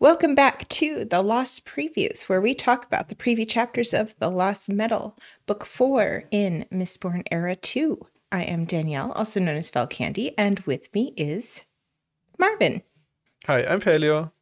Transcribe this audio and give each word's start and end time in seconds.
Welcome 0.00 0.34
back 0.34 0.66
to 0.70 1.04
the 1.04 1.20
Lost 1.20 1.66
Previews, 1.66 2.22
where 2.22 2.40
we 2.40 2.54
talk 2.54 2.86
about 2.86 3.10
the 3.10 3.14
preview 3.14 3.46
chapters 3.46 3.92
of 3.92 4.18
The 4.18 4.30
Lost 4.30 4.70
Metal, 4.70 5.14
Book 5.44 5.66
4 5.66 6.24
in 6.30 6.64
Mistborn 6.72 7.22
Era 7.30 7.54
2. 7.54 8.06
I 8.32 8.44
am 8.44 8.64
Danielle, 8.64 9.12
also 9.12 9.40
known 9.40 9.56
as 9.56 9.68
Fel 9.68 9.86
Candy, 9.86 10.32
and 10.38 10.60
with 10.60 10.88
me 10.94 11.12
is 11.18 11.66
Marvin. 12.38 12.80
Hi, 13.44 13.62
I'm 13.66 13.78
Paleo. 13.80 14.32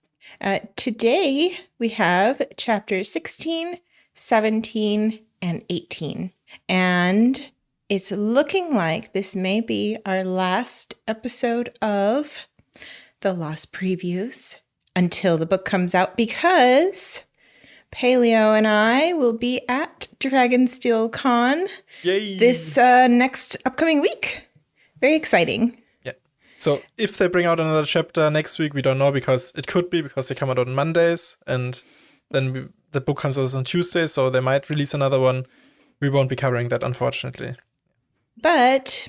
Uh, 0.40 0.60
today 0.76 1.58
we 1.80 1.88
have 1.88 2.40
chapters 2.56 3.10
16, 3.10 3.80
17, 4.14 5.18
and 5.42 5.64
18. 5.68 6.30
And 6.68 7.50
it's 7.88 8.12
looking 8.12 8.74
like 8.74 9.12
this 9.12 9.34
may 9.34 9.60
be 9.60 9.96
our 10.06 10.22
last 10.22 10.94
episode 11.08 11.76
of 11.82 12.46
the 13.22 13.32
Lost 13.32 13.72
Previews 13.72 14.60
until 14.98 15.38
the 15.38 15.46
book 15.46 15.64
comes 15.64 15.94
out 15.94 16.16
because 16.16 17.22
Paleo 17.92 18.58
and 18.58 18.66
I 18.66 19.12
will 19.12 19.32
be 19.32 19.60
at 19.68 20.08
Dragonsteel 20.18 21.12
Con 21.12 21.66
Yay! 22.02 22.36
this 22.36 22.76
uh, 22.76 23.06
next 23.06 23.56
upcoming 23.64 24.00
week. 24.00 24.42
Very 25.00 25.14
exciting. 25.14 25.80
Yeah. 26.02 26.14
So 26.58 26.82
if 26.96 27.16
they 27.16 27.28
bring 27.28 27.46
out 27.46 27.60
another 27.60 27.84
chapter 27.84 28.28
next 28.28 28.58
week, 28.58 28.74
we 28.74 28.82
don't 28.82 28.98
know 28.98 29.12
because 29.12 29.52
it 29.54 29.68
could 29.68 29.88
be 29.88 30.02
because 30.02 30.26
they 30.26 30.34
come 30.34 30.50
out 30.50 30.58
on 30.58 30.74
Mondays 30.74 31.36
and 31.46 31.80
then 32.32 32.52
we, 32.52 32.66
the 32.90 33.00
book 33.00 33.18
comes 33.18 33.38
out 33.38 33.54
on 33.54 33.62
Tuesday, 33.62 34.08
so 34.08 34.30
they 34.30 34.40
might 34.40 34.68
release 34.68 34.94
another 34.94 35.20
one. 35.20 35.46
We 36.00 36.10
won't 36.10 36.28
be 36.28 36.36
covering 36.36 36.70
that, 36.70 36.82
unfortunately. 36.82 37.54
But 38.42 39.06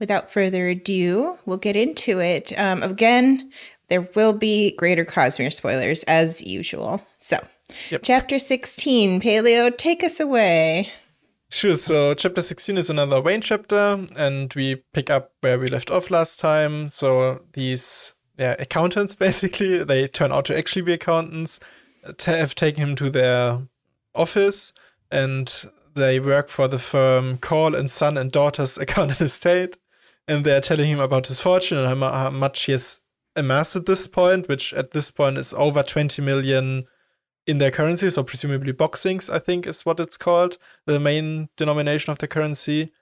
without 0.00 0.32
further 0.32 0.68
ado, 0.68 1.38
we'll 1.46 1.58
get 1.58 1.76
into 1.76 2.18
it. 2.18 2.58
Um, 2.58 2.82
again, 2.82 3.52
there 3.88 4.08
will 4.14 4.32
be 4.32 4.72
greater 4.76 5.04
Cosmere 5.04 5.52
spoilers 5.52 6.02
as 6.04 6.40
usual. 6.42 7.06
So, 7.18 7.38
Yep. 7.90 8.00
chapter 8.04 8.38
16, 8.38 9.20
Paleo, 9.20 9.76
take 9.76 10.02
us 10.02 10.20
away. 10.20 10.90
Sure. 11.50 11.76
So 11.76 12.12
chapter 12.14 12.42
16 12.42 12.76
is 12.76 12.90
another 12.90 13.20
Wayne 13.22 13.40
chapter, 13.40 14.06
and 14.16 14.52
we 14.54 14.76
pick 14.92 15.08
up 15.10 15.32
where 15.40 15.58
we 15.58 15.68
left 15.68 15.90
off 15.90 16.10
last 16.10 16.38
time. 16.38 16.88
So 16.90 17.42
these 17.54 18.14
yeah, 18.38 18.54
accountants 18.58 19.14
basically, 19.26 19.82
they 19.84 20.06
turn 20.06 20.32
out 20.32 20.44
to 20.46 20.56
actually 20.56 20.82
be 20.82 20.92
accountants, 20.92 21.58
t- 22.18 22.30
have 22.32 22.54
taken 22.54 22.82
him 22.90 22.96
to 22.96 23.10
their 23.10 23.62
office, 24.14 24.72
and 25.10 25.64
they 25.94 26.20
work 26.20 26.48
for 26.48 26.68
the 26.68 26.78
firm 26.78 27.38
Call 27.38 27.74
and 27.74 27.90
Son 27.90 28.16
and 28.18 28.30
Daughters 28.30 28.76
Accountant 28.78 29.20
Estate, 29.20 29.78
and 30.26 30.44
they're 30.44 30.60
telling 30.60 30.86
him 30.88 31.00
about 31.00 31.28
his 31.28 31.40
fortune 31.40 31.78
and 31.78 32.00
how 32.00 32.30
much 32.30 32.62
he 32.64 32.72
has 32.72 33.00
amassed 33.38 33.76
at 33.76 33.86
this 33.86 34.06
point, 34.06 34.48
which 34.48 34.74
at 34.74 34.90
this 34.90 35.10
point 35.10 35.38
is 35.38 35.54
over 35.54 35.82
20 35.82 36.20
million 36.22 36.86
in 37.46 37.58
their 37.58 37.70
currency, 37.70 38.10
so 38.10 38.22
presumably 38.22 38.74
boxings, 38.74 39.32
I 39.32 39.38
think 39.38 39.66
is 39.66 39.86
what 39.86 39.98
it's 40.00 40.18
called, 40.18 40.58
the 40.84 41.00
main 41.00 41.48
denomination 41.56 42.10
of 42.12 42.18
the 42.18 42.28
currency. 42.28 42.92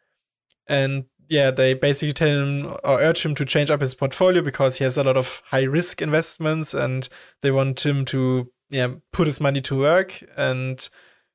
And 0.69 1.07
yeah, 1.29 1.51
they 1.51 1.75
basically 1.75 2.13
tell 2.13 2.29
him 2.29 2.77
or 2.85 3.01
urge 3.01 3.25
him 3.25 3.35
to 3.35 3.45
change 3.45 3.71
up 3.71 3.81
his 3.81 3.95
portfolio 3.95 4.43
because 4.43 4.79
he 4.79 4.85
has 4.85 4.97
a 4.97 5.05
lot 5.05 5.17
of 5.17 5.43
high 5.47 5.65
risk 5.65 6.01
investments 6.01 6.75
and 6.75 7.09
they 7.43 7.51
want 7.51 7.85
him 7.85 8.05
to 8.07 8.51
yeah 8.71 8.89
put 9.13 9.27
his 9.27 9.41
money 9.41 9.61
to 9.63 9.79
work. 9.79 10.23
And 10.37 10.89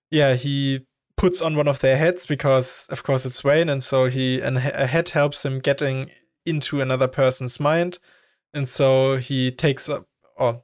yeah, 0.09 0.35
he 0.35 0.85
puts 1.17 1.41
on 1.41 1.55
one 1.55 1.67
of 1.67 1.79
their 1.79 1.97
heads 1.97 2.25
because 2.25 2.87
of 2.89 3.03
course 3.03 3.25
it's 3.25 3.43
Wayne, 3.43 3.69
and 3.69 3.83
so 3.83 4.05
he 4.05 4.39
and 4.39 4.57
a 4.57 4.87
head 4.87 5.09
helps 5.09 5.43
him 5.43 5.59
getting 5.59 6.09
into 6.45 6.81
another 6.81 7.07
person's 7.07 7.59
mind. 7.59 7.99
And 8.53 8.67
so 8.67 9.17
he 9.17 9.51
takes 9.51 9.87
up 9.89 10.07
or 10.37 10.63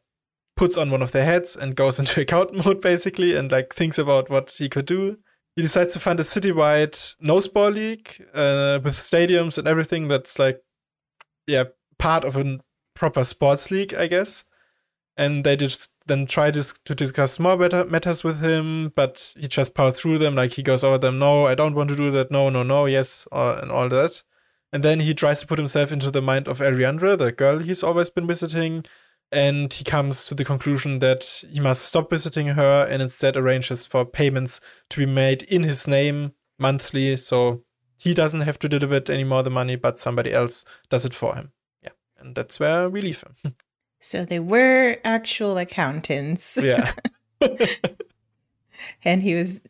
puts 0.56 0.78
on 0.78 0.90
one 0.90 1.02
of 1.02 1.12
their 1.12 1.26
heads 1.26 1.56
and 1.56 1.76
goes 1.76 2.00
into 2.00 2.22
account 2.22 2.54
mode 2.54 2.82
basically 2.82 3.36
and 3.36 3.52
like 3.52 3.74
thinks 3.74 3.98
about 3.98 4.30
what 4.30 4.52
he 4.52 4.68
could 4.68 4.86
do. 4.86 5.18
He 5.56 5.62
decides 5.64 5.94
to 5.94 6.00
fund 6.00 6.20
a 6.20 6.24
citywide 6.24 7.16
noseball 7.24 7.74
league 7.74 8.09
uh, 8.34 8.80
with 8.84 8.94
stadiums 8.94 9.58
and 9.58 9.68
everything 9.68 10.08
that's 10.08 10.38
like, 10.38 10.62
yeah, 11.47 11.64
part 11.97 12.26
of 12.26 12.36
a 12.36 12.59
proper 12.94 13.24
sports 13.24 13.72
league, 13.72 13.94
I 13.96 14.08
guess. 14.08 14.46
And 15.16 15.44
they 15.44 15.56
just 15.56 15.94
then 16.06 16.28
try 16.28 16.52
dis- 16.52 16.78
to 16.86 16.94
discuss 16.94 17.40
more 17.40 17.58
better 17.58 17.86
matters 17.86 18.24
with 18.24 18.40
him, 18.40 18.94
but 18.96 19.34
he 19.36 19.47
just 19.47 19.74
power 19.74 19.90
through 19.90 20.20
them. 20.20 20.36
Like 20.36 20.52
he 20.53 20.62
goes 20.62 20.84
over 20.84 21.00
them, 21.00 21.18
no, 21.18 21.47
I 21.47 21.56
don't 21.56 21.74
want 21.74 21.90
to 21.90 21.96
do 21.96 22.12
that, 22.12 22.30
no, 22.30 22.50
no, 22.50 22.62
no, 22.62 22.86
yes, 22.86 23.28
or, 23.31 23.58
and 23.58 23.72
all 23.72 23.90
that. 23.90 24.22
And 24.73 24.83
then 24.83 25.00
he 25.00 25.13
tries 25.13 25.39
to 25.41 25.47
put 25.47 25.59
himself 25.59 25.91
into 25.91 26.11
the 26.11 26.22
mind 26.22 26.47
of 26.47 26.59
Ariandra, 26.59 27.17
the 27.17 27.31
girl 27.31 27.59
he's 27.59 27.83
always 27.83 28.09
been 28.09 28.28
visiting, 28.28 28.83
and 29.31 29.73
he 29.73 29.83
comes 29.83 30.25
to 30.28 30.35
the 30.35 30.44
conclusion 30.45 31.00
that 31.00 31.44
he 31.50 31.59
must 31.59 31.85
stop 31.85 32.09
visiting 32.09 32.47
her 32.47 32.88
and 32.89 33.01
instead 33.01 33.38
arranges 33.38 33.85
for 33.85 34.05
payments 34.05 34.59
to 34.89 35.00
be 35.00 35.05
made 35.05 35.44
in 35.44 35.63
his 35.63 35.88
name 35.88 36.33
monthly. 36.59 37.16
So 37.17 37.63
he 38.01 38.13
doesn't 38.13 38.41
have 38.41 38.59
to 38.59 38.69
deliver 38.69 38.95
it 38.95 39.09
anymore 39.09 39.44
the 39.44 39.50
money 39.50 39.75
but 39.75 40.00
somebody 40.00 40.31
else 40.33 40.66
does 40.89 41.05
it 41.05 41.13
for 41.13 41.35
him. 41.35 41.51
Yeah. 41.81 41.91
And 42.19 42.35
that's 42.35 42.59
where 42.59 42.89
we 42.89 43.01
leave 43.01 43.23
him. 43.44 43.55
So 43.99 44.23
they 44.23 44.39
were 44.39 44.97
actual 45.03 45.57
accountants, 45.57 46.55
yeah. 46.63 46.91
And 49.03 49.23
he 49.23 49.34
was 49.34 49.63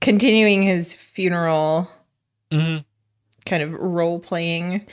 continuing 0.00 0.62
his 0.62 0.94
funeral. 0.94 1.90
Mhm. 2.52 2.84
Kind 3.46 3.62
of 3.62 3.72
role 3.72 4.20
playing. 4.20 4.86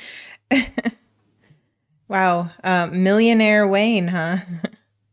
wow. 2.08 2.50
Uh, 2.64 2.88
millionaire 2.92 3.68
Wayne, 3.68 4.08
huh? 4.10 4.38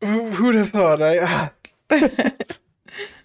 Who- 0.03 0.31
who'd 0.31 0.55
have 0.55 0.71
thought 0.71 1.03
I, 1.03 1.19
ah. 1.21 1.51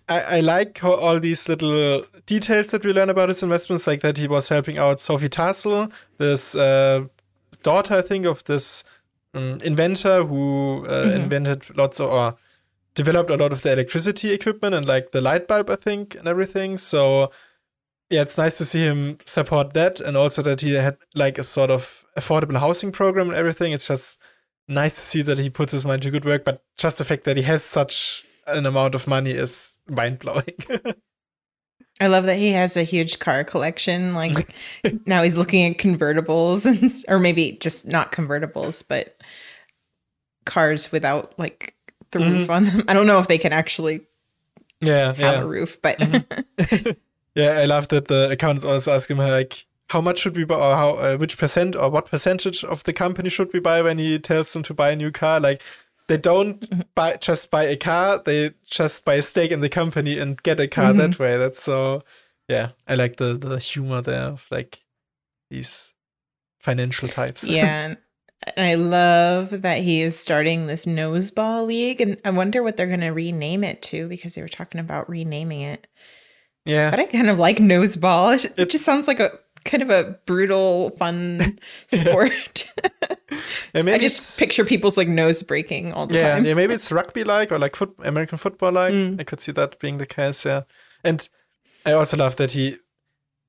I 0.10 0.20
i 0.38 0.40
like 0.42 0.78
how 0.80 0.94
all 0.94 1.20
these 1.20 1.48
little 1.50 2.06
details 2.26 2.68
that 2.72 2.84
we 2.86 2.92
learn 2.94 3.10
about 3.10 3.30
his 3.30 3.42
investments 3.44 3.88
like 3.88 4.02
that 4.02 4.18
he 4.18 4.28
was 4.28 4.50
helping 4.50 4.78
out 4.78 5.00
sophie 5.00 5.30
tassel 5.30 5.88
this 6.18 6.54
uh, 6.56 7.06
daughter 7.64 7.96
i 7.96 8.02
think 8.02 8.26
of 8.26 8.44
this 8.44 8.84
um, 9.34 9.60
inventor 9.64 10.24
who 10.24 10.86
uh, 10.88 11.06
Mhm. 11.06 11.16
invented 11.16 11.78
lots 11.78 12.00
of 12.00 12.10
or 12.12 12.36
developed 12.94 13.30
a 13.32 13.38
lot 13.38 13.52
of 13.54 13.62
the 13.62 13.72
electricity 13.72 14.32
equipment 14.34 14.76
and 14.76 14.86
like 14.86 15.12
the 15.12 15.22
light 15.22 15.48
bulb 15.48 15.70
i 15.70 15.76
think 15.76 16.14
and 16.16 16.28
everything 16.28 16.78
so 16.78 17.32
yeah 18.10 18.22
it's 18.22 18.38
nice 18.38 18.58
to 18.58 18.66
see 18.66 18.82
him 18.82 19.18
support 19.26 19.74
that 19.74 20.00
and 20.00 20.16
also 20.18 20.42
that 20.42 20.62
he 20.62 20.74
had 20.74 20.98
like 21.16 21.38
a 21.38 21.44
sort 21.44 21.72
of 21.72 22.06
affordable 22.18 22.60
housing 22.60 22.92
program 22.92 23.30
and 23.30 23.38
everything 23.38 23.72
it's 23.72 23.88
just 23.88 24.20
nice 24.68 24.96
to 24.96 25.02
see 25.02 25.22
that 25.22 25.38
he 25.38 25.50
puts 25.50 25.72
his 25.72 25.86
mind 25.86 26.02
to 26.02 26.12
good 26.12 26.26
work 26.26 26.44
but 26.44 26.64
just 26.78 26.98
the 26.98 27.06
fact 27.06 27.24
that 27.24 27.38
he 27.38 27.44
has 27.44 27.64
such 27.64 28.26
an 28.48 28.66
amount 28.66 28.96
of 28.96 29.08
money 29.08 29.32
is 29.32 29.78
mind-blowing 29.88 30.56
I 32.00 32.08
love 32.08 32.26
that 32.26 32.38
he 32.38 32.52
has 32.52 32.76
a 32.76 32.84
huge 32.84 33.20
car 33.20 33.44
collection. 33.44 34.14
Like 34.16 34.54
now 35.06 35.24
he's 35.24 35.38
looking 35.38 35.66
at 35.72 35.78
convertibles 35.78 36.66
and 36.66 36.92
or 37.08 37.20
maybe 37.20 37.54
just 37.54 37.86
not 37.86 38.12
convertibles, 38.12 38.84
but 38.88 39.18
cars 40.46 40.92
without 40.92 41.38
like 41.40 41.76
the 42.12 42.20
roof 42.20 42.44
mm-hmm. 42.44 42.52
on 42.52 42.66
them. 42.66 42.84
I 42.88 42.94
don't 42.94 43.08
know 43.08 43.20
if 43.20 43.28
they 43.28 43.38
can 43.38 43.54
actually 43.54 44.02
yeah 44.82 45.14
have 45.14 45.44
a 45.44 45.48
roof, 45.48 45.82
but 45.82 45.98
mm-hmm. 45.98 46.92
Yeah, 47.36 47.52
I 47.52 47.66
love 47.66 47.90
that 47.90 48.08
the 48.08 48.30
accountants 48.32 48.64
also 48.64 48.94
ask 48.94 49.10
him 49.10 49.18
like, 49.18 49.66
how 49.90 50.02
much 50.02 50.20
should 50.20 50.36
we 50.36 50.46
buy, 50.46 50.56
or 50.56 50.76
how, 50.76 50.90
uh, 50.96 51.18
which 51.18 51.38
percent, 51.38 51.76
or 51.76 51.90
what 51.90 52.10
percentage 52.10 52.64
of 52.64 52.84
the 52.86 52.94
company 52.94 53.30
should 53.30 53.54
we 53.54 53.60
buy 53.60 53.82
when 53.82 53.98
he 53.98 54.18
tells 54.18 54.52
them 54.52 54.64
to 54.64 54.74
buy 54.74 54.92
a 54.92 54.96
new 54.96 55.12
car? 55.12 55.40
Like, 55.40 55.62
they 56.08 56.18
don't 56.18 56.94
buy 56.96 57.18
just 57.18 57.52
buy 57.52 57.64
a 57.66 57.76
car; 57.76 58.22
they 58.24 58.52
just 58.66 59.06
buy 59.06 59.16
a 59.16 59.22
stake 59.22 59.52
in 59.52 59.62
the 59.62 59.70
company 59.70 60.18
and 60.18 60.42
get 60.44 60.60
a 60.60 60.68
car 60.68 60.94
that 60.94 61.20
way. 61.20 61.38
That's 61.38 61.60
so, 61.60 62.04
yeah. 62.48 62.70
I 62.88 62.96
like 62.96 63.18
the 63.18 63.38
the 63.38 63.58
humor 63.60 64.02
there 64.02 64.22
of 64.22 64.46
like 64.50 64.82
these 65.50 65.94
financial 66.60 67.08
types. 67.08 67.48
yeah. 67.48 67.86
And 67.96 67.98
and 68.56 68.66
I 68.68 68.76
love 68.76 69.62
that 69.62 69.80
he 69.80 70.02
is 70.02 70.20
starting 70.20 70.68
this 70.68 70.86
noseball 70.86 71.66
league, 71.66 72.02
and 72.02 72.18
I 72.24 72.30
wonder 72.30 72.62
what 72.62 72.78
they're 72.78 72.86
going 72.86 73.00
to 73.00 73.10
rename 73.10 73.64
it 73.64 73.82
to 73.84 74.08
because 74.08 74.36
they 74.36 74.42
were 74.42 74.48
talking 74.48 74.80
about 74.80 75.10
renaming 75.10 75.62
it. 75.62 75.88
Yeah. 76.66 76.92
But 76.92 77.00
I 77.00 77.06
kind 77.06 77.30
of 77.30 77.40
like 77.40 77.58
noseball. 77.58 78.44
It, 78.58 78.70
just 78.70 78.86
sounds 78.86 79.08
like 79.08 79.20
a 79.20 79.32
kind 79.64 79.82
of 79.84 79.90
a 79.90 80.20
brutal, 80.26 80.92
fun 80.92 81.60
sport. 81.88 82.72
Yeah, 83.74 83.84
I 83.86 83.98
just 83.98 84.40
picture 84.40 84.64
people's 84.64 84.98
like 84.98 85.08
nose 85.08 85.44
breaking 85.44 85.92
all 85.92 86.08
the 86.08 86.16
yeah, 86.16 86.34
time. 86.34 86.46
yeah, 86.46 86.54
maybe 86.54 86.74
it's 86.74 86.92
rugby 86.92 87.24
like 87.24 87.52
or 87.52 87.60
like 87.60 87.76
foot, 87.76 87.94
American 88.04 88.38
football 88.38 88.72
like. 88.72 88.94
Mm. 88.94 89.20
I 89.20 89.24
could 89.24 89.42
see 89.42 89.52
that 89.54 89.80
being 89.80 89.98
the 89.98 90.06
case, 90.06 90.46
yeah. 90.46 90.62
And 91.04 91.28
I 91.86 91.94
also 91.94 92.18
love 92.18 92.38
that 92.38 92.52
he 92.52 92.78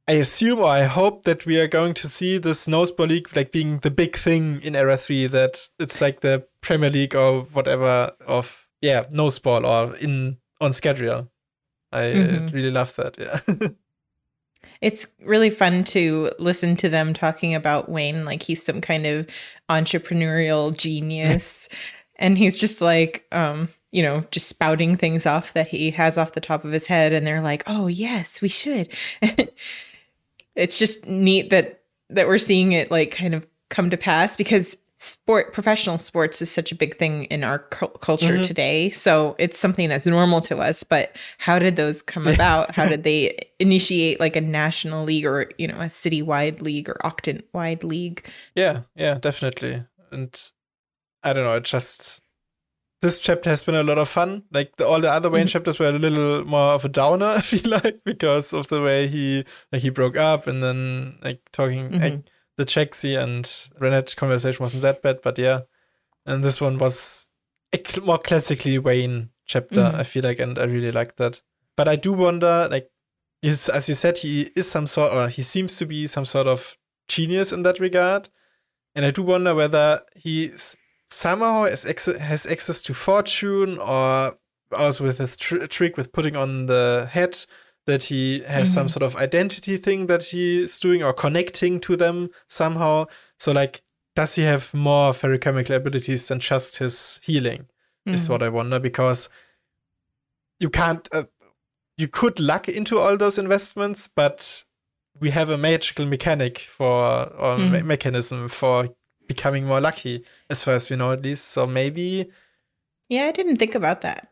I 0.08 0.12
assume 0.12 0.60
or 0.60 0.68
I 0.68 0.84
hope 0.84 1.24
that 1.24 1.46
we 1.46 1.58
are 1.58 1.66
going 1.66 1.92
to 1.94 2.06
see 2.06 2.38
this 2.38 2.68
noseball 2.68 3.08
league 3.08 3.34
like 3.36 3.50
being 3.50 3.78
the 3.78 3.90
big 3.90 4.14
thing 4.14 4.60
in 4.62 4.76
era 4.76 4.96
three, 4.96 5.26
that 5.26 5.68
it's 5.80 6.00
like 6.00 6.20
the 6.20 6.46
Premier 6.60 6.90
League 6.90 7.16
or 7.16 7.42
whatever 7.52 8.12
of 8.26 8.68
yeah, 8.80 9.04
noseball 9.12 9.66
or 9.66 9.96
in 9.96 10.38
on 10.60 10.72
schedule. 10.72 11.28
I 11.96 12.10
uh, 12.12 12.14
Mhm. 12.14 12.52
really 12.52 12.70
love 12.70 12.94
that, 12.96 13.16
yeah. 13.18 13.40
It's 14.82 15.06
really 15.24 15.48
fun 15.50 15.84
to 15.84 16.30
listen 16.38 16.76
to 16.76 16.88
them 16.88 17.14
talking 17.14 17.54
about 17.54 17.88
Wayne 17.88 18.24
like 18.24 18.42
he's 18.42 18.62
some 18.62 18.80
kind 18.82 19.06
of 19.06 19.26
entrepreneurial 19.70 20.76
genius. 20.76 21.68
and 22.16 22.36
he's 22.38 22.58
just 22.58 22.80
like 22.80 23.26
um 23.32 23.68
you 23.92 24.02
know 24.02 24.24
just 24.30 24.48
spouting 24.48 24.96
things 24.96 25.26
off 25.26 25.52
that 25.54 25.68
he 25.68 25.90
has 25.92 26.18
off 26.18 26.32
the 26.32 26.40
top 26.40 26.64
of 26.64 26.72
his 26.72 26.86
head 26.86 27.12
and 27.12 27.26
they're 27.26 27.40
like 27.42 27.62
oh 27.66 27.86
yes 27.86 28.40
we 28.42 28.48
should 28.48 28.88
it's 30.54 30.78
just 30.78 31.06
neat 31.06 31.50
that 31.50 31.82
that 32.10 32.26
we're 32.26 32.38
seeing 32.38 32.72
it 32.72 32.90
like 32.90 33.10
kind 33.10 33.34
of 33.34 33.46
come 33.68 33.90
to 33.90 33.96
pass 33.96 34.36
because 34.36 34.76
sport 34.98 35.52
professional 35.52 35.98
sports 35.98 36.40
is 36.40 36.50
such 36.50 36.72
a 36.72 36.74
big 36.74 36.96
thing 36.96 37.24
in 37.24 37.44
our 37.44 37.58
cu- 37.58 37.88
culture 38.00 38.38
Mhm. 38.38 38.46
today 38.46 38.90
so 38.90 39.34
it's 39.38 39.58
something 39.58 39.90
that's 39.90 40.06
normal 40.06 40.40
to 40.40 40.56
us 40.58 40.82
but 40.84 41.14
how 41.38 41.58
did 41.58 41.76
those 41.76 42.00
come 42.00 42.26
about 42.26 42.74
how 42.74 42.86
did 42.88 43.02
they 43.08 43.36
initiate 43.58 44.20
like 44.20 44.36
a 44.36 44.40
national 44.40 45.04
league 45.04 45.26
or 45.26 45.50
you 45.58 45.66
know 45.68 45.76
a 45.76 45.86
citywide 45.90 46.62
league 46.62 46.88
or 46.88 46.96
octant 47.04 47.42
wide 47.52 47.84
league 47.84 48.24
Yeah, 48.54 48.80
yeah, 48.94 49.18
definitely. 49.18 49.84
And 50.10 50.32
I 51.22 51.32
don't 51.34 51.44
know, 51.44 51.54
it 51.56 51.64
just 51.64 52.22
this 53.02 53.20
chapter 53.20 53.50
has 53.50 53.62
been 53.62 53.74
a 53.74 53.82
lot 53.82 53.98
of 53.98 54.08
fun. 54.08 54.44
Like 54.50 54.76
the, 54.76 54.86
all 54.86 55.00
the 55.00 55.10
other 55.12 55.28
Wayne 55.28 55.46
Mhm. 55.46 55.50
chapters 55.50 55.78
were 55.78 55.86
a 55.86 55.92
little 55.92 56.44
more 56.46 56.72
of 56.72 56.84
a 56.86 56.88
downer, 56.88 57.26
I 57.36 57.40
feel 57.42 57.70
like, 57.70 58.00
because 58.04 58.54
of 58.54 58.68
the 58.68 58.80
way 58.80 59.08
he 59.08 59.44
like 59.72 59.82
he 59.82 59.90
broke 59.90 60.16
up 60.16 60.46
and 60.46 60.62
then 60.62 61.18
like 61.22 61.40
talking 61.52 61.92
like, 62.00 62.14
Mhm. 62.14 62.24
The 62.56 62.64
Jaxie 62.64 63.22
and 63.22 63.44
Ranette 63.80 64.16
conversation 64.16 64.62
wasn't 64.62 64.82
that 64.82 65.02
bad, 65.02 65.20
but 65.22 65.38
yeah. 65.38 65.60
And 66.24 66.42
this 66.42 66.60
one 66.60 66.78
was 66.78 67.26
a 67.72 67.78
cl- 67.86 68.06
more 68.06 68.18
classically 68.18 68.78
Wayne 68.78 69.30
chapter, 69.44 69.80
Mhm. 69.82 69.94
I 69.94 70.02
feel 70.02 70.22
like, 70.22 70.38
and 70.40 70.58
I 70.58 70.64
really 70.64 70.90
like 70.92 71.16
that. 71.16 71.42
But 71.76 71.88
I 71.88 71.96
do 71.96 72.12
wonder, 72.12 72.68
like, 72.70 72.90
is 73.42 73.68
as 73.68 73.88
you 73.88 73.94
said, 73.94 74.18
he 74.18 74.50
is 74.56 74.68
some 74.70 74.86
sort, 74.86 75.12
or 75.12 75.28
he 75.28 75.42
seems 75.42 75.76
to 75.78 75.86
be 75.86 76.06
some 76.06 76.24
sort 76.24 76.46
of 76.46 76.76
genius 77.08 77.52
in 77.52 77.62
that 77.62 77.78
regard. 77.78 78.28
And 78.94 79.04
I 79.04 79.10
do 79.10 79.22
wonder 79.22 79.54
whether 79.54 80.02
he 80.16 80.52
somehow 81.10 81.64
has, 81.64 81.84
ex- 81.84 82.06
has 82.06 82.46
access 82.46 82.80
to 82.82 82.94
fortune 82.94 83.78
or 83.78 84.36
also 84.76 85.04
with 85.04 85.18
his 85.18 85.36
tr- 85.36 85.66
trick 85.66 85.96
with 85.96 86.12
putting 86.12 86.34
on 86.34 86.66
the 86.66 87.06
head 87.12 87.44
that 87.86 88.04
he 88.04 88.40
has 88.40 88.72
some 88.72 88.86
Mhm. 88.86 88.90
sort 88.90 89.02
of 89.02 89.16
identity 89.16 89.76
thing 89.76 90.06
that 90.06 90.24
he's 90.24 90.78
doing 90.80 91.02
or 91.02 91.12
connecting 91.12 91.80
to 91.80 91.96
them 91.96 92.30
somehow. 92.48 93.06
So, 93.38 93.52
like, 93.52 93.82
does 94.14 94.34
he 94.34 94.42
have 94.42 94.72
more 94.74 95.12
ferrochemical 95.12 95.74
abilities 95.76 96.28
than 96.28 96.38
just 96.40 96.78
his 96.78 97.20
healing? 97.24 97.66
Is 98.06 98.26
Mhm. 98.26 98.30
what 98.30 98.42
I 98.42 98.48
wonder 98.48 98.78
because 98.78 99.28
you 100.60 100.70
can't. 100.70 101.08
Uh, 101.12 101.24
you 101.98 102.08
could 102.08 102.38
luck 102.38 102.68
into 102.68 102.98
all 102.98 103.16
those 103.16 103.38
investments, 103.38 104.06
but 104.06 104.64
we 105.20 105.30
have 105.30 105.48
a 105.50 105.56
magical 105.58 106.06
mechanic 106.06 106.58
for 106.58 107.24
or 107.34 107.58
me- 107.58 107.80
Mhm. 107.80 107.84
mechanism 107.84 108.48
for 108.48 108.94
becoming 109.26 109.64
more 109.64 109.80
lucky, 109.80 110.24
as 110.50 110.62
far 110.62 110.74
as 110.74 110.88
we 110.90 110.96
know 110.96 111.12
at 111.12 111.22
least. 111.22 111.48
So 111.48 111.66
maybe 111.66 112.30
Yeah, 113.08 113.24
I 113.26 113.32
didn't 113.32 113.56
think 113.56 113.74
about 113.74 114.00
that. 114.02 114.28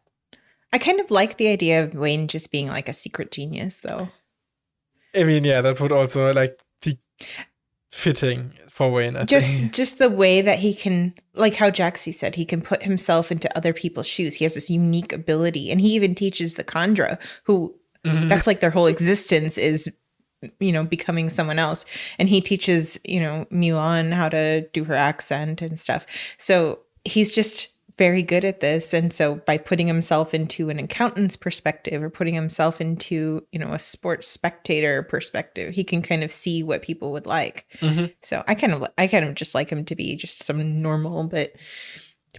I 0.74 0.78
kind 0.78 0.98
of 0.98 1.08
like 1.08 1.36
the 1.36 1.46
idea 1.48 1.84
of 1.84 1.94
Wayne 1.94 2.26
just 2.26 2.50
being 2.50 2.66
like 2.66 2.88
a 2.88 2.92
secret 2.92 3.30
genius, 3.30 3.78
though. 3.78 4.08
I 5.14 5.22
mean, 5.22 5.44
yeah, 5.44 5.60
that 5.60 5.80
would 5.80 5.92
also 5.92 6.32
like 6.34 6.58
be 6.82 6.98
fitting 7.92 8.52
for 8.68 8.90
Wayne. 8.90 9.14
I 9.16 9.22
Just, 9.24 9.46
think. 9.46 9.72
just 9.80 9.98
the 9.98 10.10
way 10.10 10.40
that 10.40 10.58
he 10.58 10.74
can, 10.74 11.14
like 11.34 11.54
how 11.54 11.70
Jaxie 11.70 12.12
said, 12.12 12.34
he 12.34 12.44
can 12.44 12.60
put 12.60 12.82
himself 12.82 13.30
into 13.30 13.56
other 13.56 13.72
people's 13.72 14.08
shoes. 14.08 14.34
He 14.34 14.44
has 14.44 14.54
this 14.54 14.68
unique 14.68 15.12
ability, 15.12 15.70
and 15.70 15.80
he 15.80 15.94
even 15.94 16.16
teaches 16.16 16.54
the 16.54 16.64
Kandra, 16.64 17.20
who 17.44 17.76
Mhm. 18.04 18.28
that's 18.28 18.48
like 18.48 18.58
their 18.58 18.70
whole 18.72 18.88
existence 18.88 19.56
is, 19.56 19.88
you 20.58 20.72
know, 20.72 20.82
becoming 20.82 21.30
someone 21.30 21.60
else. 21.60 21.86
And 22.18 22.28
he 22.28 22.40
teaches, 22.40 22.98
you 23.04 23.20
know, 23.20 23.46
MeLaan 23.52 24.12
how 24.12 24.28
to 24.28 24.62
do 24.72 24.82
her 24.84 24.94
accent 24.94 25.62
and 25.62 25.78
stuff. 25.78 26.04
So 26.36 26.80
he's 27.04 27.32
just 27.32 27.68
very 27.96 28.22
good 28.22 28.44
at 28.44 28.60
this. 28.60 28.92
And 28.92 29.12
so 29.12 29.36
by 29.36 29.56
putting 29.56 29.86
himself 29.86 30.34
into 30.34 30.68
an 30.70 30.78
accountant's 30.78 31.36
perspective 31.36 32.02
or 32.02 32.10
putting 32.10 32.34
himself 32.34 32.80
into, 32.80 33.46
you 33.52 33.58
know, 33.58 33.72
a 33.72 33.78
sports 33.78 34.26
spectator 34.26 35.02
perspective, 35.02 35.74
he 35.74 35.84
can 35.84 36.02
kind 36.02 36.24
of 36.24 36.32
see 36.32 36.62
what 36.62 36.82
people 36.82 37.12
would 37.12 37.26
like. 37.26 37.66
Mhm. 37.80 38.12
So 38.22 38.42
I 38.48 38.54
kind 38.54 38.72
of, 38.72 38.84
I 38.98 39.06
kind 39.06 39.24
of 39.24 39.34
just 39.34 39.54
like 39.54 39.70
him 39.70 39.84
to 39.84 39.94
be 39.94 40.16
just 40.16 40.42
some 40.42 40.82
normal 40.82 41.24
but 41.24 41.52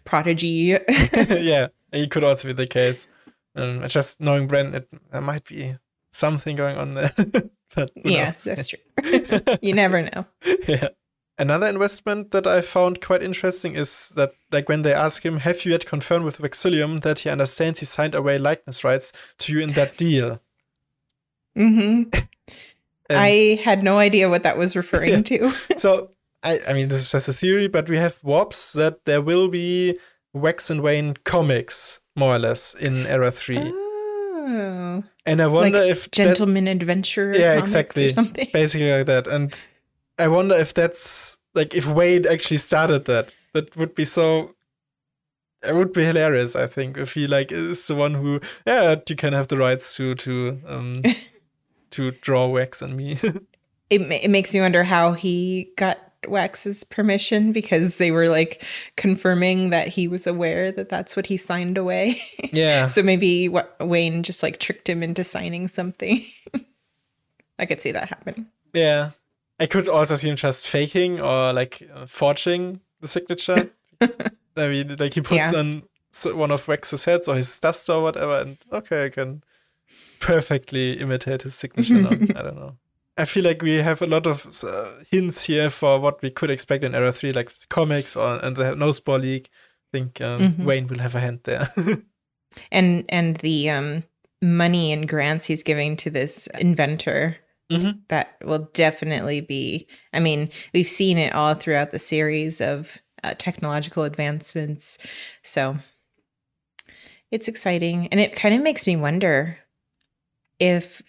prodigy. 0.03 0.77
yeah, 0.89 1.67
it 1.91 2.11
could 2.11 2.23
also 2.23 2.49
be 2.49 2.53
the 2.53 2.67
case. 2.67 3.07
Um, 3.55 3.87
just 3.87 4.19
knowing 4.19 4.47
Bren, 4.49 4.73
it, 4.73 4.89
there 5.11 5.21
might 5.21 5.45
be 5.45 5.77
something 6.11 6.57
going 6.57 6.77
on 6.77 6.95
there. 6.95 7.11
yes, 8.03 8.45
knows? 8.45 8.55
that's 8.55 8.67
true. 8.67 9.57
you 9.61 9.73
never 9.73 10.01
know. 10.01 10.25
yeah. 10.67 10.89
Another 11.37 11.67
investment 11.67 12.31
that 12.31 12.47
I 12.47 12.61
found 12.61 13.01
quite 13.01 13.21
interesting 13.21 13.75
is 13.75 14.13
that, 14.15 14.33
like, 14.51 14.69
when 14.69 14.83
they 14.83 14.93
ask 14.93 15.25
him, 15.25 15.39
"Have 15.39 15.65
you 15.65 15.71
yet 15.71 15.85
confirmed 15.85 16.23
with 16.23 16.37
Vexillium 16.37 17.01
that 17.01 17.19
he 17.19 17.29
understands 17.29 17.81
he 17.81 17.85
signed 17.85 18.15
away 18.15 18.37
likeness 18.37 18.83
rights 18.85 19.11
to 19.39 19.51
you 19.51 19.59
in 19.59 19.73
that 19.73 19.97
deal?" 19.97 20.39
Mm-hmm. 21.57 22.09
I 23.09 23.61
had 23.63 23.81
no 23.81 23.97
idea 23.97 24.29
what 24.29 24.43
that 24.43 24.57
was 24.57 24.75
referring 24.75 25.23
to. 25.31 25.53
so, 25.77 26.11
I, 26.43 26.59
I 26.67 26.73
mean, 26.73 26.89
this 26.89 26.99
is 26.99 27.11
just 27.11 27.29
a 27.29 27.33
theory, 27.33 27.67
but 27.67 27.87
we 27.89 27.95
have 27.95 28.21
WoBs 28.23 28.73
that 28.73 29.05
there 29.05 29.21
will 29.21 29.47
be 29.47 29.97
Wax 30.33 30.69
and 30.69 30.81
Wayne 30.81 31.15
comics, 31.23 32.01
more 32.15 32.35
or 32.35 32.39
less, 32.39 32.73
in 32.73 33.05
Era 33.07 33.31
Three, 33.31 33.71
Oh, 34.47 35.03
and 35.25 35.41
I 35.41 35.47
wonder 35.47 35.79
like 35.79 35.89
if 35.89 36.11
gentleman 36.11 36.67
adventure. 36.67 37.33
Yeah, 37.35 37.57
exactly. 37.57 38.07
Or 38.07 38.11
something. 38.11 38.47
basically 38.53 38.91
like 38.91 39.07
that. 39.07 39.27
And 39.27 39.57
I 40.17 40.27
wonder 40.27 40.55
if 40.55 40.73
that's 40.73 41.37
like 41.53 41.73
if 41.73 41.87
Wayne 41.87 42.25
actually 42.27 42.57
started 42.57 43.05
that. 43.05 43.35
That 43.53 43.75
would 43.77 43.95
be 43.95 44.05
so. 44.05 44.55
It 45.63 45.73
would 45.73 45.93
be 45.93 46.03
hilarious. 46.03 46.55
I 46.55 46.67
think 46.67 46.97
if 46.97 47.13
he 47.13 47.25
like 47.25 47.51
is 47.51 47.87
the 47.87 47.95
one 47.95 48.13
who, 48.13 48.39
yeah, 48.67 48.95
you 49.07 49.15
can 49.15 49.33
have 49.33 49.47
the 49.47 49.57
rights 49.57 49.95
to 49.95 50.13
to 50.15 50.61
um 50.67 51.01
to 51.91 52.11
draw 52.11 52.47
wax 52.47 52.81
on 52.81 52.95
me. 52.95 53.17
It 53.91 54.01
it 54.01 54.31
makes 54.31 54.51
me 54.51 54.61
wonder 54.61 54.83
how 54.83 55.13
he 55.13 55.69
got 55.77 55.99
Wax's 56.27 56.83
permission 56.83 57.51
because 57.51 57.97
they 57.97 58.09
were 58.09 58.27
like 58.27 58.63
confirming 58.97 59.69
that 59.69 59.87
he 59.87 60.07
was 60.07 60.25
aware 60.25 60.71
that 60.71 60.89
that's 60.89 61.15
what 61.15 61.27
he 61.27 61.37
signed 61.37 61.77
away. 61.77 62.19
yeah, 62.51 62.87
so 62.87 63.03
maybe 63.03 63.47
what 63.47 63.75
Wayne 63.79 64.23
just 64.23 64.41
like 64.41 64.59
tricked 64.59 64.89
him 64.89 65.03
into 65.03 65.23
signing 65.23 65.67
something. 65.67 66.25
I 67.59 67.67
could 67.67 67.79
see 67.79 67.91
that 67.91 68.09
happening. 68.09 68.47
yeah. 68.73 69.11
I 69.59 69.65
could 69.67 69.87
also 69.87 70.15
see 70.15 70.29
him 70.29 70.35
just 70.35 70.67
faking 70.67 71.19
or 71.21 71.53
like 71.53 71.81
uh, 71.93 72.05
forging 72.05 72.81
the 73.01 73.07
signature. 73.07 73.69
I 74.01 74.67
mean, 74.67 74.95
like 74.99 75.13
he 75.13 75.21
puts 75.21 75.51
Yeah. 75.53 75.59
on 75.59 75.83
one 76.37 76.51
of 76.51 76.67
Wax's 76.67 77.05
heads 77.05 77.27
or 77.27 77.35
his 77.35 77.59
dust 77.59 77.89
or 77.89 78.01
whatever, 78.03 78.39
and 78.39 78.57
okay, 78.71 79.05
I 79.05 79.09
can 79.09 79.43
perfectly 80.19 80.93
imitate 80.99 81.43
his 81.43 81.55
signature 81.55 82.01
now. 82.01 82.09
I 82.35 82.41
don't 82.43 82.55
know. 82.55 82.77
I 83.17 83.25
feel 83.25 83.43
like 83.45 83.61
we 83.61 83.75
have 83.75 84.01
a 84.01 84.05
lot 84.07 84.27
of 84.27 84.45
uh, 84.63 84.91
hints 85.09 85.45
here 85.45 85.69
for 85.69 85.99
what 85.99 86.21
we 86.21 86.29
could 86.29 86.49
expect 86.49 86.83
in 86.83 86.93
Era 86.93 87.13
3, 87.13 87.31
like 87.31 87.51
comics 87.69 88.15
or 88.15 88.43
and 88.43 88.55
the 88.57 88.73
Noseball 88.73 89.21
League. 89.21 89.49
I 89.93 89.97
think 89.97 90.19
um, 90.21 90.41
Mhm. 90.41 90.65
Wayne 90.65 90.87
will 90.87 90.99
have 90.99 91.15
a 91.15 91.19
hand 91.21 91.39
there. 91.43 91.67
And 92.71 93.03
and 93.09 93.35
the 93.37 93.69
um 93.69 94.03
money 94.41 94.93
and 94.93 95.07
grants 95.09 95.45
he's 95.45 95.61
giving 95.63 95.97
to 95.97 96.09
this 96.09 96.47
inventor 96.59 97.35
Mhm. 97.71 98.01
that 98.09 98.37
will 98.43 98.69
definitely 98.73 99.41
be 99.41 99.87
i 100.13 100.19
mean 100.19 100.49
we've 100.73 100.87
seen 100.87 101.17
it 101.17 101.33
all 101.33 101.55
throughout 101.55 101.89
the 101.89 101.97
series 101.99 102.61
of 102.61 102.99
uh, 103.23 103.33
technological 103.39 104.03
advancements 104.03 104.99
so 105.41 105.77
it's 107.31 107.47
exciting 107.47 108.07
and 108.07 108.19
it 108.19 108.35
kind 108.35 108.53
of 108.53 108.61
makes 108.61 108.85
me 108.85 108.95
wonder 108.95 109.57
if 110.59 111.01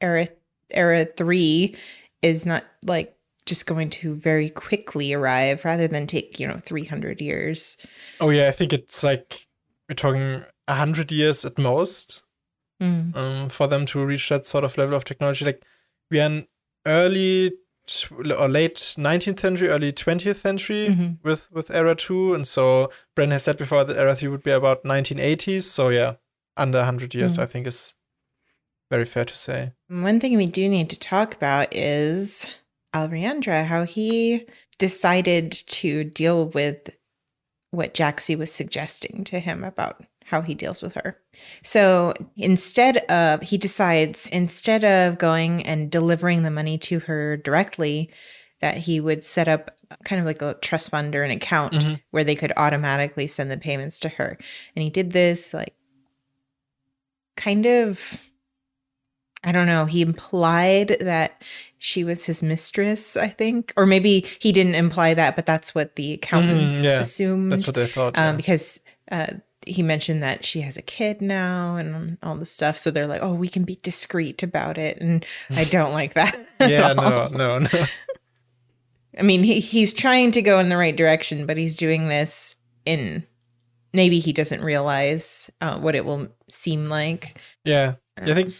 era 0.00 0.28
era 0.70 1.04
3 1.06 1.74
is 2.22 2.44
not 2.44 2.64
like 2.84 3.16
just 3.46 3.66
going 3.66 3.90
to 3.90 4.14
very 4.14 4.48
quickly 4.48 5.12
arrive 5.12 5.64
rather 5.64 5.86
than 5.88 6.06
take 6.06 6.38
you 6.38 6.46
know 6.46 6.60
300 6.64 7.20
years 7.20 7.76
oh, 8.20 8.30
yeah, 8.30 8.48
I 8.48 8.52
think 8.52 8.72
it's 8.72 9.02
like 9.04 9.46
we're 9.88 9.94
talking 9.94 10.44
100 10.66 11.12
years 11.12 11.44
at 11.44 11.58
most. 11.58 12.22
Mm. 12.82 13.14
um, 13.16 13.48
for 13.50 13.68
them 13.68 13.86
to 13.86 14.04
reach 14.04 14.28
that 14.30 14.46
sort 14.46 14.64
of 14.64 14.76
level 14.76 14.96
of 14.96 15.04
technology. 15.04 15.44
Like 15.44 15.62
we 16.10 16.20
are 16.20 16.26
in 16.26 16.48
early 16.86 17.52
t- 17.86 18.06
or 18.32 18.48
late 18.48 18.94
19th 18.98 19.40
century, 19.40 19.68
early 19.68 19.92
20th 19.92 20.38
century 20.38 20.88
Mhm. 20.88 21.18
with 21.22 21.50
with 21.52 21.70
Era 21.70 21.94
2, 21.94 22.34
and 22.34 22.46
so 22.46 22.90
Bren 23.16 23.30
has 23.32 23.44
said 23.44 23.58
before 23.58 23.84
that 23.84 23.96
Era 23.96 24.14
3 24.14 24.28
would 24.28 24.42
be 24.42 24.50
about 24.50 24.84
1980s. 24.84 25.70
So 25.70 25.88
yeah, 25.90 26.14
under 26.56 26.78
100 26.78 27.14
years, 27.14 27.36
Mm. 27.36 27.42
I 27.42 27.46
think 27.46 27.66
is 27.66 27.94
very 28.90 29.04
fair 29.04 29.24
to 29.24 29.36
say. 29.36 29.72
One 29.88 30.20
thing 30.20 30.36
we 30.36 30.46
do 30.46 30.68
need 30.68 30.90
to 30.90 30.98
talk 30.98 31.34
about 31.34 31.74
is 31.74 32.46
Alriandra, 32.94 33.64
how 33.66 33.84
he 33.84 34.46
decided 34.78 35.50
to 35.52 36.04
deal 36.04 36.46
with 36.46 36.90
what 37.70 37.92
Jaxie 37.94 38.38
was 38.38 38.52
suggesting 38.52 39.24
to 39.24 39.40
him 39.40 39.64
about 39.64 40.04
how 40.34 40.42
he 40.42 40.54
deals 40.54 40.82
with 40.82 40.94
her. 40.94 41.16
So 41.62 42.12
instead 42.36 42.96
of, 43.08 43.40
he 43.42 43.56
decides, 43.56 44.26
instead 44.26 44.84
of 44.84 45.16
going 45.18 45.62
and 45.62 45.90
delivering 45.92 46.42
the 46.42 46.50
money 46.50 46.76
to 46.78 46.98
her 47.00 47.36
directly, 47.36 48.10
that 48.60 48.78
he 48.78 48.98
would 48.98 49.24
set 49.24 49.46
up 49.46 49.70
kind 50.04 50.18
of 50.18 50.26
like 50.26 50.42
a 50.42 50.54
trust 50.60 50.90
fund 50.90 51.14
or 51.14 51.22
an 51.22 51.30
account 51.30 51.72
Mhm. 51.74 52.00
where 52.10 52.24
they 52.24 52.34
could 52.34 52.52
automatically 52.56 53.28
send 53.28 53.48
the 53.48 53.56
payments 53.56 54.00
to 54.00 54.08
her. 54.08 54.36
And 54.74 54.82
he 54.82 54.90
did 54.90 55.12
this 55.12 55.54
like 55.54 55.74
kind 57.36 57.66
of 57.66 58.18
I 59.46 59.52
don't 59.52 59.66
know, 59.66 59.84
he 59.84 60.00
implied 60.00 60.96
that 61.00 61.42
she 61.76 62.02
was 62.02 62.24
his 62.24 62.42
mistress, 62.42 63.14
I 63.14 63.28
think. 63.28 63.74
Or 63.76 63.84
maybe 63.84 64.24
he 64.40 64.52
didn't 64.52 64.74
imply 64.74 65.12
that, 65.12 65.36
but 65.36 65.44
that's 65.44 65.74
what 65.74 65.96
the 65.96 66.14
accountants 66.14 66.82
yeah. 66.82 67.00
assumed 67.00 67.52
That's 67.52 67.66
what 67.66 67.74
they 67.76 67.86
thought. 67.86 68.16
um, 68.18 68.24
yeah. 68.24 68.36
because 68.36 68.80
uh, 69.12 69.26
he 69.66 69.82
mentioned 69.82 70.22
that 70.22 70.44
she 70.44 70.60
has 70.62 70.76
a 70.76 70.82
kid 70.82 71.20
now 71.20 71.76
and 71.76 72.18
all 72.22 72.36
the 72.36 72.46
stuff. 72.46 72.78
So 72.78 72.90
they're 72.90 73.06
like, 73.06 73.22
"Oh, 73.22 73.34
we 73.34 73.48
can 73.48 73.64
be 73.64 73.78
discreet 73.82 74.42
about 74.42 74.78
it," 74.78 74.98
and 75.00 75.24
I 75.50 75.64
don't 75.70 75.92
like 75.92 76.14
that. 76.14 76.36
yeah, 76.60 76.92
no, 76.92 77.28
no, 77.28 77.58
no. 77.58 77.68
I 79.18 79.22
mean, 79.22 79.44
he, 79.44 79.60
he's 79.60 79.92
trying 79.92 80.32
to 80.32 80.42
go 80.42 80.58
in 80.58 80.68
the 80.68 80.76
right 80.76 80.96
direction, 80.96 81.46
but 81.46 81.56
he's 81.56 81.76
doing 81.76 82.08
this 82.08 82.56
in 82.84 83.24
maybe 83.92 84.18
he 84.18 84.32
doesn't 84.32 84.62
realize 84.62 85.50
uh, 85.60 85.78
what 85.78 85.94
it 85.94 86.04
will 86.04 86.28
seem 86.48 86.86
like. 86.86 87.38
Yeah. 87.64 87.94
Yeah, 88.18 88.32
I 88.32 88.34
think 88.34 88.54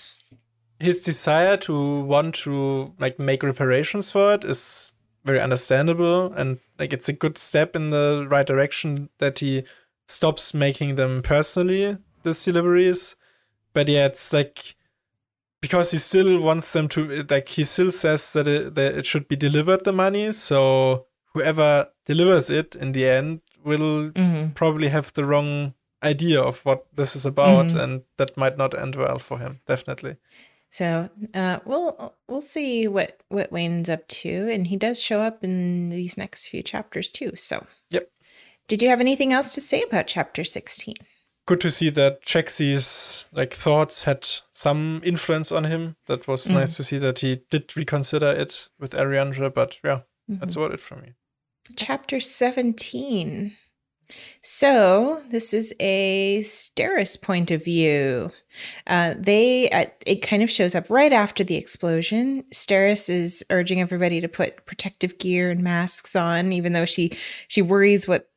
his 0.80 1.02
desire 1.02 1.56
to 1.58 2.00
want 2.00 2.34
to 2.36 2.92
like 2.98 3.18
make 3.18 3.42
reparations 3.42 4.10
for 4.10 4.34
it 4.34 4.44
is 4.44 4.92
very 5.24 5.40
understandable 5.40 6.32
and 6.34 6.58
like 6.78 6.92
it's 6.92 7.08
a 7.08 7.12
good 7.12 7.38
step 7.38 7.74
in 7.74 7.90
the 7.90 8.26
right 8.28 8.46
direction 8.46 9.08
that 9.18 9.38
he 9.38 9.64
stops 10.08 10.52
making 10.54 10.96
them 10.96 11.22
personally 11.22 11.96
these 12.22 12.44
deliveries 12.44 13.16
but 13.72 13.88
yeah 13.88 14.06
it's 14.06 14.32
like 14.32 14.74
because 15.60 15.92
he 15.92 15.98
still 15.98 16.40
wants 16.40 16.72
them 16.72 16.88
to 16.88 17.22
like 17.30 17.48
he 17.48 17.64
still 17.64 17.90
says 17.90 18.32
that 18.34 18.46
it, 18.46 18.74
that 18.74 18.94
it 18.94 19.06
should 19.06 19.26
be 19.28 19.36
delivered 19.36 19.84
the 19.84 19.92
money 19.92 20.30
so 20.32 21.06
whoever 21.32 21.88
delivers 22.04 22.50
it 22.50 22.76
in 22.76 22.92
the 22.92 23.06
end 23.08 23.40
will 23.64 24.10
hmm 24.10 24.48
probably 24.54 24.88
have 24.88 25.12
the 25.14 25.24
wrong 25.24 25.74
idea 26.02 26.40
of 26.40 26.60
what 26.66 26.84
this 26.94 27.16
is 27.16 27.24
about 27.24 27.68
Mhm. 27.68 27.82
and 27.82 28.02
that 28.18 28.36
might 28.36 28.58
not 28.58 28.74
end 28.74 28.94
well 28.94 29.18
for 29.18 29.38
him 29.38 29.60
definitely 29.66 30.16
So 30.70 31.08
uh, 31.34 31.60
we'll 31.64 32.14
we'll 32.28 32.42
see 32.42 32.88
what 32.88 33.20
what 33.28 33.52
Wayne's 33.52 33.88
up 33.88 34.08
to, 34.08 34.50
and 34.50 34.66
he 34.66 34.76
does 34.76 35.00
show 35.00 35.20
up 35.20 35.44
in 35.44 35.88
these 35.90 36.18
next 36.18 36.48
few 36.48 36.62
chapters 36.64 37.08
too. 37.08 37.36
So. 37.36 37.64
Did 38.68 38.82
you 38.82 38.88
have 38.88 39.00
anything 39.00 39.32
else 39.32 39.54
to 39.54 39.60
say 39.60 39.82
about 39.82 40.06
chapter 40.06 40.44
sixteen? 40.44 40.94
good 41.46 41.60
to 41.60 41.70
see 41.70 41.90
that 41.90 42.22
Jaxie's 42.24 43.26
like 43.30 43.52
thoughts 43.52 44.04
had 44.04 44.26
some 44.52 45.02
influence 45.04 45.52
on 45.52 45.64
him 45.64 45.94
that 46.06 46.26
was 46.26 46.46
Mhm. 46.46 46.54
nice 46.54 46.74
to 46.76 46.82
see 46.82 46.96
that 46.96 47.18
he 47.18 47.42
did 47.50 47.76
reconsider 47.76 48.28
it 48.32 48.70
with 48.78 48.92
Ariandra 48.92 49.52
but 49.52 49.76
yeah 49.84 50.00
that's 50.26 50.56
about 50.56 50.72
it 50.72 50.80
for 50.80 50.96
me 50.96 51.12
chapter 51.76 52.18
17. 52.20 53.56
So, 54.42 55.22
this 55.30 55.54
is 55.54 55.74
a 55.80 56.42
Steris 56.44 57.20
point 57.20 57.50
of 57.50 57.64
view. 57.64 58.30
Uh, 58.86 59.14
they, 59.18 59.70
uh, 59.70 59.86
it 60.06 60.20
kind 60.20 60.42
of 60.42 60.50
shows 60.50 60.74
up 60.74 60.90
right 60.90 61.12
after 61.12 61.42
the 61.42 61.56
explosion. 61.56 62.44
Steris 62.52 63.08
is 63.08 63.42
urging 63.48 63.80
everybody 63.80 64.20
to 64.20 64.28
put 64.28 64.66
protective 64.66 65.16
gear 65.18 65.50
and 65.50 65.62
masks 65.62 66.14
on, 66.14 66.52
even 66.52 66.74
though 66.74 66.84
she 66.84 67.12
she 67.48 67.62
worries 67.62 68.06
what 68.06 68.28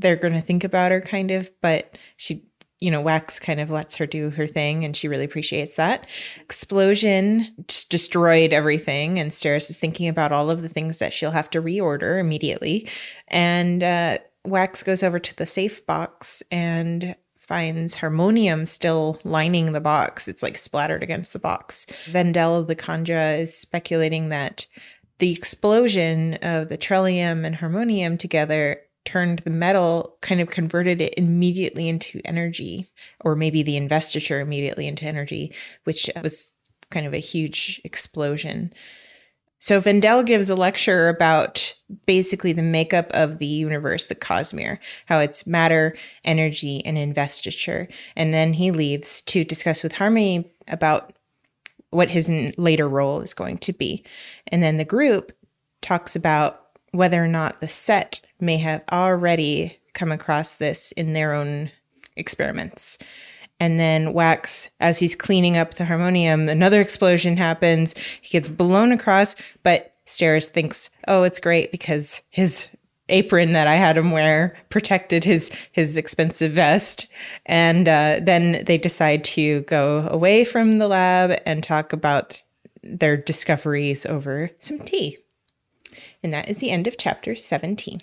they're 0.00 0.16
going 0.16 0.34
to 0.34 0.40
think 0.40 0.64
about 0.64 0.92
her, 0.92 1.00
kind 1.00 1.30
of. 1.30 1.50
But 1.60 1.98
she, 2.16 2.44
you 2.80 2.90
know, 2.90 3.00
Wax 3.00 3.38
kind 3.38 3.60
of 3.60 3.70
lets 3.70 3.96
her 3.96 4.06
do 4.06 4.30
her 4.30 4.46
thing, 4.46 4.84
and 4.84 4.96
she 4.96 5.08
really 5.08 5.24
appreciates 5.24 5.76
that. 5.76 6.06
Explosion 6.40 7.54
destroyed 7.88 8.52
everything, 8.52 9.18
and 9.18 9.30
Steris 9.30 9.70
is 9.70 9.78
thinking 9.78 10.08
about 10.08 10.32
all 10.32 10.50
of 10.50 10.62
the 10.62 10.68
things 10.68 10.98
that 10.98 11.12
she'll 11.12 11.30
have 11.30 11.50
to 11.50 11.62
reorder 11.62 12.20
immediately. 12.20 12.88
And 13.28 13.82
uh, 13.82 14.18
Wax 14.44 14.82
goes 14.82 15.02
over 15.02 15.18
to 15.18 15.36
the 15.36 15.46
safe 15.46 15.84
box 15.86 16.42
and 16.50 17.16
finds 17.36 17.94
harmonium 17.94 18.64
still 18.64 19.20
lining 19.24 19.72
the 19.72 19.80
box. 19.80 20.28
It's 20.28 20.42
like 20.42 20.56
splattered 20.56 21.02
against 21.02 21.32
the 21.32 21.38
box. 21.38 21.86
Vendel 22.06 22.62
the 22.62 22.76
Kandra 22.76 23.38
is 23.38 23.56
speculating 23.56 24.30
that 24.30 24.66
the 25.18 25.32
explosion 25.32 26.34
of 26.42 26.68
the 26.68 26.78
trellium 26.78 27.44
and 27.44 27.56
harmonium 27.56 28.18
together 28.18 28.80
turned 29.04 29.40
the 29.40 29.50
metal, 29.50 30.16
kind 30.20 30.40
of 30.40 30.48
converted 30.48 31.00
it 31.00 31.14
immediately 31.16 31.88
into 31.88 32.20
energy, 32.24 32.88
or 33.24 33.36
maybe 33.36 33.62
the 33.62 33.76
investiture 33.76 34.40
immediately 34.40 34.86
into 34.86 35.04
energy, 35.04 35.52
which 35.84 36.10
was 36.22 36.52
kind 36.90 37.06
of 37.06 37.14
a 37.14 37.18
huge 37.18 37.80
explosion. 37.84 38.72
So 39.58 39.80
Vendel 39.80 40.22
gives 40.22 40.50
a 40.50 40.54
lecture 40.54 41.08
about 41.08 41.74
basically 42.04 42.52
the 42.52 42.62
makeup 42.62 43.10
of 43.14 43.38
the 43.38 43.46
universe, 43.46 44.04
the 44.04 44.14
Cosmere, 44.14 44.78
how 45.06 45.20
it's 45.20 45.46
matter, 45.46 45.96
energy, 46.22 46.84
and 46.84 46.98
investiture. 46.98 47.88
And 48.14 48.34
then 48.34 48.52
he 48.52 48.70
leaves 48.70 49.22
to 49.22 49.42
discuss 49.42 49.82
with 49.82 49.92
Harmony 49.92 50.52
about 50.68 51.14
what 51.88 52.10
his 52.10 52.28
later 52.58 52.88
role 52.88 53.20
is 53.20 53.32
going 53.32 53.56
to 53.58 53.72
be. 53.72 54.04
And 54.48 54.62
then 54.62 54.76
the 54.76 54.84
group 54.84 55.32
talks 55.80 56.14
about 56.14 56.63
whether 56.94 57.22
or 57.22 57.28
not 57.28 57.60
the 57.60 57.68
set 57.68 58.20
may 58.40 58.56
have 58.58 58.82
already 58.92 59.78
come 59.94 60.12
across 60.12 60.54
this 60.56 60.92
in 60.92 61.12
their 61.12 61.34
own 61.34 61.70
experiments. 62.16 62.98
And 63.60 63.78
then 63.80 64.12
Wax, 64.12 64.70
as 64.80 64.98
he's 64.98 65.14
cleaning 65.14 65.56
up 65.56 65.74
the 65.74 65.84
harmonium, 65.84 66.48
another 66.48 66.80
explosion 66.80 67.36
happens. 67.36 67.94
He 68.20 68.30
gets 68.30 68.48
blown 68.48 68.92
across, 68.92 69.36
but 69.62 69.94
Steris 70.06 70.46
thinks, 70.46 70.90
"Oh, 71.08 71.22
it's 71.22 71.40
great 71.40 71.72
because 71.72 72.20
his 72.30 72.66
apron 73.08 73.52
that 73.52 73.66
I 73.66 73.74
had 73.74 73.96
him 73.96 74.10
wear 74.10 74.56
protected 74.70 75.24
his 75.24 75.50
his 75.72 75.96
expensive 75.96 76.52
vest." 76.52 77.06
And 77.46 77.88
uh, 77.88 78.20
then 78.22 78.64
they 78.66 78.78
decide 78.78 79.24
to 79.24 79.62
go 79.62 80.06
away 80.10 80.44
from 80.44 80.78
the 80.78 80.88
lab 80.88 81.40
and 81.46 81.62
talk 81.62 81.92
about 81.92 82.42
their 82.82 83.16
discoveries 83.16 84.04
over 84.04 84.50
some 84.58 84.80
tea. 84.80 85.18
And 86.24 86.32
that 86.32 86.48
is 86.48 86.56
the 86.56 86.70
end 86.70 86.86
of 86.86 86.96
chapter 86.96 87.36
17. 87.36 88.00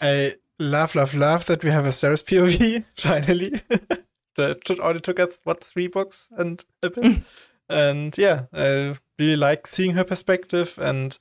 I 0.00 0.36
love 0.60 0.94
love 0.94 1.12
love 1.12 1.46
that 1.46 1.64
we 1.64 1.70
have 1.70 1.86
a 1.86 1.90
Steris 1.90 2.22
POV 2.24 2.84
finally. 2.94 3.60
That 4.36 4.64
took- 4.64 4.78
only 4.78 5.00
took 5.00 5.18
us 5.18 5.40
what 5.42 5.64
three 5.64 5.88
books 5.88 6.28
and 6.38 6.64
a 6.80 6.90
bit? 6.90 7.22
And 7.68 8.16
yeah 8.16 8.42
I 8.52 8.94
really 9.18 9.34
like 9.36 9.66
seeing 9.66 9.94
her 9.94 10.04
perspective 10.04 10.78
and 10.80 11.18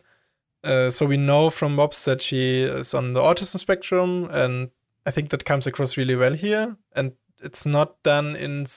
uh, 0.63 0.91
so 0.91 1.07
we 1.07 1.17
know 1.17 1.49
from 1.49 1.75
WoBs 1.75 2.05
that 2.05 2.21
she 2.21 2.61
is 2.61 2.93
on 2.93 3.13
the 3.13 3.21
autism 3.21 3.57
spectrum 3.57 4.29
and 4.31 4.69
I 5.07 5.09
think 5.09 5.31
that 5.31 5.45
comes 5.45 5.65
across 5.65 5.97
really 5.97 6.15
well 6.15 6.33
here. 6.33 6.77
And 6.95 7.13
it's 7.41 7.65
not 7.65 8.03
done 8.03 8.35
in 8.35 8.67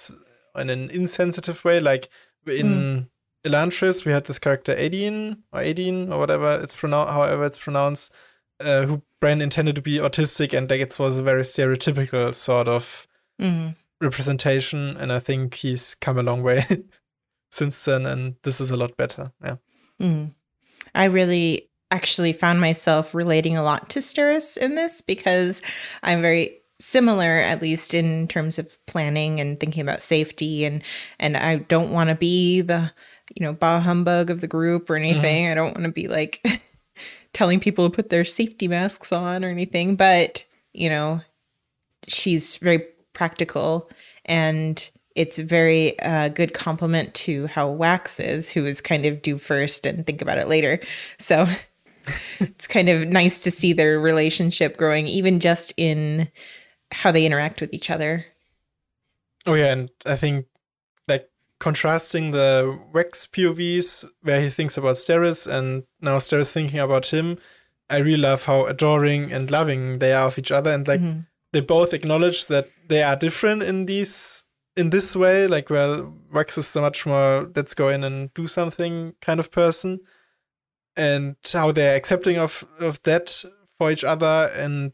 in 0.56 0.70
an 0.70 0.88
insensitive 0.90 1.62
way 1.62 1.78
like 1.78 2.08
in 2.46 3.09
Elantris 3.44 4.04
we 4.04 4.12
had 4.12 4.24
this 4.24 4.38
character 4.38 4.74
Adien 4.76 5.42
or 5.52 5.60
Adien 5.60 6.12
or 6.12 6.18
whatever 6.18 6.60
it's 6.62 6.74
pronounced 6.74 7.12
however 7.12 7.44
it's 7.44 7.58
pronounced 7.58 8.12
uh, 8.60 8.84
who 8.84 9.02
Bran 9.20 9.40
intended 9.40 9.76
to 9.76 9.82
be 9.82 9.96
autistic 9.98 10.56
and 10.56 10.68
like 10.68 10.80
it 10.80 10.98
was 10.98 11.16
a 11.18 11.22
very 11.22 11.42
stereotypical 11.42 12.34
sort 12.34 12.68
of 12.68 13.06
Mm. 13.40 13.74
representation 14.02 14.98
and 14.98 15.10
I 15.10 15.18
think 15.18 15.54
he's 15.54 15.94
come 15.94 16.18
a 16.18 16.22
long 16.22 16.42
way 16.42 16.62
since 17.50 17.82
then 17.86 18.04
and 18.04 18.34
this 18.42 18.60
is 18.60 18.70
a 18.70 18.76
lot 18.76 18.96
better 18.96 19.32
yeah 19.42 19.56
Mm. 20.00 20.34
I 20.94 21.04
really 21.06 21.68
actually 21.90 22.32
found 22.32 22.60
myself 22.60 23.14
relating 23.14 23.56
a 23.56 23.62
lot 23.62 23.88
to 23.90 24.00
Steris 24.00 24.56
in 24.56 24.74
this 24.74 25.00
because 25.00 25.60
I'm 26.02 26.22
very 26.22 26.60
similar 26.80 27.32
at 27.32 27.60
least 27.60 27.92
in 27.92 28.26
terms 28.28 28.58
of 28.58 28.78
planning 28.86 29.40
and 29.40 29.60
thinking 29.60 29.82
about 29.82 30.00
safety 30.02 30.64
and 30.64 30.82
and 31.18 31.36
I 31.36 31.56
don't 31.56 31.92
want 31.92 32.08
to 32.08 32.14
be 32.16 32.62
the 32.62 32.92
you 33.36 33.44
know 33.44 33.52
bah 33.52 33.80
humbug 33.80 34.30
of 34.30 34.40
the 34.40 34.46
group 34.46 34.90
or 34.90 34.96
anything. 34.96 35.48
I 35.48 35.54
don't 35.54 35.74
want 35.74 35.84
to 35.84 35.92
be 35.92 36.08
like 36.08 36.44
telling 37.32 37.60
people 37.60 37.88
to 37.88 37.94
put 37.94 38.10
their 38.10 38.24
safety 38.24 38.68
masks 38.68 39.12
on 39.12 39.44
or 39.44 39.48
anything, 39.48 39.96
but 39.96 40.44
you 40.72 40.88
know, 40.88 41.20
she's 42.06 42.56
very 42.58 42.84
practical 43.12 43.90
and 44.24 44.90
it's 45.16 45.38
a 45.38 45.44
very 45.44 45.98
uh, 46.00 46.28
good 46.28 46.54
compliment 46.54 47.12
to 47.14 47.46
how 47.48 47.68
Wax 47.68 48.20
is, 48.20 48.50
who 48.50 48.64
is 48.64 48.80
kind 48.80 49.04
of 49.06 49.22
do 49.22 49.38
first 49.38 49.84
and 49.84 50.06
think 50.06 50.22
about 50.22 50.38
it 50.38 50.48
later. 50.48 50.80
So 51.18 51.46
it's 52.40 52.66
kind 52.66 52.88
of 52.88 53.08
nice 53.08 53.40
to 53.40 53.50
see 53.50 53.72
their 53.72 53.98
relationship 53.98 54.76
growing, 54.76 55.08
even 55.08 55.40
just 55.40 55.72
in 55.76 56.28
how 56.92 57.10
they 57.10 57.26
interact 57.26 57.60
with 57.60 57.72
each 57.72 57.90
other. 57.90 58.24
oh 59.46 59.54
yeah 59.54 59.72
and 59.72 59.90
I 60.06 60.16
think 60.16 60.46
contrasting 61.60 62.30
the 62.32 62.78
Wax 62.92 63.26
POVs 63.26 64.04
where 64.22 64.40
he 64.40 64.50
thinks 64.50 64.76
about 64.76 64.96
Steris 64.96 65.46
and 65.46 65.84
now 66.00 66.16
Steris 66.18 66.52
thinking 66.52 66.80
about 66.80 67.06
him 67.12 67.38
I 67.88 67.98
really 67.98 68.16
love 68.18 68.44
how 68.46 68.64
adoring 68.66 69.30
and 69.32 69.50
loving 69.50 69.98
they 69.98 70.12
are 70.12 70.26
of 70.26 70.38
each 70.38 70.50
other 70.50 70.70
and 70.70 70.86
like 70.88 71.00
Mhm. 71.00 71.26
they 71.52 71.60
both 71.60 71.92
acknowledge 71.94 72.46
that 72.46 72.68
they 72.88 73.02
are 73.02 73.16
different 73.16 73.62
in 73.62 73.86
these 73.86 74.44
in 74.76 74.90
this 74.90 75.14
way 75.14 75.46
like 75.46 75.68
well 75.70 76.12
Wax 76.32 76.56
is 76.58 76.66
so 76.66 76.80
much 76.80 77.04
more 77.06 77.50
let's 77.54 77.74
go 77.74 77.88
in 77.88 78.04
and 78.04 78.32
do 78.34 78.46
something 78.46 79.14
kind 79.20 79.38
of 79.40 79.50
person 79.50 80.00
and 80.96 81.36
how 81.52 81.72
they're 81.72 81.96
accepting 81.96 82.36
of 82.38 82.64
of 82.80 83.02
that 83.02 83.44
for 83.78 83.90
each 83.90 84.04
other 84.04 84.50
and 84.54 84.92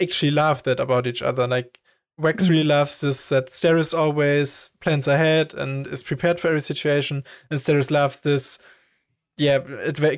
actually 0.00 0.30
love 0.30 0.62
that 0.62 0.78
about 0.80 1.06
each 1.06 1.22
other. 1.22 1.46
Like 1.46 1.80
Wax 2.18 2.48
really 2.48 2.64
loves 2.64 3.00
this 3.00 3.28
that 3.28 3.46
Steris 3.46 3.96
always 3.96 4.72
plans 4.80 5.06
ahead 5.06 5.54
and 5.54 5.86
is 5.86 6.02
prepared 6.02 6.40
for 6.40 6.48
every 6.48 6.60
situation, 6.60 7.24
and 7.50 7.60
Steris 7.60 7.90
loves 7.90 8.18
this, 8.18 8.58
yeah, 9.36 9.58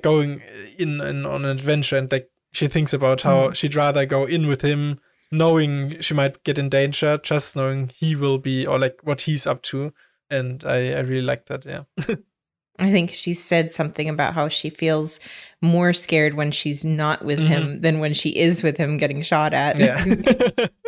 going 0.02 0.42
in, 0.78 1.00
in 1.00 1.26
on 1.26 1.44
an 1.44 1.50
adventure 1.50 1.98
and 1.98 2.10
like 2.10 2.30
she 2.52 2.66
thinks 2.66 2.92
about 2.92 3.22
how 3.22 3.48
mm. 3.48 3.54
she'd 3.54 3.74
rather 3.74 4.06
go 4.06 4.24
in 4.24 4.48
with 4.48 4.62
him, 4.62 4.98
knowing 5.30 6.00
she 6.00 6.14
might 6.14 6.42
get 6.42 6.58
in 6.58 6.68
danger, 6.68 7.18
just 7.22 7.54
knowing 7.54 7.90
he 7.94 8.16
will 8.16 8.38
be 8.38 8.66
or 8.66 8.78
like 8.78 8.98
what 9.02 9.22
he's 9.22 9.46
up 9.46 9.62
to, 9.62 9.92
and 10.30 10.64
I 10.64 10.92
I 10.92 11.00
really 11.00 11.22
like 11.22 11.46
that. 11.46 11.66
Yeah. 11.66 11.82
I 12.80 12.90
think 12.90 13.10
she 13.10 13.34
said 13.34 13.72
something 13.72 14.08
about 14.08 14.32
how 14.32 14.48
she 14.48 14.70
feels 14.70 15.20
more 15.60 15.92
scared 15.92 16.32
when 16.32 16.50
she's 16.50 16.82
not 16.82 17.22
with 17.22 17.38
mm-hmm. 17.38 17.48
him 17.48 17.80
than 17.80 17.98
when 17.98 18.14
she 18.14 18.30
is 18.30 18.62
with 18.62 18.78
him 18.78 18.96
getting 18.96 19.20
shot 19.20 19.52
at. 19.52 19.78
Yeah. 19.78 20.02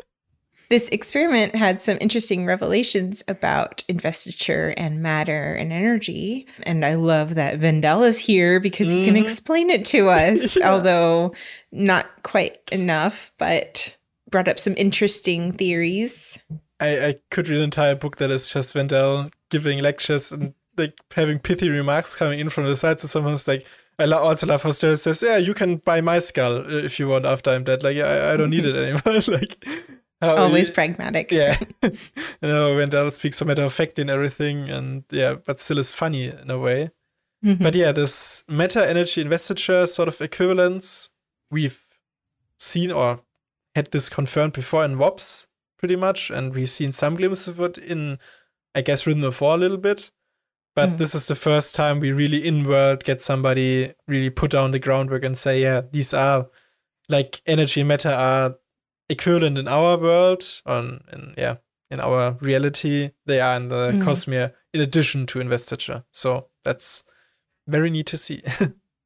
this 0.72 0.88
experiment 0.88 1.54
had 1.54 1.82
some 1.82 1.98
interesting 2.00 2.46
revelations 2.46 3.22
about 3.28 3.84
investiture 3.88 4.72
and 4.78 5.02
matter 5.02 5.52
and 5.52 5.70
energy. 5.70 6.46
And 6.62 6.82
I 6.82 6.94
love 6.94 7.34
that 7.34 7.58
Vendel 7.58 8.02
is 8.04 8.18
here 8.18 8.58
because 8.58 8.88
mm-hmm. 8.88 8.96
he 8.96 9.04
can 9.04 9.14
mm-hmm. 9.16 9.24
explain 9.24 9.68
it 9.68 9.84
to 9.84 10.08
us, 10.08 10.56
yeah. 10.56 10.72
although 10.72 11.34
not 11.72 12.06
quite 12.22 12.56
enough, 12.72 13.32
but 13.36 13.98
brought 14.30 14.48
up 14.48 14.58
some 14.58 14.72
interesting 14.78 15.52
theories. 15.52 16.38
I, 16.80 17.06
I 17.06 17.14
could 17.30 17.48
read 17.48 17.58
an 17.58 17.64
entire 17.64 17.94
book 17.94 18.16
that 18.16 18.30
is 18.30 18.50
just 18.50 18.72
Vendel 18.72 19.28
giving 19.50 19.76
lectures 19.82 20.32
and 20.32 20.54
like 20.78 20.94
having 21.14 21.38
pithy 21.38 21.68
remarks 21.68 22.16
coming 22.16 22.40
in 22.40 22.48
from 22.48 22.64
the 22.64 22.78
side. 22.78 22.98
So 22.98 23.08
someone's 23.08 23.46
like, 23.46 23.66
I 23.98 24.10
also 24.10 24.46
love 24.46 24.62
how 24.62 24.70
Steris 24.70 25.00
says, 25.00 25.22
"Yeah, 25.22 25.36
you 25.36 25.52
can 25.52 25.76
buy 25.76 26.00
my 26.00 26.18
skull 26.18 26.64
if 26.66 26.98
you 26.98 27.08
want 27.08 27.26
after 27.26 27.50
I'm 27.50 27.62
dead. 27.62 27.82
Like, 27.82 27.98
I, 27.98 28.32
I 28.32 28.36
don't 28.38 28.48
need 28.48 28.64
it 28.64 28.74
anymore." 29.04 29.20
like, 29.38 29.66
always 30.22 30.68
he, 30.68 30.74
pragmatic. 30.74 31.30
Yeah, 31.32 31.58
you 31.82 31.90
know, 32.42 32.76
Vendel 32.76 33.10
speaks 33.10 33.38
so 33.38 33.44
matter 33.44 33.62
of 33.62 33.72
fact 33.72 33.98
in 33.98 34.08
everything, 34.08 34.70
and 34.70 35.04
yeah, 35.10 35.34
but 35.34 35.60
still 35.60 35.78
is 35.78 35.92
funny 35.92 36.28
in 36.28 36.50
a 36.50 36.58
way. 36.58 36.90
Mm-hmm. 37.44 37.62
But 37.62 37.74
yeah, 37.74 37.92
this 37.92 38.44
matter 38.48 38.80
energy 38.80 39.20
investiture 39.20 39.86
sort 39.86 40.08
of 40.08 40.20
equivalence 40.20 41.10
we've 41.50 41.84
seen 42.56 42.92
or 42.92 43.18
had 43.74 43.90
this 43.90 44.08
confirmed 44.08 44.52
before 44.52 44.84
in 44.84 44.96
WoBs 44.96 45.46
pretty 45.78 45.96
much, 45.96 46.30
and 46.30 46.54
we've 46.54 46.70
seen 46.70 46.92
some 46.92 47.16
glimpses 47.16 47.48
of 47.48 47.60
it 47.60 47.78
in, 47.78 48.18
I 48.74 48.82
guess, 48.82 49.06
Rhythm 49.06 49.24
of 49.24 49.40
War 49.40 49.54
a 49.54 49.58
little 49.58 49.78
bit. 49.78 50.12
But 50.74 50.90
mm. 50.90 50.98
this 50.98 51.14
is 51.14 51.26
the 51.26 51.34
first 51.34 51.74
time 51.74 52.00
we 52.00 52.12
really 52.12 52.46
in 52.46 52.64
world 52.64 53.04
get 53.04 53.20
somebody 53.20 53.92
really 54.06 54.30
put 54.30 54.52
down 54.52 54.70
the 54.70 54.78
groundwork 54.78 55.24
and 55.24 55.36
say, 55.36 55.60
yeah, 55.60 55.82
these 55.90 56.14
are 56.14 56.48
like 57.08 57.42
energy 57.46 57.80
and 57.80 57.88
matter 57.88 58.08
are 58.08 58.56
equivalent 59.09 59.59
in 59.59 59.68
our 59.68 59.99
world, 59.99 60.62
on 60.66 61.04
in 61.12 61.35
yeah, 61.37 61.56
in 61.90 62.00
our 62.00 62.32
reality. 62.40 63.11
They 63.26 63.40
are 63.40 63.56
in 63.56 63.68
the 63.68 63.92
mm. 63.92 64.02
Cosmere 64.02 64.52
in 64.73 64.80
addition 64.80 65.26
to 65.26 65.40
investiture. 65.40 66.04
So 66.12 66.49
that's 66.64 67.04
very 67.68 67.90
neat 67.90 68.06
to 68.06 68.16
see. 68.16 68.42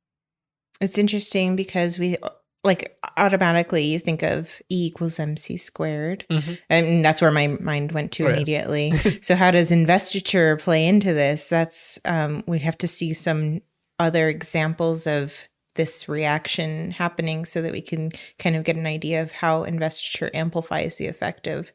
it's 0.81 0.99
interesting 0.99 1.57
because 1.57 1.99
we 1.99 2.17
like 2.65 2.99
automatically 3.17 3.85
you 3.85 3.99
think 3.99 4.23
of 4.23 4.61
E 4.69 4.87
equals 4.87 5.19
MC 5.19 5.57
squared. 5.57 6.27
Mm-hmm. 6.31 6.55
And 6.69 7.05
that's 7.05 7.23
where 7.23 7.31
my 7.31 7.47
mind 7.47 7.93
went 7.93 8.13
to 8.13 8.27
oh, 8.27 8.31
immediately. 8.31 8.89
Yeah. 8.89 9.13
so 9.23 9.35
how 9.37 9.51
does 9.51 9.71
investiture 9.71 10.57
play 10.57 10.87
into 10.87 11.15
this? 11.15 11.49
That's 11.49 11.99
um 12.05 12.43
we 12.47 12.59
have 12.61 12.77
to 12.79 12.89
see 12.89 13.13
some 13.13 13.63
other 13.99 14.29
examples 14.29 15.07
of 15.07 15.49
this 15.77 16.09
reaction 16.09 16.91
happening 16.91 17.45
so 17.45 17.63
that 17.63 17.73
we 17.73 17.81
can 17.81 18.13
kind 18.39 18.57
of 18.57 18.65
get 18.65 18.77
an 18.77 18.87
idea 18.87 19.23
of 19.23 19.33
how 19.33 19.65
investiture 19.65 20.31
amplifies 20.35 20.97
the 20.97 21.07
effect 21.07 21.47
of 21.47 21.73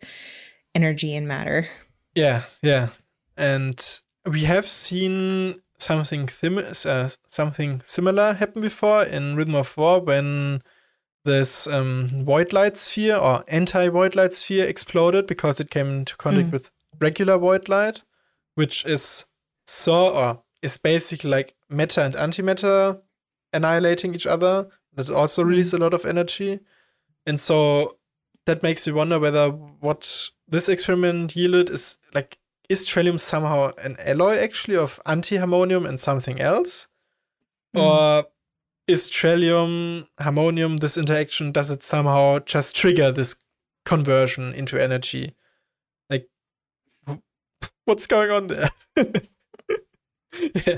energy 0.76 1.16
and 1.16 1.28
matter. 1.28 1.70
Yeah, 2.16 2.44
yeah. 2.62 2.90
And 3.38 4.02
we 4.26 4.42
have 4.44 4.68
seen 4.68 5.62
something 5.80 6.30
uh, 6.86 7.10
something 7.28 7.82
similar 7.84 8.34
happen 8.34 8.62
before 8.62 9.04
in 9.04 9.36
Rhythm 9.36 9.56
of 9.56 9.76
War 9.78 10.00
when 10.00 10.62
this 11.26 11.68
um, 11.68 12.08
void 12.24 12.54
light 12.54 12.78
sphere 12.78 13.16
or 13.16 13.44
anti 13.48 13.90
void 13.90 14.16
light 14.16 14.34
sphere 14.34 14.66
exploded 14.66 15.28
because 15.28 15.60
it 15.60 15.70
came 15.70 15.88
into 15.88 16.16
contact 16.18 16.50
mm. 16.50 16.54
with 16.54 16.72
regular 17.00 17.38
void 17.38 17.70
light, 17.70 18.04
which 18.56 18.86
is 18.86 19.26
so 19.66 20.10
or 20.10 20.44
is 20.62 20.78
basically 20.78 21.30
like 21.30 21.56
matter 21.70 22.02
and 22.02 22.14
antimatter 22.16 23.02
annihilating 23.54 24.16
each 24.16 24.28
other. 24.28 24.68
That 24.94 25.10
also 25.10 25.44
releases 25.44 25.74
a 25.74 25.78
lot 25.78 25.94
of 25.94 26.06
energy, 26.06 26.60
and 27.26 27.40
so 27.40 27.98
that 28.46 28.62
makes 28.62 28.86
me 28.86 28.92
wonder 28.92 29.20
whether 29.20 29.50
what 29.50 30.30
this 30.50 30.68
experiment 30.68 31.34
yielded 31.34 31.70
is 31.70 31.98
like 32.14 32.38
is 32.68 32.86
Trellium 32.86 33.20
somehow 33.20 33.72
an 33.84 33.96
alloy 34.00 34.38
actually 34.38 34.76
of 34.76 35.00
anti-harmonium 35.06 35.86
and 35.86 35.98
something 35.98 36.42
else, 36.42 36.90
mm. 37.76 37.82
or 37.82 38.26
is 38.88 39.10
Trellium, 39.10 40.08
Harmonium, 40.20 40.78
this 40.78 40.98
interaction, 40.98 41.52
does 41.52 41.72
it 41.72 41.84
somehow 41.84 42.40
just 42.40 42.76
trigger 42.76 43.12
this 43.12 43.36
conversion 43.86 44.54
into 44.54 44.82
energy? 44.82 45.36
Like, 46.10 46.28
what's 47.86 48.08
going 48.08 48.32
on 48.32 48.48
there? 48.48 48.70
yeah. 50.66 50.78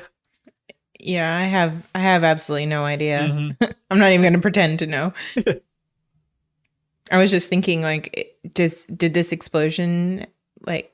Yeah, 1.06 1.36
I 1.36 1.44
have 1.44 1.88
I 1.94 2.00
have 2.00 2.24
absolutely 2.24 2.66
no 2.66 2.84
idea. 2.84 3.20
Mm-hmm. 3.20 3.72
I'm 3.92 4.00
not 4.00 4.10
even 4.10 4.22
going 4.22 4.34
to 4.34 4.40
pretend 4.40 4.80
to 4.80 4.88
know. 4.88 5.14
I 7.12 7.18
was 7.18 7.32
just 7.32 7.50
thinking 7.50 7.82
like 7.82 8.38
does 8.54 8.86
did 8.86 9.14
this 9.14 9.32
explosion 9.32 10.26
like 10.66 10.94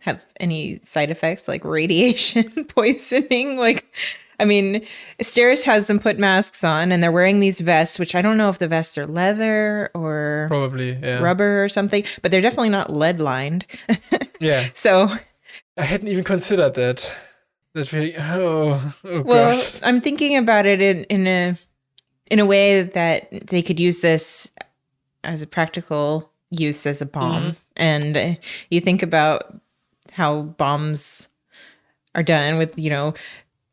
have 0.00 0.22
any 0.38 0.80
side 0.80 1.10
effects 1.10 1.48
like 1.48 1.64
radiation 1.64 2.64
poisoning 2.68 3.56
like 3.56 3.86
I 4.40 4.44
mean, 4.44 4.84
Steris 5.20 5.62
has 5.62 5.86
them 5.86 6.00
put 6.00 6.18
masks 6.18 6.64
on 6.64 6.90
and 6.90 7.02
they're 7.02 7.12
wearing 7.12 7.40
these 7.40 7.60
vests, 7.60 7.98
which 7.98 8.14
I 8.14 8.22
don't 8.22 8.36
know 8.36 8.48
if 8.48 8.58
the 8.58 8.66
vests 8.66 8.98
are 8.98 9.06
leather 9.06 9.90
or 9.94 10.46
probably 10.48 10.98
yeah. 11.00 11.20
rubber 11.20 11.62
or 11.64 11.68
something, 11.68 12.04
but 12.20 12.32
they're 12.32 12.40
definitely 12.40 12.70
not 12.70 12.90
lead 12.90 13.20
lined. 13.20 13.64
yeah. 14.40 14.68
So 14.74 15.08
I 15.76 15.84
hadn't 15.84 16.08
even 16.08 16.24
considered 16.24 16.74
that. 16.74 17.16
That 17.74 17.92
really 17.92 18.16
oh, 18.16 18.94
oh 19.04 19.22
well, 19.22 19.52
gosh. 19.52 19.80
I'm 19.82 20.00
thinking 20.00 20.36
about 20.36 20.64
it 20.64 20.80
in, 20.80 21.04
in 21.04 21.26
a 21.26 21.58
in 22.30 22.38
a 22.38 22.46
way 22.46 22.82
that 22.82 23.48
they 23.48 23.62
could 23.62 23.80
use 23.80 24.00
this 24.00 24.50
as 25.24 25.42
a 25.42 25.46
practical 25.46 26.30
use 26.50 26.86
as 26.86 27.02
a 27.02 27.06
bomb. 27.06 27.42
Mm-hmm. 27.42 27.52
And 27.76 28.38
you 28.70 28.80
think 28.80 29.02
about 29.02 29.60
how 30.12 30.42
bombs 30.42 31.28
are 32.14 32.22
done 32.22 32.58
with, 32.58 32.78
you 32.78 32.90
know, 32.90 33.14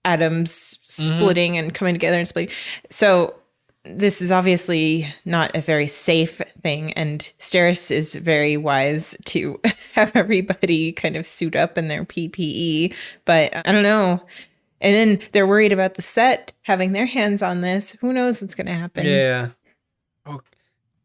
atoms 0.04 0.80
mm-hmm. 0.84 1.18
splitting 1.18 1.54
mm-hmm. 1.54 1.66
and 1.66 1.74
coming 1.74 1.94
together 1.94 2.18
and 2.18 2.28
splitting. 2.28 2.56
So 2.90 3.36
this 3.84 4.22
is 4.22 4.32
obviously 4.32 5.08
not 5.26 5.56
a 5.56 5.62
very 5.62 5.88
safe 5.88 6.42
thing, 6.62 6.94
and 6.94 7.32
Steris 7.40 7.90
is 7.90 8.16
very 8.16 8.58
wise 8.58 9.18
to 9.26 9.60
have 9.94 10.16
everybody 10.16 10.92
kind 10.92 11.16
of 11.16 11.26
suit 11.26 11.56
up 11.56 11.78
in 11.78 11.88
their 11.88 12.06
PPE. 12.06 12.94
But 13.26 13.56
I 13.56 13.72
don't 13.72 13.84
know. 13.84 14.26
And 14.82 14.96
then 14.96 15.30
they're 15.32 15.48
worried 15.48 15.74
about 15.74 15.94
the 15.94 16.02
set 16.02 16.54
having 16.64 16.92
their 16.92 17.06
hands 17.06 17.44
on 17.44 17.62
this. 17.62 17.92
Who 18.02 18.14
knows 18.14 18.42
what's 18.42 18.56
going 18.56 18.68
to 18.68 18.74
happen? 18.74 19.06
Yeah. 19.06 19.50
Oh, 20.26 20.42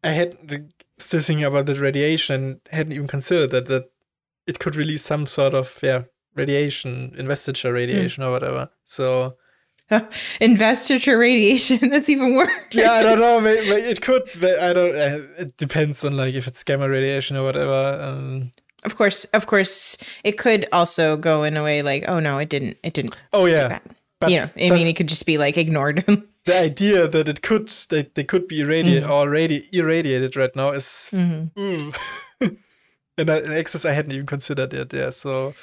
I 0.03 0.11
had 0.11 0.71
still 0.97 1.21
thinking 1.21 1.45
about 1.45 1.67
the 1.67 1.75
radiation. 1.75 2.61
Hadn't 2.71 2.93
even 2.93 3.07
considered 3.07 3.51
that 3.51 3.67
that 3.67 3.91
it 4.47 4.59
could 4.59 4.75
release 4.75 5.03
some 5.03 5.25
sort 5.25 5.53
of 5.53 5.79
yeah 5.83 6.03
radiation, 6.35 7.13
investiture 7.17 7.73
radiation 7.73 8.23
mm. 8.23 8.27
or 8.27 8.31
whatever. 8.31 8.69
So 8.83 9.35
investiture 10.41 11.17
radiation 11.17 11.89
that's 11.89 12.09
even 12.09 12.35
worse 12.35 12.51
yeah 12.73 12.93
i 12.93 13.03
don't 13.03 13.19
know 13.19 13.45
it 13.45 14.01
could 14.01 14.23
but 14.39 14.59
i 14.59 14.73
don't 14.73 14.95
uh, 14.95 15.19
it 15.37 15.55
depends 15.57 16.03
on 16.03 16.17
like 16.17 16.33
if 16.33 16.47
it's 16.47 16.63
gamma 16.63 16.89
radiation 16.89 17.37
or 17.37 17.43
whatever 17.43 17.99
um, 18.01 18.51
of 18.83 18.95
course 18.95 19.25
of 19.25 19.47
course 19.47 19.97
it 20.23 20.37
could 20.37 20.67
also 20.71 21.17
go 21.17 21.43
in 21.43 21.55
a 21.55 21.63
way 21.63 21.81
like 21.81 22.03
oh 22.07 22.19
no 22.19 22.37
it 22.37 22.49
didn't 22.49 22.77
it 22.83 22.93
didn't 22.93 23.15
oh 23.33 23.45
yeah 23.45 23.79
but 24.19 24.29
you 24.29 24.37
know 24.37 24.49
i 24.59 24.69
mean 24.71 24.87
it 24.87 24.95
could 24.95 25.07
just 25.07 25.25
be 25.25 25.37
like 25.37 25.57
ignored 25.57 26.03
the 26.45 26.59
idea 26.59 27.07
that 27.07 27.27
it 27.27 27.41
could 27.41 27.67
that 27.89 28.15
they 28.15 28.23
could 28.23 28.47
be 28.47 28.61
irradiated 28.61 29.03
mm. 29.03 29.09
or 29.09 29.27
radi- 29.27 29.67
irradiated 29.73 30.35
right 30.35 30.55
now 30.55 30.71
is 30.71 31.09
mm-hmm. 31.13 31.59
mm. 31.59 31.95
and 33.17 33.29
an 33.29 33.51
access 33.53 33.85
i 33.85 33.93
hadn't 33.93 34.11
even 34.11 34.25
considered 34.25 34.73
it 34.73 34.93
yeah 34.93 35.09
so 35.09 35.53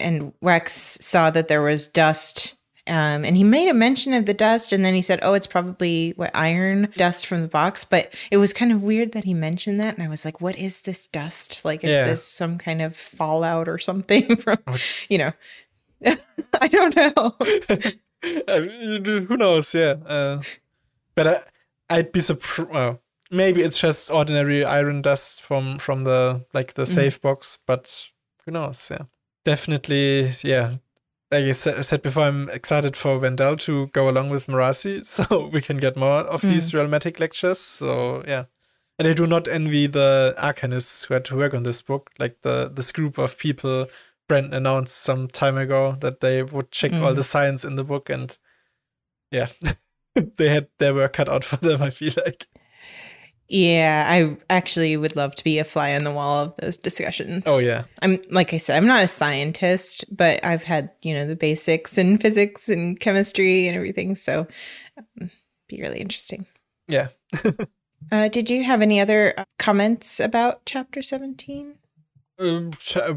and 0.00 0.32
Wax 0.40 0.98
saw 1.00 1.30
that 1.30 1.48
there 1.48 1.62
was 1.62 1.88
dust. 1.88 2.55
Um, 2.88 3.24
and 3.24 3.36
he 3.36 3.42
made 3.44 3.68
a 3.68 3.74
mention 3.74 4.12
of 4.12 4.26
the 4.26 4.34
dust, 4.34 4.72
and 4.72 4.84
then 4.84 4.94
he 4.94 5.02
said, 5.02 5.18
"Oh, 5.22 5.34
it's 5.34 5.46
probably 5.46 6.12
what 6.16 6.30
iron 6.34 6.88
dust 6.96 7.26
from 7.26 7.42
the 7.42 7.48
box." 7.48 7.84
But 7.84 8.14
it 8.30 8.36
was 8.36 8.52
kind 8.52 8.70
of 8.70 8.82
weird 8.82 9.12
that 9.12 9.24
he 9.24 9.34
mentioned 9.34 9.80
that, 9.80 9.94
and 9.96 10.04
I 10.04 10.08
was 10.08 10.24
like, 10.24 10.40
"What 10.40 10.56
is 10.56 10.82
this 10.82 11.06
dust? 11.08 11.64
Like, 11.64 11.82
is 11.82 11.90
yeah. 11.90 12.04
this 12.04 12.24
some 12.24 12.58
kind 12.58 12.80
of 12.82 12.96
fallout 12.96 13.68
or 13.68 13.78
something 13.78 14.36
from, 14.40 14.58
you 15.08 15.18
know?" 15.18 15.32
I 16.60 16.68
don't 16.68 16.94
know. 16.94 17.36
Who 19.26 19.36
knows? 19.36 19.74
Yeah, 19.74 19.94
uh, 20.06 20.42
but 21.14 21.26
I, 21.26 21.40
I'd 21.90 22.12
be 22.12 22.20
surprised. 22.20 22.70
Well, 22.70 23.00
maybe 23.30 23.62
it's 23.62 23.80
just 23.80 24.10
ordinary 24.10 24.64
iron 24.64 25.02
dust 25.02 25.42
from 25.42 25.78
from 25.78 26.04
the 26.04 26.44
like 26.54 26.74
the 26.74 26.82
Mhm. 26.84 26.94
safe 26.94 27.20
box, 27.20 27.58
but 27.66 28.08
who 28.44 28.52
knows? 28.52 28.88
Yeah, 28.90 29.06
definitely. 29.44 30.32
Yeah, 30.44 30.76
like 31.30 31.44
I 31.44 31.52
sa- 31.52 31.80
said 31.82 32.02
before, 32.02 32.24
I'm 32.24 32.48
excited 32.50 32.96
for 32.96 33.18
Vendel 33.18 33.56
to 33.58 33.88
go 33.88 34.08
along 34.08 34.30
with 34.30 34.46
Marasi, 34.46 35.04
so 35.14 35.48
we 35.52 35.60
can 35.60 35.78
get 35.78 35.96
more 35.96 36.20
of 36.20 36.42
these 36.42 36.72
realmatic 36.72 37.18
lectures. 37.20 37.58
So 37.58 38.22
yeah. 38.26 38.44
And 38.98 39.06
I 39.06 39.12
do 39.12 39.26
not 39.26 39.46
envy 39.46 39.86
the 39.86 40.34
arcanists 40.38 41.06
who 41.06 41.14
had 41.14 41.24
to 41.26 41.36
work 41.36 41.52
on 41.52 41.64
this 41.64 41.82
book, 41.82 42.10
like 42.18 42.38
the 42.42 42.70
this 42.74 42.92
group 42.92 43.18
of 43.18 43.36
people 43.38 43.88
Brent 44.28 44.54
announced 44.54 44.96
some 44.96 45.28
time 45.28 45.56
ago 45.58 45.96
that 46.00 46.20
they 46.20 46.42
would 46.42 46.70
check 46.72 46.92
all 46.94 47.12
Mhm. 47.12 47.16
the 47.16 47.22
science 47.22 47.64
in 47.64 47.76
the 47.76 47.84
book, 47.84 48.08
and 48.10 48.36
yeah, 49.30 49.48
they 50.14 50.48
had 50.48 50.68
their 50.78 50.94
work 50.94 51.12
cut 51.12 51.28
out 51.28 51.44
for 51.44 51.56
them. 51.56 51.82
I 51.82 51.90
feel 51.90 52.12
like. 52.24 52.46
Yeah, 53.48 54.06
I 54.08 54.36
actually 54.50 54.96
would 54.96 55.14
love 55.14 55.34
to 55.36 55.44
be 55.44 55.58
a 55.58 55.64
fly 55.64 55.94
on 55.94 56.04
the 56.04 56.12
wall 56.12 56.40
of 56.40 56.54
those 56.58 56.76
discussions. 56.76 57.44
Oh 57.46 57.58
yeah, 57.58 57.84
I'm 58.02 58.18
like 58.30 58.52
I 58.52 58.58
said, 58.58 58.76
I'm 58.76 58.86
not 58.86 59.04
a 59.04 59.08
scientist, 59.08 60.04
but 60.14 60.44
I've 60.44 60.64
had 60.64 60.90
you 61.02 61.14
know 61.14 61.26
the 61.26 61.36
basics 61.36 61.96
in 61.96 62.18
physics 62.18 62.68
and 62.68 62.98
chemistry 62.98 63.68
and 63.68 63.76
everything, 63.76 64.16
so 64.16 64.46
um, 64.98 65.30
be 65.68 65.80
really 65.80 65.98
interesting. 65.98 66.46
yeah. 66.88 67.08
Uh, 68.12 68.28
did 68.28 68.48
you 68.48 68.62
have 68.62 68.82
any 68.82 69.00
other 69.00 69.34
uh, 69.36 69.44
comments 69.58 70.20
about 70.20 70.64
chapter 70.64 71.02
17? 71.02 71.74
Um, 72.38 72.72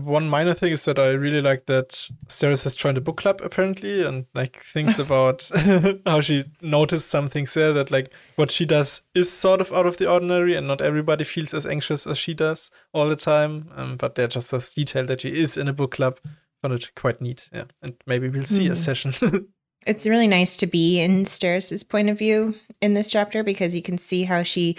one 0.06 0.30
minor 0.30 0.54
thing 0.54 0.72
is 0.72 0.86
that 0.86 0.98
I 0.98 1.10
really 1.10 1.42
like 1.42 1.66
that 1.66 1.90
Steris 2.28 2.64
has 2.64 2.74
joined 2.74 2.98
a 2.98 3.02
book 3.02 3.18
club 3.18 3.42
apparently, 3.44 4.04
and 4.06 4.26
like 4.34 4.56
thinks 4.58 4.98
about 5.06 5.50
how 6.06 6.22
she 6.22 6.46
noticed 6.62 7.10
some 7.10 7.28
things 7.30 7.54
there 7.54 7.74
that 7.74 7.92
like 7.92 8.12
what 8.38 8.50
she 8.52 8.66
does 8.66 9.02
is 9.14 9.32
sort 9.32 9.60
of 9.62 9.74
out 9.74 9.86
of 9.86 9.98
the 9.98 10.10
ordinary, 10.10 10.56
and 10.56 10.68
not 10.68 10.82
everybody 10.82 11.24
feels 11.26 11.54
as 11.54 11.68
anxious 11.68 12.08
as 12.08 12.18
she 12.18 12.34
does 12.34 12.72
all 12.94 13.10
the 13.10 13.16
time. 13.18 13.70
Um, 13.76 13.98
but 13.98 14.16
they're 14.16 14.28
just 14.28 14.54
as 14.54 14.74
detailed 14.74 15.08
that 15.08 15.22
she 15.22 15.30
is 15.38 15.58
in 15.58 15.68
a 15.68 15.74
book 15.74 15.92
club. 15.92 16.20
Found 16.62 16.76
it 16.76 16.92
quite 16.96 17.22
neat, 17.22 17.50
yeah. 17.54 17.66
And 17.84 17.96
maybe 18.08 18.30
we'll 18.30 18.46
see 18.46 18.68
a 18.68 18.72
Mhm. 18.72 18.78
session. 18.78 19.48
It's 19.88 20.06
really 20.06 20.28
nice 20.28 20.58
to 20.58 20.68
be 20.68 21.00
in 21.00 21.24
Steris's 21.26 21.84
point 21.84 22.10
of 22.10 22.18
view 22.18 22.54
in 22.82 22.96
this 22.96 23.10
chapter 23.10 23.44
because 23.44 23.74
you 23.74 23.82
can 23.82 23.98
see 23.98 24.26
how 24.26 24.44
she 24.44 24.76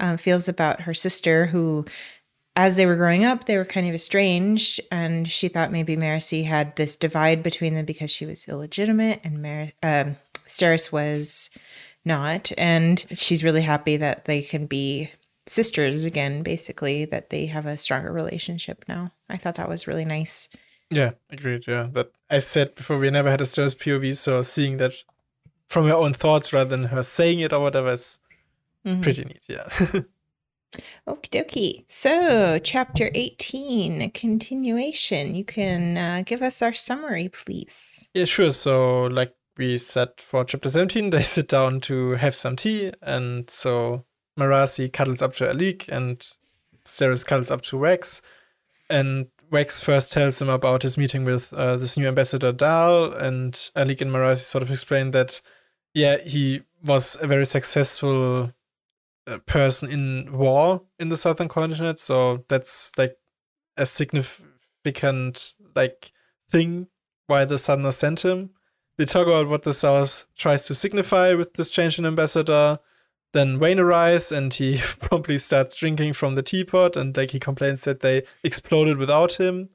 um, 0.00 0.16
feels 0.16 0.48
about 0.48 0.80
her 0.82 0.92
sister, 0.92 1.46
who, 1.46 1.86
as 2.64 2.76
they 2.76 2.84
were 2.86 2.96
growing 2.96 3.24
up, 3.24 3.44
they 3.46 3.56
were 3.56 3.64
kind 3.64 3.86
of 3.88 3.94
estranged, 3.94 4.80
and 4.90 5.28
she 5.28 5.48
thought 5.48 5.72
maybe 5.72 5.96
Marcy 5.96 6.42
had 6.44 6.76
this 6.76 6.94
divide 6.96 7.42
between 7.42 7.74
them 7.74 7.84
because 7.86 8.10
she 8.10 8.26
was 8.26 8.46
illegitimate 8.48 9.20
and 9.24 9.40
Mar- 9.42 9.72
um, 9.82 10.16
Steris 10.46 10.92
was 10.92 11.50
not, 12.04 12.52
and 12.58 13.04
she's 13.12 13.44
really 13.44 13.62
happy 13.62 13.96
that 13.96 14.24
they 14.26 14.42
can 14.42 14.66
be 14.66 15.10
sisters 15.46 16.04
again. 16.04 16.42
Basically, 16.42 17.04
that 17.06 17.30
they 17.30 17.46
have 17.46 17.66
a 17.66 17.76
stronger 17.76 18.12
relationship 18.12 18.84
now. 18.88 19.12
I 19.28 19.36
thought 19.38 19.54
that 19.56 19.68
was 19.68 19.86
really 19.86 20.04
nice. 20.04 20.48
yeah, 20.90 21.12
agreed. 21.30 21.64
Yeah, 21.68 21.88
that 21.92 22.10
I 22.28 22.40
said 22.40 22.74
before 22.74 22.98
we 22.98 23.10
never 23.10 23.30
had 23.30 23.40
a 23.40 23.44
Steris 23.44 23.76
POV, 23.76 24.16
so 24.16 24.42
seeing 24.42 24.76
that 24.78 24.94
from 25.68 25.86
her 25.86 25.94
own 25.94 26.12
thoughts 26.14 26.52
rather 26.52 26.70
than 26.76 26.84
her 26.86 27.02
saying 27.02 27.38
it 27.40 27.52
or 27.52 27.60
whatever 27.60 27.92
is 27.92 28.18
Mhm. 28.84 29.02
pretty 29.02 29.24
neat. 29.24 29.44
Yeah. 29.48 29.68
Okie 31.06 31.30
dokie. 31.30 31.84
So, 31.88 32.58
chapter 32.58 33.10
18, 33.14 34.02
a 34.02 34.08
continuation. 34.10 35.34
You 35.34 35.44
can 35.44 35.96
uh, 35.96 36.22
give 36.24 36.42
us 36.42 36.62
our 36.62 36.74
summary, 36.74 37.28
please. 37.28 38.06
Yeah, 38.14 38.26
sure. 38.26 38.52
So, 38.52 39.04
like 39.04 39.34
we 39.56 39.78
said 39.78 40.10
for 40.18 40.44
chapter 40.44 40.70
17, 40.70 41.10
they 41.10 41.22
sit 41.22 41.48
down 41.48 41.80
to 41.82 42.12
have 42.12 42.34
some 42.34 42.56
tea, 42.56 42.92
and 43.02 43.50
so 43.50 44.04
Marasi 44.38 44.92
cuddles 44.92 45.22
up 45.22 45.32
to 45.34 45.44
Allik, 45.44 45.88
and 45.88 46.26
Steris 46.84 47.26
cuddles 47.26 47.50
up 47.50 47.62
to 47.62 47.76
Wax. 47.76 48.22
And 48.88 49.26
Wax 49.50 49.82
first 49.82 50.12
tells 50.12 50.40
him 50.40 50.48
about 50.48 50.82
his 50.82 50.96
meeting 50.96 51.24
with 51.24 51.52
uh, 51.52 51.76
this 51.76 51.98
new 51.98 52.06
ambassador, 52.06 52.52
Dal, 52.52 53.12
and 53.12 53.54
Allik 53.76 54.00
and 54.00 54.10
Marasi 54.10 54.44
sort 54.44 54.62
of 54.62 54.70
explain 54.70 55.10
that, 55.10 55.40
yeah, 55.94 56.18
he 56.18 56.62
was 56.84 57.16
a 57.20 57.26
very 57.26 57.44
successful 57.44 58.52
person 59.38 59.90
in 59.90 60.36
war 60.36 60.82
in 60.98 61.08
the 61.08 61.16
southern 61.16 61.48
continent, 61.48 61.98
so 61.98 62.44
that's 62.48 62.96
like 62.98 63.16
a 63.76 63.86
significant 63.86 65.54
like 65.74 66.10
thing 66.50 66.88
why 67.26 67.44
the 67.44 67.58
Southerners 67.58 67.96
sent 67.96 68.24
him. 68.24 68.50
They 68.98 69.04
talk 69.06 69.26
about 69.26 69.48
what 69.48 69.62
the 69.62 69.72
South 69.72 70.26
tries 70.36 70.66
to 70.66 70.74
signify 70.74 71.34
with 71.34 71.54
this 71.54 71.70
change 71.70 71.98
in 71.98 72.04
ambassador. 72.04 72.80
Then 73.32 73.58
Wayne 73.58 73.78
arrives 73.78 74.32
and 74.32 74.52
he 74.52 74.78
promptly 75.00 75.38
starts 75.38 75.74
drinking 75.74 76.14
from 76.14 76.34
the 76.34 76.42
teapot 76.42 76.96
and 76.96 77.16
like 77.16 77.30
he 77.30 77.38
complains 77.38 77.84
that 77.84 78.00
they 78.00 78.24
exploded 78.42 78.98
without 78.98 79.34
him. 79.34 79.70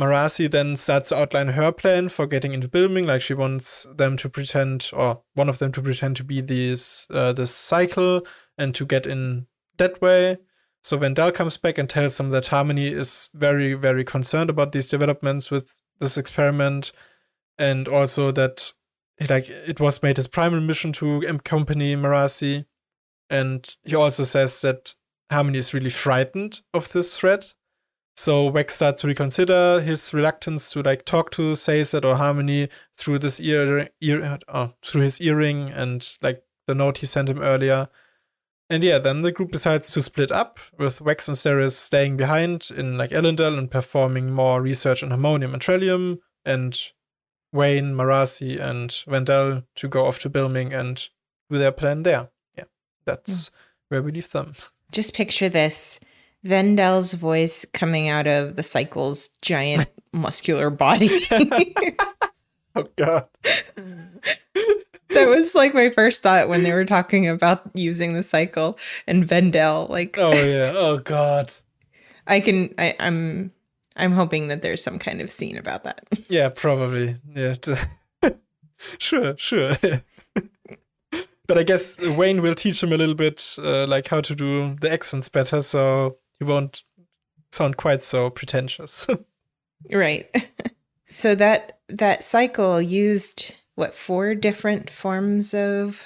Marasi 0.00 0.50
then 0.50 0.76
starts 0.76 1.10
to 1.10 1.18
outline 1.20 1.48
her 1.48 1.70
plan 1.70 2.08
for 2.08 2.26
getting 2.26 2.52
into 2.52 2.68
Bilming, 2.68 3.06
like 3.06 3.22
she 3.22 3.34
wants 3.34 3.86
them 3.94 4.16
to 4.18 4.28
pretend, 4.28 4.90
or 4.92 5.22
one 5.34 5.48
of 5.48 5.58
them 5.58 5.70
to 5.72 5.82
pretend 5.82 6.16
to 6.16 6.24
be 6.24 6.40
this 6.40 7.06
uh, 7.10 7.32
this 7.32 7.54
cycle 7.54 8.26
and 8.58 8.74
to 8.74 8.86
get 8.86 9.06
in 9.06 9.46
that 9.78 10.00
way. 10.00 10.38
So 10.82 10.96
Vendel 10.96 11.30
comes 11.30 11.56
back 11.56 11.78
and 11.78 11.88
tells 11.88 12.16
them 12.18 12.30
that 12.30 12.46
Harmony 12.46 12.88
is 12.88 13.30
very, 13.34 13.74
very 13.74 14.04
concerned 14.04 14.50
about 14.50 14.72
these 14.72 14.88
developments 14.88 15.50
with 15.50 15.74
this 16.00 16.18
experiment, 16.18 16.92
and 17.58 17.86
also 17.86 18.32
that 18.32 18.72
like 19.28 19.48
it 19.48 19.78
was 19.78 20.02
made 20.02 20.16
his 20.16 20.26
primary 20.26 20.62
mission 20.62 20.92
to 20.92 21.18
accompany 21.20 21.94
Marasi, 21.94 22.64
and 23.30 23.76
he 23.84 23.94
also 23.94 24.24
says 24.24 24.60
that 24.62 24.94
Harmony 25.30 25.58
is 25.58 25.72
really 25.72 25.90
frightened 25.90 26.60
of 26.74 26.92
this 26.92 27.16
threat. 27.16 27.54
So 28.16 28.46
Wax 28.48 28.74
starts 28.74 29.00
to 29.00 29.06
reconsider 29.06 29.80
his 29.80 30.12
reluctance 30.12 30.70
to 30.72 30.82
like 30.82 31.04
talk 31.04 31.30
to 31.32 31.54
Sazed 31.54 32.04
or 32.04 32.16
Harmony 32.16 32.68
through 32.94 33.20
this 33.20 33.40
ear, 33.40 33.88
ear 34.00 34.38
uh, 34.48 34.68
through 34.82 35.02
his 35.02 35.20
earring 35.20 35.70
and 35.70 36.06
like 36.20 36.42
the 36.66 36.74
note 36.74 36.98
he 36.98 37.06
sent 37.06 37.30
him 37.30 37.40
earlier. 37.40 37.88
And 38.70 38.82
yeah, 38.82 38.98
then 38.98 39.22
the 39.22 39.32
group 39.32 39.52
decides 39.52 39.92
to 39.92 40.00
split 40.00 40.30
up, 40.30 40.58
with 40.78 41.00
Wax 41.00 41.28
and 41.28 41.36
Steris 41.36 41.72
staying 41.72 42.16
behind 42.16 42.70
in 42.74 42.96
like 42.96 43.10
Elendel 43.10 43.58
and 43.58 43.70
performing 43.70 44.32
more 44.32 44.62
research 44.62 45.02
on 45.02 45.10
Harmonium 45.10 45.52
and 45.52 45.62
trellium, 45.62 46.18
and 46.44 46.78
Wayne, 47.52 47.94
Marasi, 47.94 48.58
and 48.58 49.02
Vendel 49.06 49.62
to 49.76 49.88
go 49.88 50.06
off 50.06 50.18
to 50.20 50.30
Bilming 50.30 50.72
and 50.72 51.08
do 51.50 51.58
their 51.58 51.72
plan 51.72 52.02
there. 52.02 52.30
Yeah, 52.56 52.64
that's 53.04 53.48
hmm. 53.48 53.54
where 53.88 54.02
we 54.02 54.12
leave 54.12 54.30
them. 54.30 54.54
Just 54.92 55.14
picture 55.14 55.48
this 55.48 56.00
Vendel's 56.44 57.14
voice 57.14 57.64
coming 57.72 58.08
out 58.08 58.26
of 58.26 58.56
the 58.56 58.62
cycle's 58.62 59.28
giant 59.42 59.90
muscular 60.12 60.70
body. 60.70 61.26
Oh 62.76 62.88
god. 62.96 63.26
that 65.10 65.28
was 65.28 65.54
like 65.54 65.74
my 65.74 65.90
first 65.90 66.22
thought 66.22 66.48
when 66.48 66.62
they 66.62 66.72
were 66.72 66.86
talking 66.86 67.28
about 67.28 67.62
using 67.74 68.14
the 68.14 68.22
cycle 68.22 68.78
and 69.06 69.26
Vendel. 69.26 69.86
Like, 69.90 70.16
Oh 70.18 70.32
yeah. 70.32 70.72
Oh 70.74 70.96
god. 70.98 71.52
I 72.26 72.40
can, 72.40 72.74
I, 72.78 72.94
I'm, 72.98 73.52
I'm 73.96 74.12
hoping 74.12 74.48
that 74.48 74.62
there's 74.62 74.82
some 74.82 74.98
kind 74.98 75.20
of 75.20 75.30
scene 75.30 75.58
about 75.58 75.84
that. 75.84 76.06
Yeah, 76.28 76.48
probably. 76.48 77.18
Yeah. 77.34 77.54
sure, 78.98 79.36
sure. 79.36 79.76
but 81.46 81.58
I 81.58 81.62
guess 81.62 81.98
Wayne 81.98 82.40
will 82.40 82.54
teach 82.54 82.82
him 82.82 82.92
a 82.92 82.96
little 82.96 83.14
bit, 83.14 83.56
uh, 83.58 83.86
like 83.86 84.08
how 84.08 84.22
to 84.22 84.34
do 84.34 84.76
the 84.80 84.90
accents 84.90 85.28
better, 85.28 85.60
so 85.60 86.16
he 86.38 86.44
won't 86.46 86.84
sound 87.50 87.76
quite 87.76 88.00
so 88.02 88.30
pretentious. 88.30 89.06
Right. 89.92 90.30
so 91.10 91.34
that 91.34 91.71
that 91.92 92.24
cycle 92.24 92.80
used 92.80 93.56
what 93.74 93.94
four 93.94 94.34
different 94.34 94.90
forms 94.90 95.54
of 95.54 96.04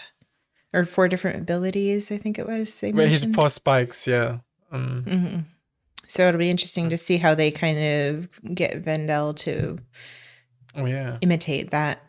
or 0.73 0.85
four 0.85 1.09
different 1.09 1.41
abilities, 1.41 2.11
I 2.11 2.19
think 2.19 2.39
it 2.39 2.47
was. 2.47 2.81
They 2.81 2.89
he 2.89 2.93
mentioned. 2.93 3.35
four 3.35 3.49
spikes, 3.51 4.07
yeah. 4.07 4.39
Um, 4.71 5.05
Mhm. 5.07 5.45
So 6.09 6.29
it'll 6.29 6.39
be 6.39 6.51
interesting 6.51 6.91
to 6.91 6.97
see 6.97 7.17
how 7.17 7.35
they 7.35 7.51
kind 7.51 7.79
of 7.79 8.55
get 8.55 8.77
Vendel 8.79 9.35
to 9.35 9.79
oh 10.77 10.85
yeah. 10.87 11.19
imitate 11.21 11.71
that. 11.71 12.01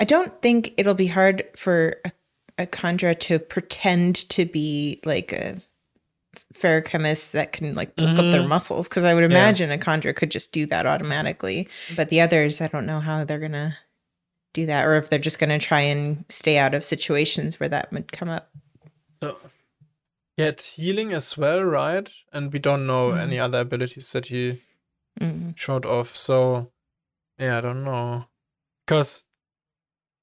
I 0.00 0.04
don't 0.04 0.40
think 0.42 0.72
it'll 0.76 0.94
be 0.94 1.08
hard 1.08 1.44
for 1.54 1.96
a, 2.04 2.10
a 2.58 2.66
Kandra 2.66 3.18
to 3.20 3.38
pretend 3.38 4.28
to 4.30 4.44
be 4.44 5.00
like 5.04 5.32
a 5.32 5.58
ferrochemist 6.54 7.30
that 7.32 7.52
can 7.52 7.74
like 7.74 7.94
bulk 7.96 8.10
up 8.10 8.16
their 8.32 8.42
Mhm. 8.42 8.48
muscles 8.48 8.88
because 8.88 9.04
I 9.04 9.14
would 9.14 9.20
Yeah. 9.22 9.36
imagine 9.38 9.70
a 9.70 9.78
Kandra 9.78 10.14
could 10.14 10.30
just 10.30 10.50
do 10.52 10.66
that 10.66 10.86
automatically. 10.86 11.68
But 11.94 12.08
the 12.08 12.20
others, 12.20 12.60
I 12.60 12.66
don't 12.66 12.86
know 12.86 13.00
how 13.00 13.24
they're 13.24 13.38
gonna 13.38 13.78
do 14.52 14.66
that, 14.66 14.84
or 14.86 14.96
if 14.96 15.08
they're 15.10 15.18
just 15.20 15.38
gonna 15.38 15.58
try 15.60 15.80
and 15.80 16.24
stay 16.28 16.58
out 16.58 16.74
of 16.74 16.84
situations 16.84 17.60
where 17.60 17.68
that 17.68 17.92
would 17.92 18.10
come 18.10 18.28
up. 18.28 18.50
So, 19.22 19.38
yet 20.36 20.60
healing 20.62 21.12
as 21.12 21.36
well, 21.38 21.62
right? 21.62 22.08
And 22.32 22.52
we 22.52 22.58
don't 22.58 22.86
know 22.86 23.12
Mhm. 23.12 23.20
any 23.20 23.38
other 23.38 23.60
abilities 23.60 24.10
that 24.12 24.26
he 24.26 24.60
Mm. 25.20 25.56
showed 25.56 25.86
off. 25.86 26.16
So, 26.16 26.72
yeah, 27.38 27.58
I 27.58 27.60
don't 27.60 27.84
know. 27.84 28.26
Because 28.86 29.24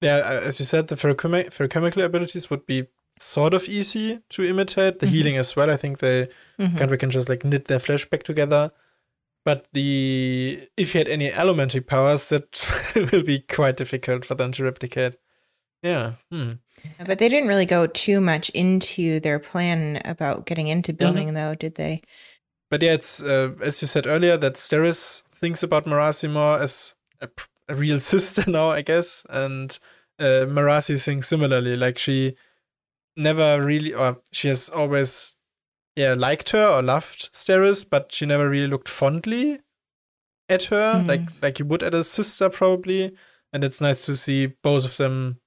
yeah, 0.01 0.17
as 0.43 0.59
you 0.59 0.65
said, 0.65 0.87
the 0.89 0.95
ferrochemi- 0.95 1.49
ferrochemical 1.49 2.03
abilities 2.03 2.49
would 2.51 2.65
be 2.67 2.87
sort 3.19 3.53
of 3.53 3.67
easy 3.67 4.19
to 4.29 4.43
imitate. 4.43 4.99
The 4.99 5.05
mm-hmm. 5.05 5.15
healing 5.15 5.37
as 5.37 5.55
well. 5.55 5.69
I 5.69 5.77
think 5.77 5.99
they 5.99 6.27
mm-hmm. 6.59 6.77
kind 6.77 6.91
of 6.91 6.99
can 6.99 7.11
just 7.11 7.29
like 7.29 7.43
knit 7.43 7.65
their 7.65 7.79
flesh 7.79 8.09
back 8.09 8.23
together. 8.23 8.71
But 9.45 9.67
the 9.73 10.67
if 10.75 10.93
you 10.93 10.99
had 10.99 11.07
any 11.07 11.31
elementary 11.31 11.81
powers, 11.81 12.29
that 12.29 13.09
will 13.11 13.23
be 13.23 13.39
quite 13.39 13.77
difficult 13.77 14.25
for 14.25 14.35
them 14.35 14.51
to 14.53 14.63
replicate. 14.63 15.15
Yeah. 15.81 16.13
Hmm. 16.31 16.53
But 17.05 17.19
they 17.19 17.29
didn't 17.29 17.49
really 17.49 17.65
go 17.65 17.87
too 17.87 18.21
much 18.21 18.49
into 18.49 19.19
their 19.19 19.39
plan 19.39 20.01
about 20.05 20.45
getting 20.45 20.67
into 20.67 20.93
mm-hmm. 20.93 21.03
Bilming, 21.03 21.25
mm-hmm. 21.27 21.35
though, 21.35 21.55
did 21.55 21.75
they? 21.75 22.01
But 22.69 22.81
yeah, 22.81 22.93
it's 22.93 23.21
uh, 23.21 23.53
as 23.61 23.81
you 23.81 23.87
said 23.87 24.07
earlier 24.07 24.37
that 24.37 24.55
Steris 24.55 25.23
thinks 25.23 25.63
about 25.63 25.85
Marasi 25.85 26.29
more 26.29 26.59
as 26.59 26.95
a, 27.21 27.29
a 27.69 27.75
real 27.75 27.99
sister 28.13 28.49
now, 28.49 28.71
I 28.71 28.81
guess, 28.81 29.25
and 29.29 29.77
uh, 30.19 30.45
Marasi 30.47 31.01
thinks 31.01 31.27
similarly. 31.27 31.77
Like 31.77 31.97
she 31.97 32.35
never 33.17 33.61
really, 33.61 33.93
or 33.93 34.21
she 34.31 34.47
has 34.47 34.69
always 34.69 35.35
yeah, 35.97 36.13
liked 36.13 36.51
her 36.51 36.75
or 36.75 36.83
loved 36.83 37.33
Steris, 37.33 37.83
but 37.89 38.11
she 38.11 38.27
never 38.27 38.47
really 38.47 38.67
looked 38.67 38.87
fondly 38.87 39.59
at 40.47 40.63
her, 40.65 40.93
mm. 40.95 41.07
like 41.07 41.21
like 41.41 41.59
you 41.59 41.65
would 41.65 41.81
at 41.81 41.95
a 41.95 42.03
sister 42.03 42.49
probably. 42.49 43.15
And 43.51 43.63
it's 43.63 43.81
nice 43.81 44.05
to 44.05 44.15
see 44.15 44.47
both 44.61 44.85
of 44.85 44.97
them 44.97 45.39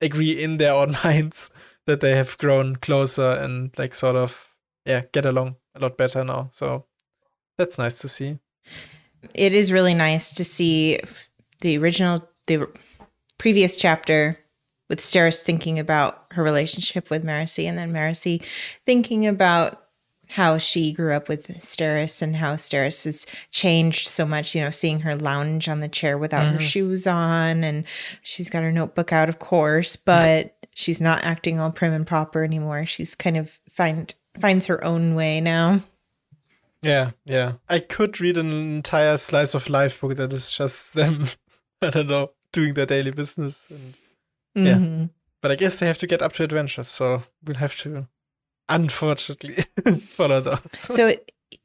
agree 0.00 0.42
in 0.42 0.56
their 0.56 0.74
own 0.74 0.96
minds 1.04 1.50
that 1.86 2.00
they 2.00 2.16
have 2.16 2.36
grown 2.38 2.76
closer 2.76 3.30
and 3.30 3.70
like 3.78 3.94
sort 3.94 4.16
of 4.16 4.54
yeah 4.84 5.02
get 5.12 5.24
along 5.24 5.56
a 5.76 5.80
lot 5.80 5.96
better 5.96 6.24
now. 6.24 6.50
So 6.52 6.86
that's 7.56 7.78
nice 7.78 8.00
to 8.00 8.08
see. 8.08 8.38
It 9.34 9.54
is 9.54 9.70
really 9.70 9.94
nice 9.94 10.32
to 10.32 10.42
see 10.42 10.98
the 11.60 11.78
original 11.78 12.28
the 12.48 12.68
previous 13.38 13.76
chapter 13.76 14.40
with 14.88 14.98
Steris 14.98 15.40
thinking 15.40 15.78
about 15.78 16.23
her 16.34 16.42
relationship 16.42 17.10
with 17.10 17.24
Marasi 17.24 17.64
and 17.64 17.78
then 17.78 17.92
Marasi 17.92 18.44
thinking 18.84 19.26
about 19.26 19.80
how 20.30 20.58
she 20.58 20.90
grew 20.92 21.12
up 21.12 21.28
with 21.28 21.48
Steris 21.60 22.22
and 22.22 22.36
how 22.36 22.54
Steris 22.54 23.04
has 23.04 23.26
changed 23.50 24.08
so 24.08 24.26
much, 24.26 24.54
you 24.54 24.62
know, 24.62 24.70
seeing 24.70 25.00
her 25.00 25.14
lounge 25.14 25.68
on 25.68 25.80
the 25.80 25.88
chair 25.88 26.16
without 26.18 26.46
mm-hmm. 26.46 26.56
her 26.56 26.62
shoes 26.62 27.06
on 27.06 27.62
and 27.62 27.84
she's 28.22 28.50
got 28.50 28.62
her 28.62 28.72
notebook 28.72 29.12
out 29.12 29.28
of 29.28 29.38
course, 29.38 29.96
but 29.96 30.56
she's 30.74 31.00
not 31.00 31.22
acting 31.22 31.60
all 31.60 31.70
prim 31.70 31.92
and 31.92 32.06
proper 32.06 32.42
anymore. 32.42 32.86
She's 32.86 33.14
kind 33.14 33.36
of 33.36 33.60
find 33.68 34.14
finds 34.38 34.66
her 34.66 34.82
own 34.82 35.14
way 35.14 35.40
now. 35.40 35.82
Yeah, 36.82 37.12
yeah. 37.24 37.52
I 37.68 37.78
could 37.78 38.20
read 38.20 38.36
an 38.36 38.50
entire 38.50 39.16
slice 39.16 39.54
of 39.54 39.70
life 39.70 40.00
book 40.00 40.16
that 40.16 40.32
is 40.32 40.50
just 40.50 40.94
them 40.94 41.26
I 41.82 41.90
don't 41.90 42.08
know, 42.08 42.32
doing 42.52 42.74
their 42.74 42.86
daily 42.86 43.10
business 43.10 43.66
and 43.70 43.94
Mm-hmm. 44.56 45.00
Yeah. 45.00 45.06
But 45.44 45.50
I 45.50 45.56
guess 45.56 45.78
they 45.78 45.86
have 45.86 45.98
to 45.98 46.06
get 46.06 46.22
up 46.22 46.32
to 46.32 46.42
adventures, 46.42 46.88
so 46.88 47.22
we'll 47.44 47.58
have 47.58 47.78
to, 47.80 48.08
unfortunately, 48.66 49.56
follow 50.00 50.40
those. 50.40 50.58
so, 50.72 51.12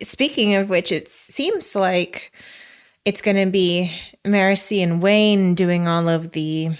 speaking 0.04 0.54
of 0.56 0.70
which, 0.70 0.92
it 0.92 1.10
seems 1.10 1.78
like 1.78 2.34
it's 3.06 3.22
going 3.22 3.38
to 3.38 3.50
be 3.50 3.89
Marasi 4.28 4.84
and 4.84 5.02
Wayne 5.02 5.56
doing 5.56 5.88
all 5.88 6.10
of 6.10 6.32
the 6.32 6.72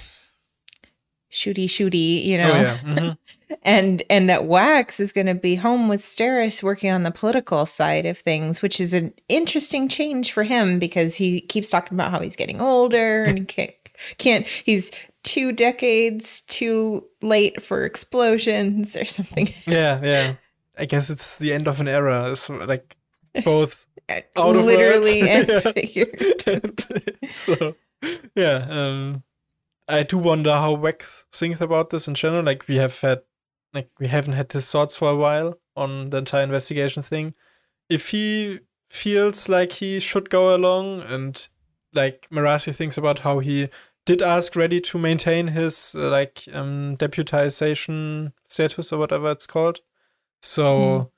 shooty 1.32 1.68
shooty, 1.68 2.22
you 2.26 2.38
know. 2.38 2.52
Oh, 2.52 2.62
yeah. 2.62 2.78
Mm-hmm. 2.80 3.56
and 3.64 4.04
and 4.10 4.30
that 4.30 4.44
Wax 4.44 5.00
is 5.00 5.14
going 5.14 5.28
to 5.28 5.36
be 5.36 5.56
home 5.56 5.88
with 5.88 6.02
Steris 6.02 6.62
working 6.62 6.92
on 6.92 7.04
the 7.04 7.12
political 7.12 7.66
side 7.66 8.06
of 8.06 8.18
things, 8.18 8.62
which 8.62 8.82
is 8.82 8.94
an 8.94 9.14
interesting 9.30 9.88
change 9.88 10.34
for 10.34 10.44
him 10.44 10.80
because 10.80 11.16
he 11.16 11.40
keeps 11.40 11.70
talking 11.70 11.96
about 11.96 12.12
how 12.12 12.20
he's 12.20 12.36
getting 12.36 12.60
older 12.60 13.24
and 13.24 13.48
can't 13.48 13.72
can't 14.18 14.48
he's 14.48 14.92
two 15.24 15.52
decades 15.52 16.42
too 16.42 17.06
late 17.22 17.62
for 17.62 17.84
explosions 17.86 18.96
or 18.96 19.06
something. 19.06 19.54
Yeah, 19.68 20.00
yeah. 20.04 20.34
I 20.78 20.86
guess 20.86 21.10
it's 21.10 21.38
the 21.38 21.54
end 21.54 21.68
of 21.68 21.82
an 21.82 21.88
era. 21.88 22.32
It's 22.32 22.50
like 22.50 22.96
both 23.44 23.86
out 24.10 24.56
of 24.56 24.66
literally 24.66 25.30
and 25.30 25.48
figuratively. 25.64 27.30
so 27.36 27.76
yeah, 28.36 28.66
um, 28.70 29.24
I 29.88 30.04
do 30.04 30.18
wonder 30.18 30.52
how 30.52 30.74
Wax 30.74 31.26
thinks 31.32 31.60
about 31.60 31.90
this 31.90 32.08
in 32.08 32.16
general. 32.16 32.44
Like 32.44 32.68
we 32.68 32.78
have 32.78 33.00
had, 33.02 33.22
like 33.74 33.90
we 34.00 34.08
haven't 34.08 34.34
had 34.34 34.52
his 34.52 34.72
thoughts 34.72 34.96
for 34.96 35.10
a 35.10 35.16
while 35.16 35.60
on 35.76 36.12
the 36.12 36.18
entire 36.18 36.44
investigation 36.44 37.04
thing. 37.04 37.34
If 37.90 38.10
he 38.10 38.60
feels 38.90 39.50
like 39.50 39.74
he 39.74 40.00
should 40.00 40.30
go 40.30 40.56
along, 40.56 41.02
and 41.02 41.48
like 41.94 42.28
Marasi 42.32 42.74
thinks 42.74 42.98
about 42.98 43.20
how 43.20 43.40
he 43.40 43.70
did 44.06 44.22
ask 44.22 44.54
Reddi 44.54 44.82
to 44.84 44.98
maintain 44.98 45.50
his 45.50 45.96
uh, 45.98 46.10
like 46.10 46.44
um, 46.54 46.96
deputization 46.98 48.34
status 48.44 48.92
or 48.92 48.98
whatever 48.98 49.32
it's 49.32 49.48
called. 49.48 49.82
So 50.42 50.66
mm. 50.66 51.10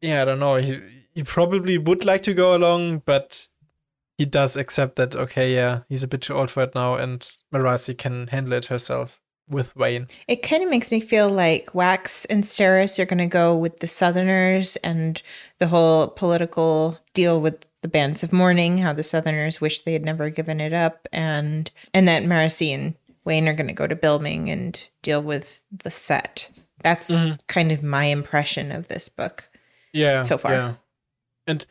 yeah, 0.00 0.22
I 0.22 0.24
don't 0.24 0.40
know. 0.40 0.56
He 0.56 0.80
he 1.14 1.22
probably 1.22 1.78
would 1.78 2.04
like 2.04 2.22
to 2.22 2.34
go 2.34 2.56
along, 2.56 3.02
but 3.04 3.48
he 4.18 4.26
does 4.26 4.56
accept 4.56 4.96
that 4.96 5.16
okay, 5.16 5.54
yeah, 5.54 5.80
he's 5.88 6.02
a 6.02 6.08
bit 6.08 6.22
too 6.22 6.34
old 6.34 6.50
for 6.50 6.62
it 6.62 6.74
now, 6.74 6.94
and 6.94 7.30
Marasi 7.52 7.96
can 7.96 8.26
handle 8.26 8.52
it 8.52 8.66
herself 8.66 9.20
with 9.48 9.74
Wayne. 9.76 10.06
It 10.28 10.42
kind 10.42 10.62
of 10.62 10.70
makes 10.70 10.90
me 10.90 11.00
feel 11.00 11.28
like 11.28 11.74
Wax 11.74 12.24
and 12.26 12.44
Steris 12.44 12.98
are 12.98 13.04
going 13.04 13.18
to 13.18 13.26
go 13.26 13.56
with 13.56 13.80
the 13.80 13.88
Southerners 13.88 14.76
and 14.76 15.20
the 15.58 15.68
whole 15.68 16.08
political 16.08 16.98
deal 17.14 17.40
with 17.40 17.64
the 17.82 17.88
bands 17.88 18.22
of 18.22 18.32
mourning, 18.32 18.78
how 18.78 18.92
the 18.92 19.02
Southerners 19.02 19.60
wish 19.60 19.80
they 19.80 19.92
had 19.92 20.04
never 20.04 20.30
given 20.30 20.60
it 20.60 20.72
up, 20.72 21.08
and 21.12 21.70
and 21.94 22.06
that 22.08 22.22
Marasi 22.22 22.74
and 22.74 22.94
Wayne 23.24 23.48
are 23.48 23.54
going 23.54 23.68
to 23.68 23.72
go 23.72 23.86
to 23.86 23.96
Bilming 23.96 24.48
and 24.48 24.88
deal 25.02 25.22
with 25.22 25.62
the 25.70 25.90
set. 25.90 26.50
That's 26.82 27.10
mm-hmm. 27.10 27.34
kind 27.46 27.72
of 27.72 27.82
my 27.82 28.04
impression 28.04 28.72
of 28.72 28.88
this 28.88 29.08
book. 29.08 29.48
Yeah, 29.92 30.22
so 30.22 30.38
far. 30.38 30.52
Yeah, 30.52 30.74
and 31.46 31.66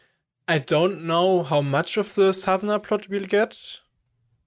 I 0.48 0.60
don't 0.60 1.06
know 1.06 1.44
how 1.44 1.62
much 1.62 1.98
of 1.98 2.16
the 2.16 2.34
Sadhana 2.34 2.80
plot 2.80 3.08
we'll 3.10 3.26
get, 3.26 3.80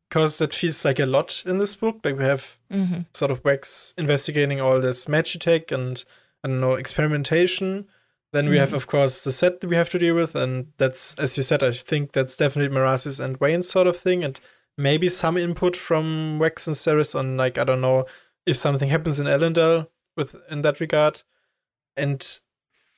because 0.09 0.39
that 0.39 0.53
feels 0.53 0.85
like 0.85 0.99
a 0.99 1.07
lot 1.07 1.43
in 1.47 1.59
this 1.59 1.75
book. 1.75 2.01
Like 2.05 2.19
we 2.19 2.25
have 2.25 2.59
mm-hmm. 2.71 3.03
sort 3.15 3.31
of 3.31 3.45
Wax 3.45 3.95
investigating 3.97 4.61
all 4.61 4.81
this 4.81 5.07
magitech 5.07 5.73
and 5.73 6.05
I 6.45 6.49
don't 6.49 6.61
know 6.61 6.73
experimentation 6.73 7.87
then 8.33 8.49
we 8.49 8.57
mm. 8.57 8.61
have, 8.61 8.69
mm-hmm. 8.71 8.77
of 8.77 8.87
course, 8.87 9.25
the 9.25 9.33
set 9.33 9.61
that 9.61 9.69
we 9.69 9.77
have 9.77 9.91
to 9.91 9.99
deal 9.99 10.15
with, 10.15 10.35
and 10.35 10.73
that's, 10.79 11.15
as 11.15 11.37
you 11.37 11.43
said, 11.43 11.63
I 11.63 11.71
think 11.71 12.13
that's 12.13 12.37
definitely 12.37 12.75
Marasi's 12.77 13.21
and 13.21 13.37
Wayne's 13.37 13.69
sort 13.69 13.87
of 13.87 13.97
thing, 13.97 14.25
and 14.25 14.41
maybe 14.77 15.09
some 15.09 15.37
input 15.37 15.77
from 15.77 16.39
Wax 16.39 16.67
and 16.67 16.75
Steris 16.75 17.15
on, 17.15 17.37
like, 17.37 17.59
I 17.59 17.65
don't 17.65 17.83
know 17.83 18.07
if 18.47 18.57
something 18.57 18.89
happens 18.89 19.21
in 19.21 19.27
Elendel 19.27 19.89
with 20.17 20.35
in 20.51 20.63
that 20.63 20.81
regard, 20.81 21.23
and 21.97 22.41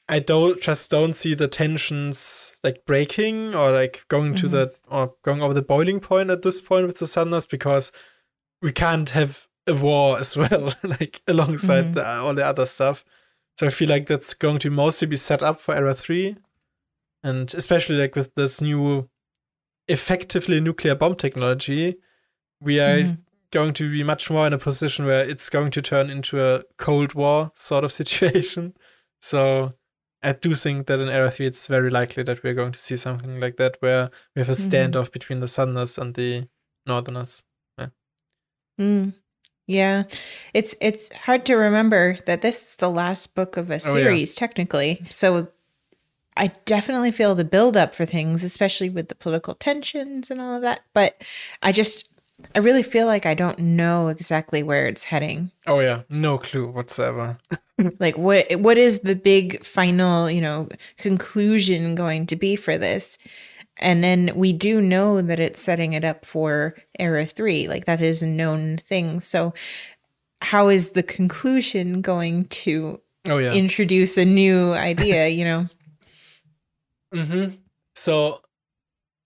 I 0.09 0.19
don't 0.19 0.61
just 0.61 0.91
don't 0.91 1.15
see 1.15 1.35
the 1.35 1.49
tensions 1.49 2.59
like 2.63 2.85
breaking 2.85 3.55
or 3.55 3.71
like 3.71 4.05
going 4.09 4.35
mm-hmm. 4.35 4.41
to 4.41 4.49
the 4.49 4.75
or 4.89 5.15
going 5.23 5.43
over 5.43 5.55
the 5.55 5.63
boiling 5.63 6.01
point 6.01 6.31
at 6.31 6.43
this 6.43 6.61
point 6.61 6.87
with 6.87 6.99
the 6.99 7.07
Southerners 7.07 7.47
because 7.47 7.91
we 8.61 8.71
can't 8.71 9.11
have 9.11 9.47
a 9.67 9.75
war 9.75 10.19
as 10.21 10.37
well, 10.37 10.73
like 10.83 11.23
alongside 11.27 11.87
mm-hmm. 11.87 11.93
the, 11.95 12.07
all 12.07 12.35
the 12.35 12.47
other 12.47 12.67
stuff. 12.67 13.05
So 13.59 13.67
I 13.67 13.71
feel 13.71 13.89
like 13.89 14.07
that's 14.07 14.35
going 14.35 14.59
to 14.61 14.71
mostly 14.71 15.07
be 15.07 15.17
set 15.17 15.43
up 15.43 15.61
for 15.61 15.75
Era 15.75 15.95
3. 15.95 16.37
And 17.23 17.53
especially 17.55 17.97
like 17.97 18.17
with 18.17 18.35
this 18.35 18.61
new 18.61 19.09
effectively 19.89 20.61
nuclear 20.61 20.95
bomb 20.95 21.15
technology, 21.15 21.97
we 22.61 22.81
are 22.81 22.99
mm-hmm. 22.99 23.21
going 23.51 23.73
to 23.75 23.91
be 23.91 24.03
much 24.03 24.31
more 24.31 24.47
in 24.47 24.53
a 24.53 24.59
position 24.59 25.07
where 25.07 25.29
it's 25.29 25.49
going 25.49 25.71
to 25.71 25.83
turn 25.83 26.11
into 26.11 26.43
a 26.45 26.65
Cold 26.79 27.15
War 27.15 27.53
sort 27.55 27.85
of 27.85 27.93
situation. 28.01 28.75
So 29.21 29.75
I 30.23 30.33
do 30.33 30.55
think 30.55 30.87
that 30.87 31.01
in 31.01 31.09
Era 31.09 31.31
3 31.31 31.47
it's 31.47 31.67
very 31.67 31.91
likely 31.91 32.23
that 32.25 32.43
we're 32.43 32.55
going 32.55 32.73
to 32.73 32.79
see 32.79 32.97
something 32.97 33.39
like 33.39 33.57
that 33.57 33.77
where 33.81 34.11
we 34.35 34.41
have 34.41 34.49
a 34.49 34.53
mm-hmm. 34.53 34.75
standoff 34.75 35.05
mm-hmm. 35.05 35.13
between 35.13 35.41
the 35.41 35.49
Southerners 35.49 35.97
and 35.97 36.15
the 36.15 36.49
Northerners. 36.87 37.45
Yeah. 37.79 37.89
Mm. 38.81 39.15
Yeah. 39.67 40.05
It's 40.53 40.75
it's 40.81 41.13
hard 41.15 41.47
to 41.47 41.55
remember 41.55 42.19
that 42.27 42.43
this 42.43 42.63
is 42.63 42.75
the 42.77 42.91
last 42.91 43.35
book 43.35 43.57
of 43.57 43.71
a 43.71 43.81
series 43.81 44.33
oh, 44.33 44.35
yeah. 44.35 44.39
technically. 44.39 45.05
So 45.09 45.49
I 46.37 46.53
definitely 46.65 47.13
feel 47.13 47.35
the 47.35 47.45
build 47.45 47.77
up 47.77 47.95
for 47.95 48.05
things, 48.05 48.43
especially 48.43 48.91
with 48.91 49.09
the 49.09 49.15
political 49.15 49.55
tensions 49.55 50.31
and 50.31 50.41
all 50.41 50.57
of 50.57 50.63
that, 50.63 50.81
but 50.93 51.23
I 51.63 51.73
just 51.73 52.09
I 52.55 52.59
really 52.59 52.83
feel 52.83 53.07
like 53.07 53.27
I 53.27 53.35
don't 53.35 53.59
know 53.59 54.09
exactly 54.09 54.63
where 54.63 54.87
it's 54.87 55.05
heading. 55.05 55.51
Oh 55.67 55.81
yeah, 55.81 56.03
no 56.09 56.39
clue 56.39 56.67
whatsoever. 56.67 57.39
like 57.99 58.19
what 58.19 58.53
what 58.57 58.77
is 58.77 59.01
the 59.01 59.17
big 59.17 59.65
final, 59.65 60.29
you 60.31 60.41
know, 60.41 60.69
conclusion 60.99 61.95
going 61.95 62.27
to 62.27 62.37
be 62.37 62.57
for 62.57 62.77
this? 62.77 63.19
And 63.79 64.05
then 64.05 64.33
we 64.35 64.53
do 64.53 64.81
know 64.81 65.21
that 65.21 65.41
it's 65.41 65.61
setting 65.61 65.95
it 65.95 66.05
up 66.05 66.25
for 66.25 66.75
Era 66.99 67.27
3. 67.27 67.69
Like 67.69 67.87
that 67.87 68.01
is 68.01 68.23
a 68.23 68.27
known 68.27 68.79
thing. 68.79 69.21
So 69.21 69.53
how 70.41 70.69
is 70.69 70.91
the 70.91 71.03
conclusion 71.03 72.01
going 72.01 72.45
to 72.47 73.01
oh, 73.29 73.39
yeah. 73.39 73.53
introduce 73.53 74.17
a 74.17 74.25
new 74.25 74.73
idea, 74.75 75.29
you 75.39 75.45
know? 75.45 75.69
Mm-hmm. 77.15 77.57
So 77.95 78.41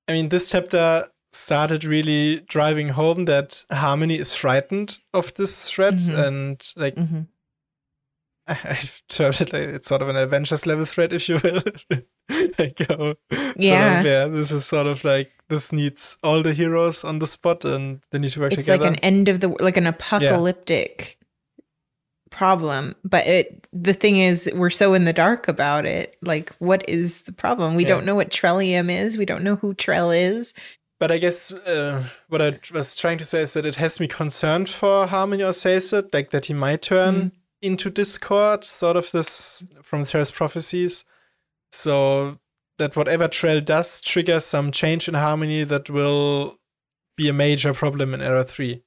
I 0.07 0.13
mean 0.13 0.29
this 0.29 0.51
chapter 0.51 1.09
started 1.33 1.85
really 1.85 2.41
driving 2.49 2.91
home 2.91 3.27
that 3.27 3.65
Harmony 3.71 4.19
is 4.19 4.35
frightened 4.35 4.99
of 5.13 5.35
this 5.35 5.71
threat 5.71 5.95
Mhm. 5.95 6.27
and 6.27 6.73
like 6.77 6.95
mm-hmm. 6.95 7.21
I've 8.47 9.03
termed 9.09 9.41
it 9.43 9.53
like 9.53 9.69
it's 9.69 9.89
sort 9.89 10.01
of 10.01 10.09
an 10.09 10.17
Avengers 10.17 10.65
level 10.67 10.87
threat, 10.87 11.13
if 11.13 11.29
you 11.29 11.39
will. 11.43 11.61
like, 12.59 12.81
oh, 12.91 13.15
sort 13.33 13.57
Yeah. 13.57 14.01
of, 14.01 14.07
yeah. 14.07 14.27
This 14.29 14.53
is 14.53 14.65
sort 14.67 14.87
of 14.87 15.05
like 15.05 15.31
this 15.49 15.73
needs 15.73 16.19
all 16.23 16.43
the 16.43 16.53
heroes 16.55 17.05
on 17.05 17.19
the 17.21 17.27
spot, 17.27 17.65
and 17.65 18.01
they 18.11 18.19
need 18.19 18.31
to 18.33 18.41
work 18.41 18.53
It's 18.53 18.67
together. 18.67 18.85
like 18.85 18.93
an 18.99 19.05
end 19.05 19.29
of 19.29 19.41
the 19.41 19.49
like 19.49 19.77
an 19.77 19.87
apocalyptic 19.87 21.17
problem. 22.31 22.95
But 23.05 23.27
it 23.27 23.67
the 23.73 23.95
thing 23.95 24.19
is 24.21 24.51
we're 24.55 24.71
so 24.71 24.95
in 24.95 25.05
the 25.05 25.13
dark 25.13 25.49
about 25.49 25.87
it. 25.87 26.17
Like 26.23 26.55
what 26.59 26.87
is 26.89 27.23
the 27.23 27.33
problem? 27.33 27.75
We 27.75 27.85
Yeah. 27.85 27.91
don't 27.91 28.05
know 28.05 28.15
what 28.15 28.31
Trellium 28.31 28.91
is. 28.91 29.17
We 29.17 29.25
don't 29.25 29.43
know 29.45 29.57
who 29.57 29.75
Trell 29.75 30.15
is. 30.17 30.55
but 31.01 31.13
I 31.13 31.19
guess 31.19 31.53
uh, 31.53 32.03
what 32.29 32.43
I 32.43 32.59
was 32.75 32.97
trying 32.97 33.19
to 33.19 33.25
say 33.25 33.43
is 33.43 33.53
that 33.55 33.65
it 33.65 33.77
has 33.77 34.01
me 34.01 34.09
concerned 34.09 34.69
for 34.69 35.07
Harmony 35.07 35.45
or 35.45 35.53
Sazed, 35.53 36.13
like 36.13 36.31
that 36.31 36.47
he 36.47 36.55
might 36.55 36.83
turn 36.83 37.15
Mm. 37.15 37.33
into 37.63 37.89
Discord, 37.89 38.65
sort 38.65 38.97
of 38.97 39.11
this 39.13 39.63
from 39.81 40.05
Terris 40.05 40.33
prophecies. 40.33 41.05
So 41.73 42.39
that 42.79 42.97
whatever 42.97 43.29
Trell 43.29 43.65
does 43.65 44.01
triggers 44.01 44.45
some 44.45 44.71
change 44.73 45.09
in 45.09 45.15
Harmony 45.15 45.65
that 45.65 45.91
will 45.91 46.59
be 47.17 47.29
a 47.29 47.33
major 47.33 47.75
problem 47.75 48.15
in 48.15 48.23
Era 48.23 48.45
3. 48.45 48.83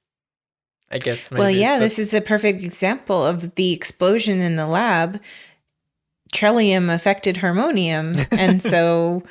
I 0.94 0.98
guess. 0.98 1.32
well, 1.32 1.50
yeah, 1.50 1.76
So- 1.76 1.84
this 1.84 2.00
is 2.00 2.14
a 2.14 2.22
perfect 2.22 2.64
example 2.64 3.26
of 3.26 3.56
the 3.56 3.72
explosion 3.74 4.42
in 4.42 4.56
the 4.58 4.68
lab. 4.68 5.22
Trellium 6.34 6.94
affected 6.94 7.38
harmonium. 7.38 8.14
and 8.32 8.62
so 8.74 9.24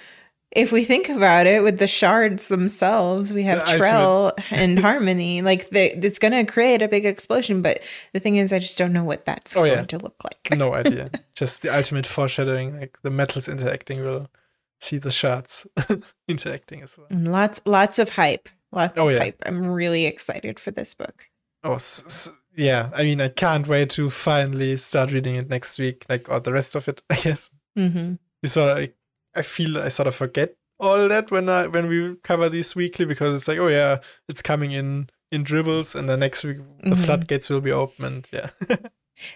if 0.52 0.72
we 0.72 0.84
think 0.84 1.08
about 1.08 1.46
it 1.46 1.62
with 1.62 1.78
the 1.78 1.86
shards 1.86 2.48
themselves, 2.48 3.32
we 3.32 3.44
have 3.44 3.58
The 3.66 3.78
Trell 3.78 4.32
and 4.50 4.78
Harmony. 4.78 5.42
Like 5.50 5.70
the, 5.70 5.96
it's 6.04 6.18
going 6.18 6.32
to 6.32 6.50
create 6.50 6.82
a 6.82 6.88
big 6.88 7.04
explosion. 7.06 7.62
But 7.62 7.80
the 8.12 8.20
thing 8.20 8.36
is, 8.36 8.52
I 8.52 8.58
just 8.58 8.76
don't 8.78 8.92
know 8.92 9.04
what 9.04 9.24
that's 9.24 9.56
Oh, 9.56 9.60
going 9.64 9.72
yeah. 9.72 9.82
to 9.84 9.98
look 9.98 10.16
like. 10.24 10.48
no 10.58 10.74
idea. 10.82 11.10
Just 11.34 11.62
the 11.62 11.74
ultimate 11.76 12.06
foreshadowing, 12.06 12.78
like 12.80 12.98
the 13.02 13.10
metals 13.10 13.48
interacting 13.48 14.02
will 14.04 14.28
see 14.80 14.98
the 14.98 15.10
shards 15.10 15.66
interacting 16.28 16.82
as 16.82 16.96
well. 16.98 17.06
And 17.10 17.30
lots, 17.30 17.60
lots 17.66 17.98
of 17.98 18.08
hype. 18.10 18.48
Lots 18.72 18.98
Oh, 18.98 19.08
of 19.08 19.14
yeah. 19.14 19.20
hype. 19.20 19.42
I'm 19.46 19.66
really 19.66 20.06
excited 20.06 20.58
for 20.60 20.70
this 20.70 20.94
book. 20.94 21.26
Oh, 21.64 21.74
s- 21.74 22.02
s- 22.06 22.32
yeah. 22.56 22.90
I 22.94 23.02
mean, 23.02 23.20
I 23.20 23.28
can't 23.28 23.66
wait 23.66 23.90
to 23.90 24.10
finally 24.10 24.76
start 24.76 25.12
reading 25.12 25.34
it 25.36 25.48
next 25.48 25.78
week, 25.78 26.04
like 26.08 26.28
or 26.28 26.40
the 26.40 26.52
rest 26.52 26.74
of 26.74 26.88
it. 26.88 27.02
I 27.10 27.16
guess 27.16 27.50
Mm-hmm. 27.78 28.14
you 28.42 28.48
saw 28.48 28.76
of. 28.76 28.94
I, 29.34 29.42
feel 29.42 29.78
I 29.78 29.88
sort 29.88 30.06
of 30.08 30.14
forget 30.14 30.54
all 30.78 31.08
that 31.08 31.30
when 31.30 31.48
I 31.48 31.66
when 31.66 31.88
we 31.88 32.16
cover 32.22 32.48
these 32.48 32.74
weekly 32.74 33.04
because 33.04 33.34
it's 33.36 33.46
like, 33.48 33.58
oh 33.58 33.68
yeah, 33.68 33.98
it's 34.28 34.42
coming 34.42 34.72
in 34.72 35.08
in 35.30 35.42
dribbles, 35.44 35.94
and 35.94 36.08
then 36.08 36.20
next 36.20 36.42
week 36.44 36.58
the 36.82 36.90
Mhm. 36.96 37.04
floodgates 37.04 37.48
will 37.50 37.60
be 37.60 37.70
open, 37.72 38.04
and 38.04 38.28
yeah, 38.32 38.50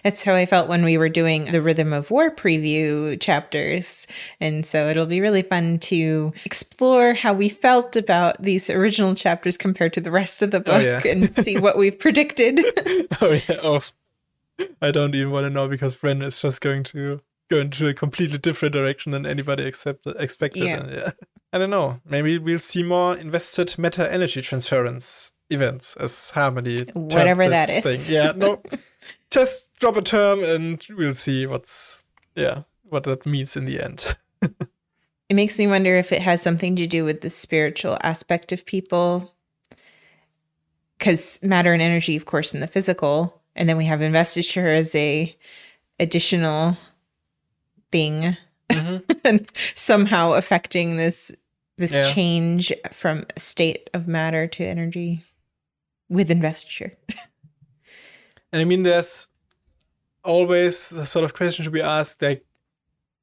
That's 0.03 0.23
how 0.23 0.33
I 0.33 0.47
felt 0.47 0.67
when 0.67 0.83
we 0.83 0.97
were 0.97 1.09
doing 1.09 1.45
the 1.51 1.61
Rhythm 1.61 1.93
of 1.93 2.09
War 2.09 2.31
preview 2.31 3.21
chapters. 3.21 4.07
And 4.41 4.65
so 4.65 4.87
it'll 4.89 5.05
be 5.05 5.21
really 5.21 5.43
fun 5.43 5.77
to 5.81 6.33
explore 6.43 7.13
how 7.13 7.33
we 7.33 7.49
felt 7.49 7.95
about 7.95 8.41
these 8.41 8.67
original 8.67 9.13
chapters 9.13 9.57
compared 9.57 9.93
to 9.93 10.01
the 10.01 10.09
rest 10.09 10.41
of 10.41 10.49
the 10.49 10.59
book 10.59 10.73
Oh, 10.77 10.79
yeah. 10.79 11.01
and 11.07 11.35
see 11.35 11.57
what 11.59 11.77
we've 11.77 11.99
predicted. 11.99 12.61
oh 13.21 13.39
yeah, 13.47 13.59
oh, 13.61 13.79
I 14.81 14.89
don't 14.89 15.13
even 15.13 15.31
want 15.31 15.45
to 15.45 15.51
know 15.51 15.67
because 15.67 15.95
Bren 15.95 16.23
is 16.25 16.41
just 16.41 16.61
going 16.61 16.83
to 16.85 17.21
go 17.49 17.57
into 17.57 17.87
a 17.87 17.93
completely 17.93 18.37
different 18.37 18.73
direction 18.73 19.11
than 19.11 19.25
anybody 19.25 19.63
except 19.65 20.05
expected. 20.07 20.63
Yeah. 20.63 20.77
And 20.77 20.91
yeah, 20.91 21.11
I 21.53 21.57
don't 21.57 21.69
know. 21.69 21.99
Maybe 22.05 22.37
we'll 22.37 22.59
see 22.59 22.83
more 22.83 23.15
invested 23.15 23.75
meta 23.77 24.11
energy 24.11 24.41
transference 24.41 25.31
events 25.49 25.95
as 25.97 26.31
Harmony. 26.31 26.79
Whatever 26.93 27.47
that 27.47 27.69
is. 27.69 27.83
Thing. 27.83 28.15
Yeah, 28.15 28.33
no, 28.35 28.61
just 29.31 29.69
drop 29.79 29.97
a 29.97 30.01
term 30.01 30.43
and 30.43 30.85
we'll 30.91 31.13
see 31.13 31.45
what's 31.45 32.05
yeah 32.35 32.63
what 32.83 33.03
that 33.03 33.25
means 33.25 33.55
in 33.55 33.65
the 33.65 33.81
end. 33.83 34.17
It 35.27 35.35
makes 35.35 35.57
me 35.57 35.65
wonder 35.67 35.95
if 35.95 36.11
it 36.11 36.21
has 36.21 36.41
something 36.41 36.75
to 36.75 36.85
do 36.85 37.03
with 37.03 37.21
the 37.21 37.29
spiritual 37.29 37.97
aspect 38.03 38.51
of 38.51 38.65
people. 38.65 39.33
Because 40.97 41.39
matter 41.41 41.73
and 41.73 41.81
energy, 41.81 42.15
of 42.15 42.25
course, 42.25 42.53
in 42.53 42.59
the 42.59 42.67
physical, 42.67 43.41
and 43.55 43.67
then 43.67 43.75
we 43.75 43.85
have 43.85 44.01
investiture 44.01 44.67
as 44.67 44.93
a 44.93 45.35
additional 45.99 46.77
thing, 47.91 48.37
Mhm. 48.69 49.03
and 49.23 49.51
somehow 49.75 50.33
affecting 50.33 50.97
this 50.97 51.31
this 51.77 51.93
Yeah. 51.93 52.03
change 52.13 52.71
from 52.93 53.25
state 53.37 53.89
of 53.93 54.07
matter 54.07 54.47
to 54.47 54.63
energy 54.63 55.23
with 56.09 56.31
investiture. 56.31 56.93
And 58.53 58.61
I 58.61 58.65
mean, 58.65 58.83
there's 58.83 59.27
always 60.23 60.89
the 60.89 61.05
sort 61.05 61.25
of 61.25 61.33
question 61.33 61.65
to 61.65 61.71
be 61.71 61.81
asked 61.81 62.21
like, 62.21 62.45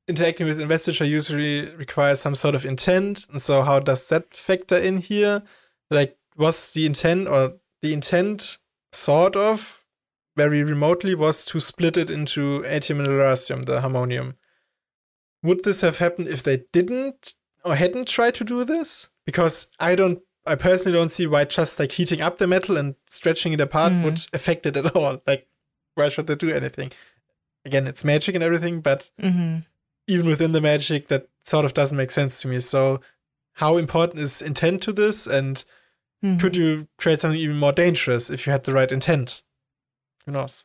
interacting 0.06 0.46
with 0.46 0.60
investiture 0.60 1.04
usually 1.06 1.70
requires 1.76 2.20
some 2.20 2.34
sort 2.34 2.54
of 2.54 2.66
intent. 2.66 3.26
And 3.30 3.40
so, 3.40 3.62
how 3.62 3.78
does 3.78 4.08
that 4.08 4.34
factor 4.34 4.76
in 4.76 4.98
here? 4.98 5.42
Like, 5.90 6.18
was 6.36 6.74
the 6.74 6.84
intent 6.84 7.28
or 7.28 7.54
the 7.80 7.94
intent 7.94 8.58
sort 8.92 9.36
of 9.36 9.86
very 10.36 10.62
remotely 10.62 11.14
was 11.14 11.46
to 11.46 11.60
split 11.60 11.96
it 11.96 12.10
into 12.10 12.62
atium 12.66 12.98
and 13.00 13.08
lerasium, 13.08 13.64
the 13.64 13.80
harmonium? 13.80 14.34
Would 15.42 15.64
this 15.64 15.80
have 15.80 15.98
happened 15.98 16.28
if 16.28 16.42
they 16.42 16.64
didn't 16.72 17.34
or 17.64 17.74
hadn't 17.74 18.08
tried 18.08 18.34
to 18.36 18.44
do 18.44 18.64
this? 18.64 19.10
Because 19.24 19.68
I 19.78 19.94
don't 19.94 20.20
I 20.44 20.56
personally 20.56 20.98
don't 20.98 21.10
see 21.10 21.26
why 21.28 21.44
just 21.44 21.78
like 21.78 21.92
heating 21.92 22.20
up 22.20 22.38
the 22.38 22.48
metal 22.48 22.76
and 22.76 22.96
stretching 23.06 23.52
it 23.52 23.60
apart 23.60 23.92
Mhm. 23.92 24.02
would 24.04 24.26
affect 24.32 24.66
it 24.66 24.76
at 24.76 24.96
all. 24.96 25.22
Like, 25.26 25.46
why 25.94 26.08
should 26.08 26.26
they 26.26 26.34
do 26.34 26.50
anything? 26.52 26.90
Again, 27.64 27.86
it's 27.86 28.02
magic 28.04 28.34
and 28.34 28.42
everything, 28.42 28.80
but 28.80 29.10
Mm-hmm. 29.20 29.58
even 30.08 30.26
within 30.26 30.50
the 30.50 30.60
magic, 30.60 31.06
that 31.08 31.28
sort 31.42 31.64
of 31.64 31.74
doesn't 31.74 31.96
make 31.96 32.10
sense 32.10 32.40
to 32.40 32.48
me. 32.48 32.58
So, 32.58 33.00
how 33.52 33.76
important 33.76 34.20
is 34.20 34.42
intent 34.42 34.82
to 34.82 34.92
this? 34.92 35.26
And 35.28 35.64
Mm-hmm. 36.24 36.38
could 36.38 36.56
you 36.56 36.88
create 36.98 37.20
something 37.20 37.38
even 37.40 37.56
more 37.56 37.72
dangerous 37.72 38.28
if 38.30 38.44
you 38.46 38.50
had 38.52 38.64
the 38.64 38.72
right 38.72 38.90
intent? 38.90 39.44
Who 40.26 40.32
knows? 40.32 40.64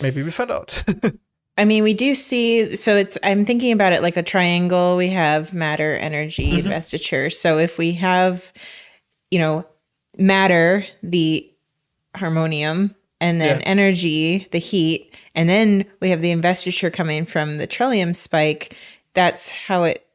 Maybe 0.00 0.22
we 0.24 0.30
find 0.30 0.50
out. 0.50 0.84
I 1.58 1.64
mean, 1.64 1.82
we 1.84 1.92
do 1.94 2.14
see. 2.14 2.76
So 2.76 2.96
it's. 2.96 3.18
I'm 3.22 3.44
thinking 3.44 3.72
about 3.72 3.92
it 3.92 4.02
like 4.02 4.16
a 4.16 4.22
triangle. 4.22 4.96
We 4.96 5.08
have 5.08 5.52
matter, 5.52 5.94
energy, 5.96 6.52
Mhm. 6.52 6.64
investiture. 6.64 7.28
So 7.30 7.58
if 7.58 7.76
we 7.78 7.92
have, 7.92 8.52
you 9.30 9.38
know, 9.38 9.66
matter, 10.16 10.86
the 11.02 11.48
harmonium, 12.16 12.94
and 13.20 13.40
then 13.40 13.58
Yeah. 13.58 13.62
energy, 13.66 14.48
the 14.50 14.58
heat, 14.58 15.14
and 15.34 15.48
then 15.48 15.84
we 16.00 16.10
have 16.10 16.22
the 16.22 16.30
investiture 16.30 16.90
coming 16.90 17.24
from 17.26 17.58
the 17.58 17.66
trellium 17.66 18.14
spike. 18.16 18.74
That's 19.14 19.50
how 19.50 19.84
it 19.84 20.06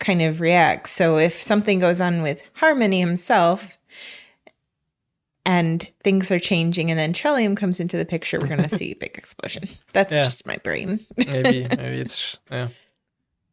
kind 0.00 0.22
of 0.22 0.40
reacts. 0.40 0.92
So 0.92 1.18
if 1.18 1.40
something 1.42 1.78
goes 1.78 2.00
on 2.00 2.22
with 2.22 2.42
Harmony 2.54 3.00
himself. 3.00 3.77
And 5.50 5.90
things 6.04 6.30
are 6.30 6.38
changing, 6.38 6.90
and 6.90 7.00
then 7.00 7.14
Trellium 7.14 7.56
comes 7.56 7.80
into 7.80 7.96
the 7.96 8.04
picture. 8.04 8.38
We're 8.38 8.48
going 8.48 8.68
to 8.68 8.76
see 8.76 8.92
a 8.92 8.96
big 8.96 9.16
explosion. 9.16 9.62
That's 9.94 10.12
Yeah. 10.12 10.22
just 10.22 10.46
my 10.46 10.56
brain. 10.58 11.06
maybe, 11.16 11.66
maybe 11.76 12.00
it's 12.00 12.38
yeah. 12.50 12.68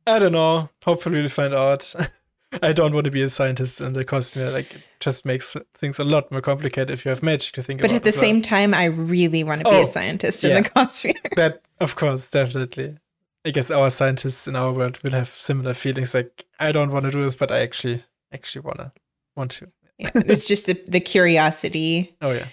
I 0.06 0.20
don't 0.20 0.34
know. 0.34 0.70
Hopefully, 0.84 1.20
we'll 1.22 1.30
find 1.30 1.54
out. 1.54 1.96
I 2.62 2.74
don't 2.74 2.94
want 2.94 3.06
to 3.06 3.12
be 3.12 3.22
a 3.24 3.30
scientist 3.30 3.80
in 3.82 3.94
the 3.94 4.04
Cosmere. 4.06 4.52
Like, 4.52 4.74
it 4.76 4.82
just 5.00 5.26
makes 5.26 5.56
things 5.74 5.98
a 6.00 6.04
lot 6.04 6.30
more 6.32 6.42
complicated 6.42 6.92
if 6.92 7.06
you 7.06 7.10
have 7.10 7.24
magic 7.24 7.54
to 7.54 7.64
think 7.64 7.80
But 7.80 7.92
about. 7.92 8.02
But 8.02 8.08
at 8.08 8.12
the 8.14 8.18
well. 8.18 8.22
same 8.28 8.42
time, 8.42 8.74
I 8.74 8.86
really 8.86 9.44
want 9.46 9.62
to 9.62 9.70
be 9.70 9.76
Oh, 9.78 9.84
a 9.84 9.86
scientist 9.86 10.44
in 10.44 10.50
yeah. 10.52 10.62
the 10.62 10.70
Cosmere. 10.70 11.36
that 11.38 11.62
of 11.80 11.96
course 11.96 12.30
definitely 12.32 12.98
i 13.46 13.52
guess 13.52 13.70
our 13.72 13.90
scientists 13.90 14.48
in 14.48 14.56
our 14.56 14.72
world 14.72 14.98
will 15.04 15.12
have 15.12 15.28
similar 15.28 15.74
feelings 15.74 16.14
like 16.14 16.46
i 16.60 16.72
don't 16.72 16.90
want 16.92 17.04
to 17.06 17.12
do 17.12 17.22
this 17.24 17.36
but 17.36 17.52
i 17.52 17.60
actually 17.60 18.02
actually 18.32 18.62
want 18.62 18.78
to 18.80 18.92
want 19.36 19.52
to 19.52 19.68
Yeah, 19.98 20.12
it's 20.16 20.48
just 20.48 20.66
the, 20.66 20.74
the 20.88 21.00
curiosity. 21.00 22.16
oh 22.22 22.32
yeah 22.32 22.48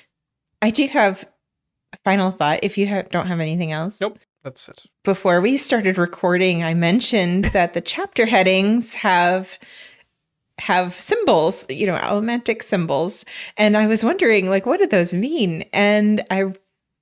I 0.60 0.70
do 0.70 0.86
have 0.86 1.28
a 1.92 1.96
final 2.04 2.30
thought. 2.30 2.60
If 2.62 2.78
you 2.78 2.86
have, 2.86 3.10
don't 3.10 3.26
have 3.26 3.40
anything 3.40 3.72
else, 3.72 4.00
Nope. 4.00 4.18
that's 4.44 4.68
it 4.68 4.84
before 5.04 5.40
we 5.40 5.56
started 5.56 5.98
recording, 5.98 6.62
I 6.62 6.74
mentioned 6.74 7.46
that 7.46 7.72
the 7.74 7.80
chapter 7.80 8.26
headings 8.26 8.94
have 8.94 9.58
have 10.58 10.94
symbols, 10.94 11.66
you 11.68 11.86
know, 11.86 11.96
allomantic 11.96 12.62
symbols, 12.62 13.24
and 13.56 13.76
I 13.76 13.86
was 13.88 14.04
wondering, 14.04 14.48
like, 14.48 14.64
what 14.66 14.78
do 14.80 14.86
those 14.86 15.12
mean? 15.12 15.64
And 15.72 16.22
I 16.30 16.52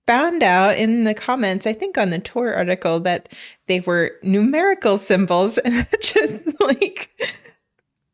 found 0.06 0.42
out 0.42 0.78
in 0.78 1.04
the 1.04 1.12
comments, 1.14 1.66
I 1.66 1.74
think 1.74 1.98
on 1.98 2.08
the 2.10 2.18
Tor 2.18 2.54
article, 2.54 3.00
that 3.00 3.28
they 3.66 3.80
were 3.80 4.12
numerical 4.22 4.96
symbols, 4.96 5.58
and 5.64 5.74
that 5.74 6.00
just 6.00 6.58
like. 6.60 7.10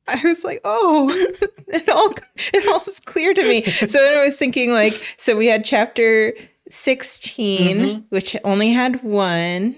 I 0.09 0.20
was 0.24 0.44
like, 0.44 0.61
oh, 0.64 1.11
it 1.68 1.88
all 1.88 2.12
it 2.54 2.68
all 2.68 2.80
is 2.82 3.00
clear 3.00 3.34
to 3.34 3.42
me. 3.42 3.62
So 3.92 3.98
then 3.98 4.16
I 4.16 4.24
was 4.24 4.36
thinking, 4.36 4.70
like, 4.72 4.94
so 5.18 5.36
we 5.36 5.46
had 5.48 5.64
chapter 5.64 6.32
16, 6.70 7.78
Mhm. 7.78 8.04
which 8.11 8.36
only 8.44 8.70
had 8.72 9.02
one, 9.02 9.76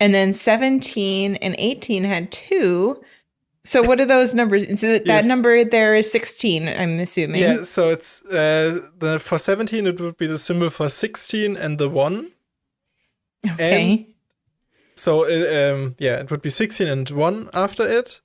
and 0.00 0.14
then 0.14 0.32
17 0.32 1.36
and 1.36 1.54
18 1.58 2.04
had 2.04 2.30
two. 2.32 3.02
So 3.64 3.80
what 3.82 4.00
are 4.00 4.06
those 4.06 4.34
numbers? 4.34 4.64
So 4.80 4.98
that 4.98 5.06
Yes. 5.06 5.24
number 5.26 5.62
there 5.64 5.94
is 5.94 6.10
16, 6.10 6.68
I'm 6.68 6.98
assuming. 6.98 7.40
Yeah, 7.40 7.62
so 7.62 7.90
it's 7.90 8.20
uh, 8.24 8.80
the 8.98 9.18
for 9.20 9.38
17 9.38 9.86
it 9.86 10.00
would 10.00 10.16
be 10.16 10.26
the 10.26 10.38
symbol 10.38 10.68
for 10.70 10.88
16 10.88 11.56
and 11.56 11.78
the 11.78 11.88
1. 11.88 12.32
Okay. 13.52 14.06
So 14.96 15.24
uh, 15.24 15.74
um, 15.74 15.94
yeah, 15.98 16.20
it 16.20 16.30
would 16.30 16.42
be 16.42 16.50
16 16.50 16.88
and 16.88 17.08
1 17.10 17.50
after 17.54 17.86
it. 17.88 18.20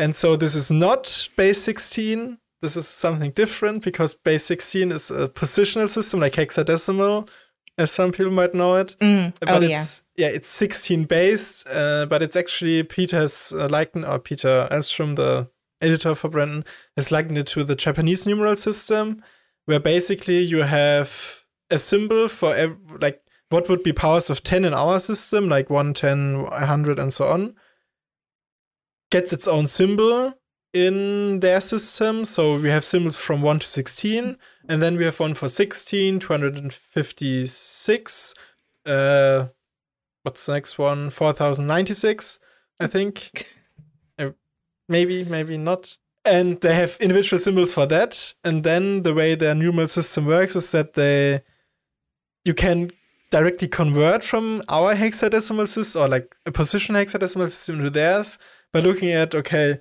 And 0.00 0.16
so 0.16 0.34
this 0.34 0.54
is 0.54 0.70
not 0.70 1.28
base 1.36 1.60
16. 1.62 2.38
This 2.62 2.76
is 2.76 2.88
something 2.88 3.32
different 3.32 3.84
because 3.84 4.14
base 4.14 4.44
16 4.44 4.92
is 4.92 5.10
a 5.10 5.28
positional 5.28 5.88
system 5.88 6.20
like 6.20 6.32
hexadecimal, 6.32 7.28
as 7.76 7.90
some 7.90 8.10
people 8.10 8.32
might 8.32 8.54
know 8.54 8.76
it. 8.76 8.96
Mm. 9.00 9.34
But 9.40 9.48
Oh, 9.50 9.60
yeah. 9.60 9.78
it's 9.80 10.02
yeah. 10.16 10.28
it's 10.28 10.48
16 10.48 11.04
based, 11.04 11.66
uh, 11.70 12.06
but 12.06 12.22
it's 12.22 12.36
actually 12.36 12.82
Peter's 12.82 13.52
uh, 13.52 13.68
likened 13.70 14.04
or 14.06 14.18
Peter 14.18 14.66
Ahlstrom, 14.70 15.16
the 15.16 15.48
editor 15.82 16.14
for 16.14 16.28
Brandon, 16.30 16.64
has 16.96 17.10
likened 17.12 17.36
it 17.38 17.46
to 17.48 17.64
the 17.64 17.74
Japanese 17.74 18.26
numeral 18.26 18.56
system, 18.56 19.22
where 19.66 19.80
basically 19.80 20.38
you 20.38 20.62
have 20.62 21.44
a 21.70 21.78
symbol 21.78 22.28
for 22.28 22.54
ev- 22.54 22.76
like 23.00 23.22
what 23.50 23.68
would 23.68 23.82
be 23.82 23.92
powers 23.92 24.30
of 24.30 24.42
10 24.42 24.64
in 24.64 24.72
our 24.74 24.98
system, 25.00 25.48
like 25.48 25.68
1, 25.70 25.92
10, 25.94 26.42
100, 26.44 26.98
and 26.98 27.12
so 27.12 27.28
on, 27.28 27.54
gets 29.10 29.32
its 29.32 29.48
own 29.48 29.66
symbol 29.66 30.34
in 30.72 31.40
their 31.40 31.60
system. 31.60 32.24
So 32.24 32.58
we 32.58 32.70
have 32.70 32.84
symbols 32.84 33.16
from 33.16 33.42
1 33.42 33.58
to 33.60 33.66
16, 33.66 34.36
and 34.68 34.82
then 34.82 34.96
we 34.96 35.04
have 35.04 35.18
one 35.18 35.34
for 35.34 35.48
16, 35.48 36.20
256, 36.20 38.34
uh, 38.86 39.46
what's 40.22 40.46
the 40.46 40.54
next 40.54 40.78
one? 40.78 41.10
4096, 41.10 42.38
I 42.78 42.86
think. 42.86 43.46
Uh, 44.18 44.32
maybe, 44.86 45.24
maybe 45.24 45.56
not. 45.56 45.96
And 46.26 46.60
they 46.60 46.74
have 46.74 46.98
individual 47.00 47.38
symbols 47.38 47.72
for 47.72 47.86
that. 47.86 48.34
And 48.44 48.62
then 48.62 49.02
the 49.02 49.14
way 49.14 49.34
their 49.34 49.54
numeral 49.54 49.88
system 49.88 50.26
works 50.26 50.54
is 50.54 50.70
that 50.72 50.92
they 50.92 51.40
you 52.44 52.52
can 52.52 52.90
directly 53.30 53.68
convert 53.68 54.22
from 54.22 54.60
our 54.68 54.94
hexadecimal 54.94 55.68
system 55.68 56.02
or 56.02 56.08
like 56.08 56.36
a 56.44 56.52
position 56.52 56.96
hexadecimal 56.96 57.48
system 57.48 57.82
to 57.82 57.88
theirs 57.88 58.38
by 58.72 58.80
looking 58.80 59.10
at 59.10 59.34
okay 59.34 59.78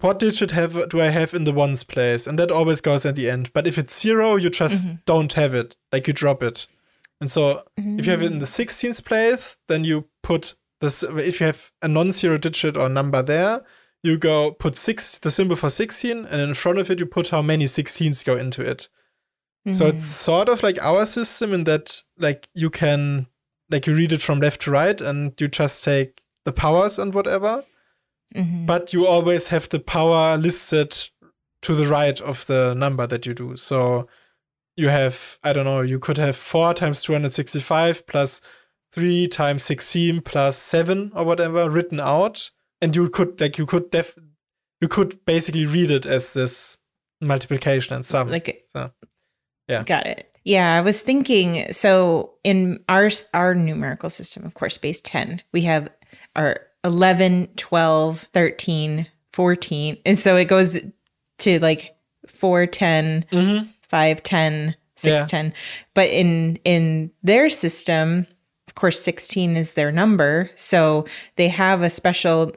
what 0.00 0.18
digit 0.18 0.50
have 0.50 0.88
do 0.88 1.00
I 1.00 1.06
have 1.10 1.34
in 1.34 1.44
the 1.44 1.52
ones 1.52 1.84
place? 1.84 2.26
And 2.26 2.36
that 2.38 2.50
always 2.50 2.80
goes 2.80 3.06
at 3.06 3.14
the 3.14 3.30
end. 3.30 3.52
But 3.52 3.66
if 3.68 3.78
it's 3.78 3.96
zero, 4.00 4.34
you 4.34 4.50
just 4.50 4.88
Mhm. 4.88 5.04
don't 5.04 5.32
have 5.34 5.54
it. 5.54 5.76
Like 5.92 6.08
you 6.08 6.12
drop 6.12 6.42
it. 6.42 6.66
And 7.20 7.30
so 7.30 7.62
if 7.76 8.04
you 8.06 8.10
have 8.10 8.20
it 8.22 8.32
in 8.32 8.40
the 8.40 8.46
16th 8.46 9.04
place, 9.04 9.56
then 9.68 9.84
you 9.84 10.08
put 10.22 10.56
this 10.80 11.04
if 11.04 11.38
you 11.40 11.46
have 11.46 11.70
a 11.80 11.86
non-zero 11.86 12.38
digit 12.38 12.76
or 12.76 12.88
number 12.88 13.22
there, 13.22 13.62
you 14.02 14.18
go 14.18 14.50
put 14.50 14.74
six 14.74 15.16
the 15.18 15.30
symbol 15.30 15.54
for 15.54 15.70
16, 15.70 16.26
and 16.26 16.42
in 16.42 16.54
front 16.54 16.78
of 16.80 16.90
it 16.90 16.98
you 16.98 17.06
put 17.06 17.28
how 17.30 17.40
many 17.40 17.66
16s 17.66 18.24
go 18.24 18.36
into 18.36 18.62
it. 18.62 18.88
So 19.70 19.84
Mm-hmm. 19.86 19.96
it's 19.96 20.06
sort 20.08 20.48
of 20.48 20.62
like 20.64 20.78
our 20.82 21.06
system 21.06 21.54
in 21.54 21.64
that 21.64 22.02
like 22.18 22.48
you 22.52 22.68
can 22.68 23.28
like 23.70 23.86
you 23.86 23.94
read 23.94 24.10
it 24.12 24.20
from 24.20 24.40
left 24.40 24.62
to 24.62 24.72
right 24.72 25.00
and 25.00 25.40
you 25.40 25.46
just 25.46 25.84
take 25.84 26.23
the 26.44 26.52
powers 26.52 26.98
and 26.98 27.14
whatever, 27.14 27.64
Mhm. 28.34 28.66
but 28.66 28.92
you 28.92 29.06
always 29.06 29.48
have 29.48 29.68
the 29.68 29.80
power 29.80 30.36
listed 30.36 31.08
to 31.62 31.74
the 31.74 31.86
right 31.86 32.20
of 32.20 32.46
the 32.46 32.74
number 32.74 33.06
that 33.06 33.26
you 33.26 33.34
do. 33.34 33.56
So 33.56 34.08
you 34.76 34.88
have 34.88 35.38
I 35.42 35.52
don't 35.52 35.64
know, 35.64 35.80
you 35.82 35.98
could 35.98 36.18
have 36.18 36.36
4 36.36 36.74
times 36.74 37.02
265 37.02 38.06
plus 38.06 38.40
3 38.92 39.26
times 39.28 39.62
16 39.64 40.20
plus 40.20 40.56
7 40.56 41.12
or 41.14 41.24
whatever 41.24 41.70
written 41.70 42.00
out 42.00 42.50
and 42.80 42.94
you 42.94 43.08
could 43.08 43.40
like 43.40 43.56
you 43.58 43.66
could 43.66 43.90
def 43.90 44.14
you 44.80 44.88
could 44.88 45.24
basically 45.24 45.64
read 45.66 45.90
it 45.90 46.04
as 46.06 46.32
this 46.34 46.76
multiplication 47.20 47.94
and 47.94 48.04
sum. 48.04 48.28
like 48.28 48.64
so, 48.72 48.90
yeah. 49.68 49.82
Got 49.84 50.06
it. 50.06 50.30
Yeah, 50.44 50.76
I 50.76 50.82
was 50.82 51.00
thinking 51.00 51.72
so 51.72 52.34
in 52.44 52.84
our 52.88 53.08
our 53.32 53.54
numerical 53.54 54.10
system, 54.10 54.44
of 54.44 54.52
course, 54.54 54.76
base 54.76 55.00
10, 55.00 55.40
we 55.52 55.62
have 55.62 55.88
our 56.36 56.60
11, 56.84 57.48
12, 57.56 58.28
13, 58.32 59.06
14. 59.32 59.96
And 60.04 60.18
so 60.18 60.36
it 60.36 60.46
goes 60.48 60.82
to 61.40 61.58
like 61.60 61.96
4, 62.26 62.66
10, 62.66 63.24
Mhm. 63.32 63.68
5, 63.88 64.22
10, 64.22 64.76
6, 64.96 65.10
Yeah. 65.10 65.26
10. 65.26 65.54
But 65.94 66.08
in 66.10 66.56
in 66.64 67.10
their 67.22 67.48
system, 67.48 68.26
of 68.68 68.74
course, 68.74 69.00
16 69.00 69.56
is 69.56 69.72
their 69.72 69.90
number. 69.92 70.50
So 70.56 71.06
they 71.36 71.48
have 71.48 71.82
a 71.82 71.90
special 71.90 72.52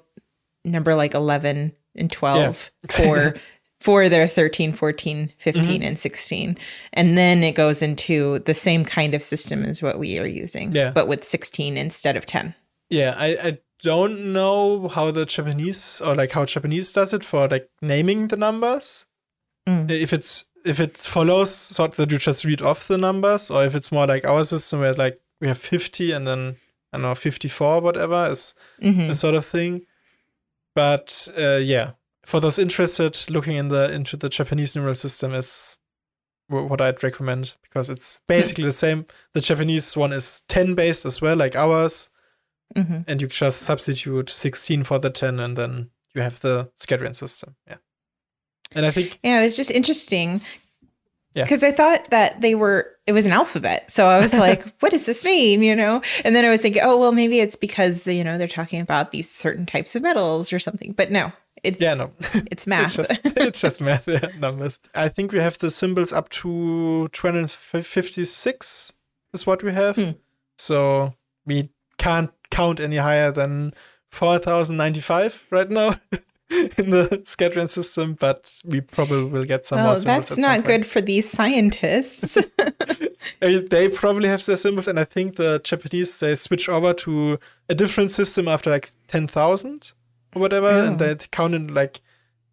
number 0.65 0.93
like 0.95 1.13
11 1.13 1.71
and 1.95 2.11
12 2.11 2.71
for 2.89 3.35
for 3.79 4.09
their 4.09 4.27
13, 4.27 4.73
14, 4.73 5.31
15, 5.37 5.63
Mm-hmm. 5.63 5.83
and 5.83 5.99
16. 5.99 6.57
And 6.93 7.15
then 7.17 7.43
it 7.43 7.51
goes 7.53 7.83
into 7.83 8.39
the 8.39 8.55
same 8.55 8.83
kind 8.83 9.13
of 9.13 9.21
system 9.21 9.63
as 9.63 9.83
what 9.83 9.99
we 9.99 10.17
are 10.17 10.25
using, 10.25 10.71
Yeah. 10.71 10.89
but 10.89 11.07
with 11.07 11.23
16 11.23 11.77
instead 11.77 12.17
of 12.17 12.25
10. 12.25 12.55
Yeah, 12.89 13.13
I, 13.15 13.27
I 13.49 13.57
don't 13.83 14.33
know 14.33 14.87
how 14.87 15.11
the 15.11 15.25
Japanese 15.25 16.01
or 16.01 16.15
like 16.15 16.31
how 16.31 16.45
Japanese 16.45 16.91
does 16.93 17.13
it 17.13 17.23
for 17.23 17.47
like 17.47 17.69
naming 17.81 18.27
the 18.29 18.37
numbers. 18.37 19.05
Mm. 19.67 19.89
If 19.91 20.13
it's 20.13 20.45
if 20.65 20.79
it 20.79 20.97
follows 20.97 21.53
sort 21.53 21.93
that 21.93 22.11
you 22.11 22.17
just 22.17 22.43
read 22.45 22.61
off 22.61 22.87
the 22.87 22.97
numbers, 22.97 23.49
or 23.51 23.63
if 23.65 23.75
it's 23.75 23.91
more 23.91 24.07
like 24.07 24.25
our 24.25 24.43
system 24.43 24.79
where 24.79 24.93
like 24.93 25.17
we 25.39 25.47
have 25.47 25.57
50 25.57 26.11
and 26.11 26.25
then 26.27 26.55
I 26.91 26.97
don't 26.97 27.03
know 27.03 27.15
54 27.15 27.81
whatever 27.81 28.27
is 28.31 28.53
Mhm. 28.81 29.09
a 29.09 29.15
sort 29.15 29.35
of 29.35 29.45
thing. 29.45 29.81
But 30.75 31.27
uh, 31.37 31.57
yeah, 31.61 31.91
for 32.25 32.39
those 32.39 32.59
interested, 32.59 33.29
looking 33.29 33.55
in 33.57 33.67
the 33.69 33.91
into 33.93 34.17
the 34.17 34.29
Japanese 34.29 34.75
numeral 34.75 34.95
system 34.95 35.33
is 35.33 35.79
wh- 36.47 36.69
what 36.69 36.81
I'd 36.81 37.03
recommend 37.03 37.55
because 37.63 37.89
it's 37.89 38.21
basically 38.27 38.63
the 38.65 38.71
same. 38.71 39.05
The 39.33 39.41
Japanese 39.41 39.95
one 39.97 40.13
is 40.13 40.43
10 40.47 40.75
based 40.75 41.05
as 41.05 41.21
well, 41.21 41.35
like 41.35 41.55
ours 41.55 42.09
Mhm. 42.75 43.05
and 43.07 43.21
you 43.21 43.27
just 43.27 43.61
substitute 43.61 44.29
16 44.29 44.83
for 44.83 44.99
the 44.99 45.09
10 45.09 45.39
and 45.39 45.57
then 45.57 45.89
you 46.13 46.21
have 46.21 46.39
the 46.41 46.69
Scadrian 46.79 47.15
system 47.15 47.55
yeah 47.67 47.77
and 48.75 48.85
i 48.85 48.91
think 48.91 49.19
Yeah, 49.23 49.39
it 49.39 49.43
was 49.43 49.55
just 49.55 49.71
interesting. 49.71 50.41
Yeah. 51.33 51.43
Because 51.43 51.63
I 51.63 51.71
thought 51.71 52.09
that 52.09 52.41
they 52.41 52.55
were, 52.55 52.89
it 53.05 53.11
was 53.11 53.27
an 53.27 53.31
alphabet. 53.31 53.91
So 53.91 54.07
I 54.07 54.17
was 54.17 54.33
like, 54.33 54.63
what 54.79 54.91
does 54.91 55.05
this 55.05 55.23
mean? 55.23 55.61
You 55.61 55.75
know? 55.75 56.01
And 56.25 56.35
then 56.35 56.43
I 56.45 56.49
was 56.49 56.61
thinking, 56.61 56.81
oh, 56.83 56.97
well, 56.97 57.11
maybe 57.11 57.39
it's 57.41 57.55
because, 57.55 58.07
you 58.07 58.23
know, 58.23 58.39
they're 58.39 58.47
talking 58.47 58.81
about 58.81 59.11
these 59.11 59.29
certain 59.29 59.65
types 59.67 59.95
of 59.95 60.01
metals 60.01 60.51
or 60.51 60.57
something. 60.57 60.93
But 60.93 61.11
no, 61.11 61.31
it's, 61.63 61.79
yeah 61.79 61.93
no 61.95 62.11
it's 62.51 62.65
math. 62.65 62.85
it's 62.85 62.95
just 62.95 63.19
it's 63.37 63.61
just 63.61 63.81
math 63.81 64.07
yeah, 64.07 64.29
numbers 64.39 64.79
i 64.93 65.09
think 65.09 65.31
we 65.31 65.39
have 65.39 65.57
the 65.57 65.71
symbols 65.71 66.13
up 66.13 66.29
to 66.29 67.07
256 67.13 68.93
is 69.33 69.45
what 69.47 69.63
we 69.63 69.71
have 69.71 69.95
Hmm. 69.95 70.11
so 70.57 71.13
we 71.47 71.69
can't 71.97 72.31
count 72.49 72.79
any 72.79 72.97
higher 72.97 73.31
than 73.31 73.73
4095 74.11 75.47
right 75.49 75.69
now 75.69 75.95
in 76.49 76.89
the 76.91 77.21
Scadrian 77.25 77.69
system 77.69 78.13
but 78.13 78.61
we 78.65 78.81
probably 78.81 79.25
will 79.25 79.43
get 79.45 79.65
some 79.65 79.79
more 79.79 79.87
well, 79.87 79.95
symbols 79.95 80.29
that's 80.29 80.37
not 80.37 80.63
good 80.63 80.85
for 80.85 81.01
these 81.01 81.29
scientists. 81.29 82.37
They 83.39 83.89
probably 83.89 84.29
have 84.29 84.45
their 84.45 84.57
symbols, 84.57 84.87
and 84.87 84.99
I 84.99 85.03
think 85.03 85.35
the 85.35 85.59
Japanese 85.63 86.19
they 86.19 86.35
switch 86.35 86.69
over 86.69 86.93
to 86.93 87.39
a 87.69 87.75
different 87.75 88.11
system 88.11 88.47
after 88.47 88.69
like 88.69 88.89
ten 89.07 89.27
thousand 89.27 89.93
or 90.35 90.41
whatever, 90.41 90.67
and 90.69 91.01
Oh. 91.01 91.05
they 91.05 91.15
count 91.31 91.53
in 91.53 91.73
like 91.73 92.01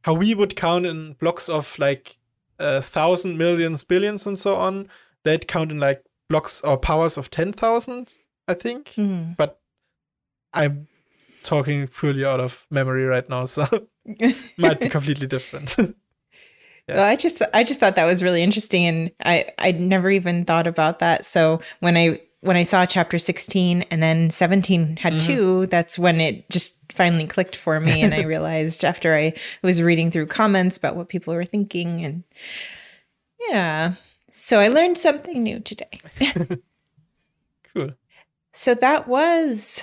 how 0.03 0.14
we 0.14 0.34
would 0.34 0.57
count 0.57 0.86
in 0.86 1.14
blocks 1.14 1.49
of 1.49 1.78
like 1.78 2.18
a 2.59 2.82
thousand, 2.82 3.38
millions, 3.38 3.84
billions, 3.84 4.26
and 4.26 4.38
so 4.38 4.57
on. 4.57 4.88
They'd 5.22 5.49
count 5.49 5.70
in 5.70 5.78
like 5.78 6.05
blocks 6.28 6.61
or 6.62 6.76
powers 6.76 7.16
of 7.16 7.30
ten 7.30 7.53
thousand, 7.53 8.14
I 8.49 8.55
think. 8.55 8.90
Hmm. 8.95 9.32
But 9.36 9.61
I'm 10.53 10.86
talking 11.42 11.86
purely 11.88 12.24
out 12.24 12.40
of 12.40 12.66
memory 12.70 13.05
right 13.05 13.28
now, 13.28 13.45
so 13.47 13.64
might 14.59 14.80
be 14.80 14.88
completely 14.88 15.26
different. 15.26 15.76
Yeah. 16.86 16.97
Well, 16.97 17.07
I 17.07 17.16
just 17.16 17.40
I 17.55 17.64
just 17.64 17.80
thought 17.80 17.97
that 17.97 18.05
was 18.05 18.22
really 18.22 18.42
interesting, 18.42 18.84
and 18.84 19.11
I 19.24 19.47
I'd 19.59 19.80
never 19.80 20.11
even 20.11 20.45
thought 20.45 20.66
about 20.66 20.99
that. 20.99 21.24
So 21.24 21.62
when 21.80 21.97
I 21.97 22.20
when 22.42 22.59
I 22.59 22.62
saw 22.64 22.84
chapter 22.84 23.18
sixteen 23.18 23.86
and 23.90 24.03
then 24.03 24.30
seventeen 24.30 24.99
had 24.99 25.14
Mm-hmm. 25.14 25.26
two, 25.26 25.66
that's 25.68 25.99
when 25.99 26.20
it 26.20 26.51
just 26.51 26.76
finally 26.92 27.26
clicked 27.26 27.57
for 27.57 27.80
me, 27.80 28.03
and 28.03 28.12
I 28.12 28.20
realized 28.24 28.84
after 28.84 29.14
I 29.14 29.32
was 29.62 29.80
reading 29.80 30.11
through 30.11 30.26
comments 30.26 30.76
about 30.76 30.95
what 30.95 31.09
people 31.09 31.32
were 31.32 31.47
thinking, 31.47 32.05
and 32.05 32.22
yeah, 33.49 33.95
so 34.30 34.61
I 34.61 34.68
learned 34.68 34.99
something 34.99 35.42
new 35.42 35.61
today. 35.61 36.01
cool. 37.74 37.92
So 38.57 38.72
that 38.74 39.09
was 39.09 39.82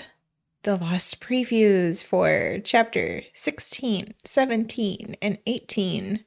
the 0.63 0.77
lost 0.77 1.19
previews 1.19 2.01
for 2.01 2.59
chapter 2.63 3.23
16, 3.33 4.13
17, 4.23 5.17
and 5.21 5.37
18. 5.45 6.23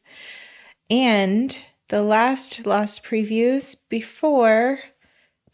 And 0.91 1.63
the 1.89 2.03
last 2.03 2.67
lost 2.67 3.03
previews 3.03 3.77
before 3.89 4.81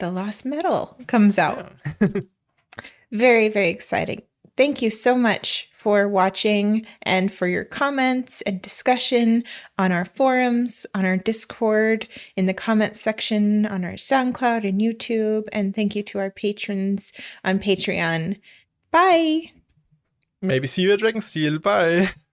the 0.01 0.11
lost 0.11 0.45
metal 0.45 0.99
comes 1.07 1.39
out. 1.39 1.71
very, 3.13 3.49
very 3.49 3.69
exciting. 3.69 4.23
Thank 4.57 4.83
you 4.83 4.91
so 4.91 5.15
much 5.15 5.70
for 5.81 6.07
watching 6.07 6.85
and 7.03 7.33
for 7.33 7.47
your 7.47 7.65
comments 7.65 8.43
and 8.43 8.61
discussion 8.61 9.43
on 9.79 9.93
our 9.93 10.05
forums, 10.05 10.87
on 10.95 11.07
our 11.07 11.17
Discord, 11.17 12.07
in 12.37 12.45
the 12.45 12.53
comments 12.53 13.01
section, 13.01 13.65
on 13.65 13.83
our 13.83 13.95
SoundCloud 13.95 14.69
and 14.69 14.79
YouTube. 14.79 15.49
And 15.53 15.75
thank 15.75 15.97
you 15.97 16.03
to 16.03 16.19
our 16.19 16.31
patrons 16.31 17.15
on 17.45 17.59
Patreon. 17.59 18.39
Bye. 18.91 19.53
Maybe 20.43 20.67
see 20.67 20.83
you 20.83 20.93
at 20.93 21.01
Dragonsteel. 21.01 21.63
Bye. 21.63 22.09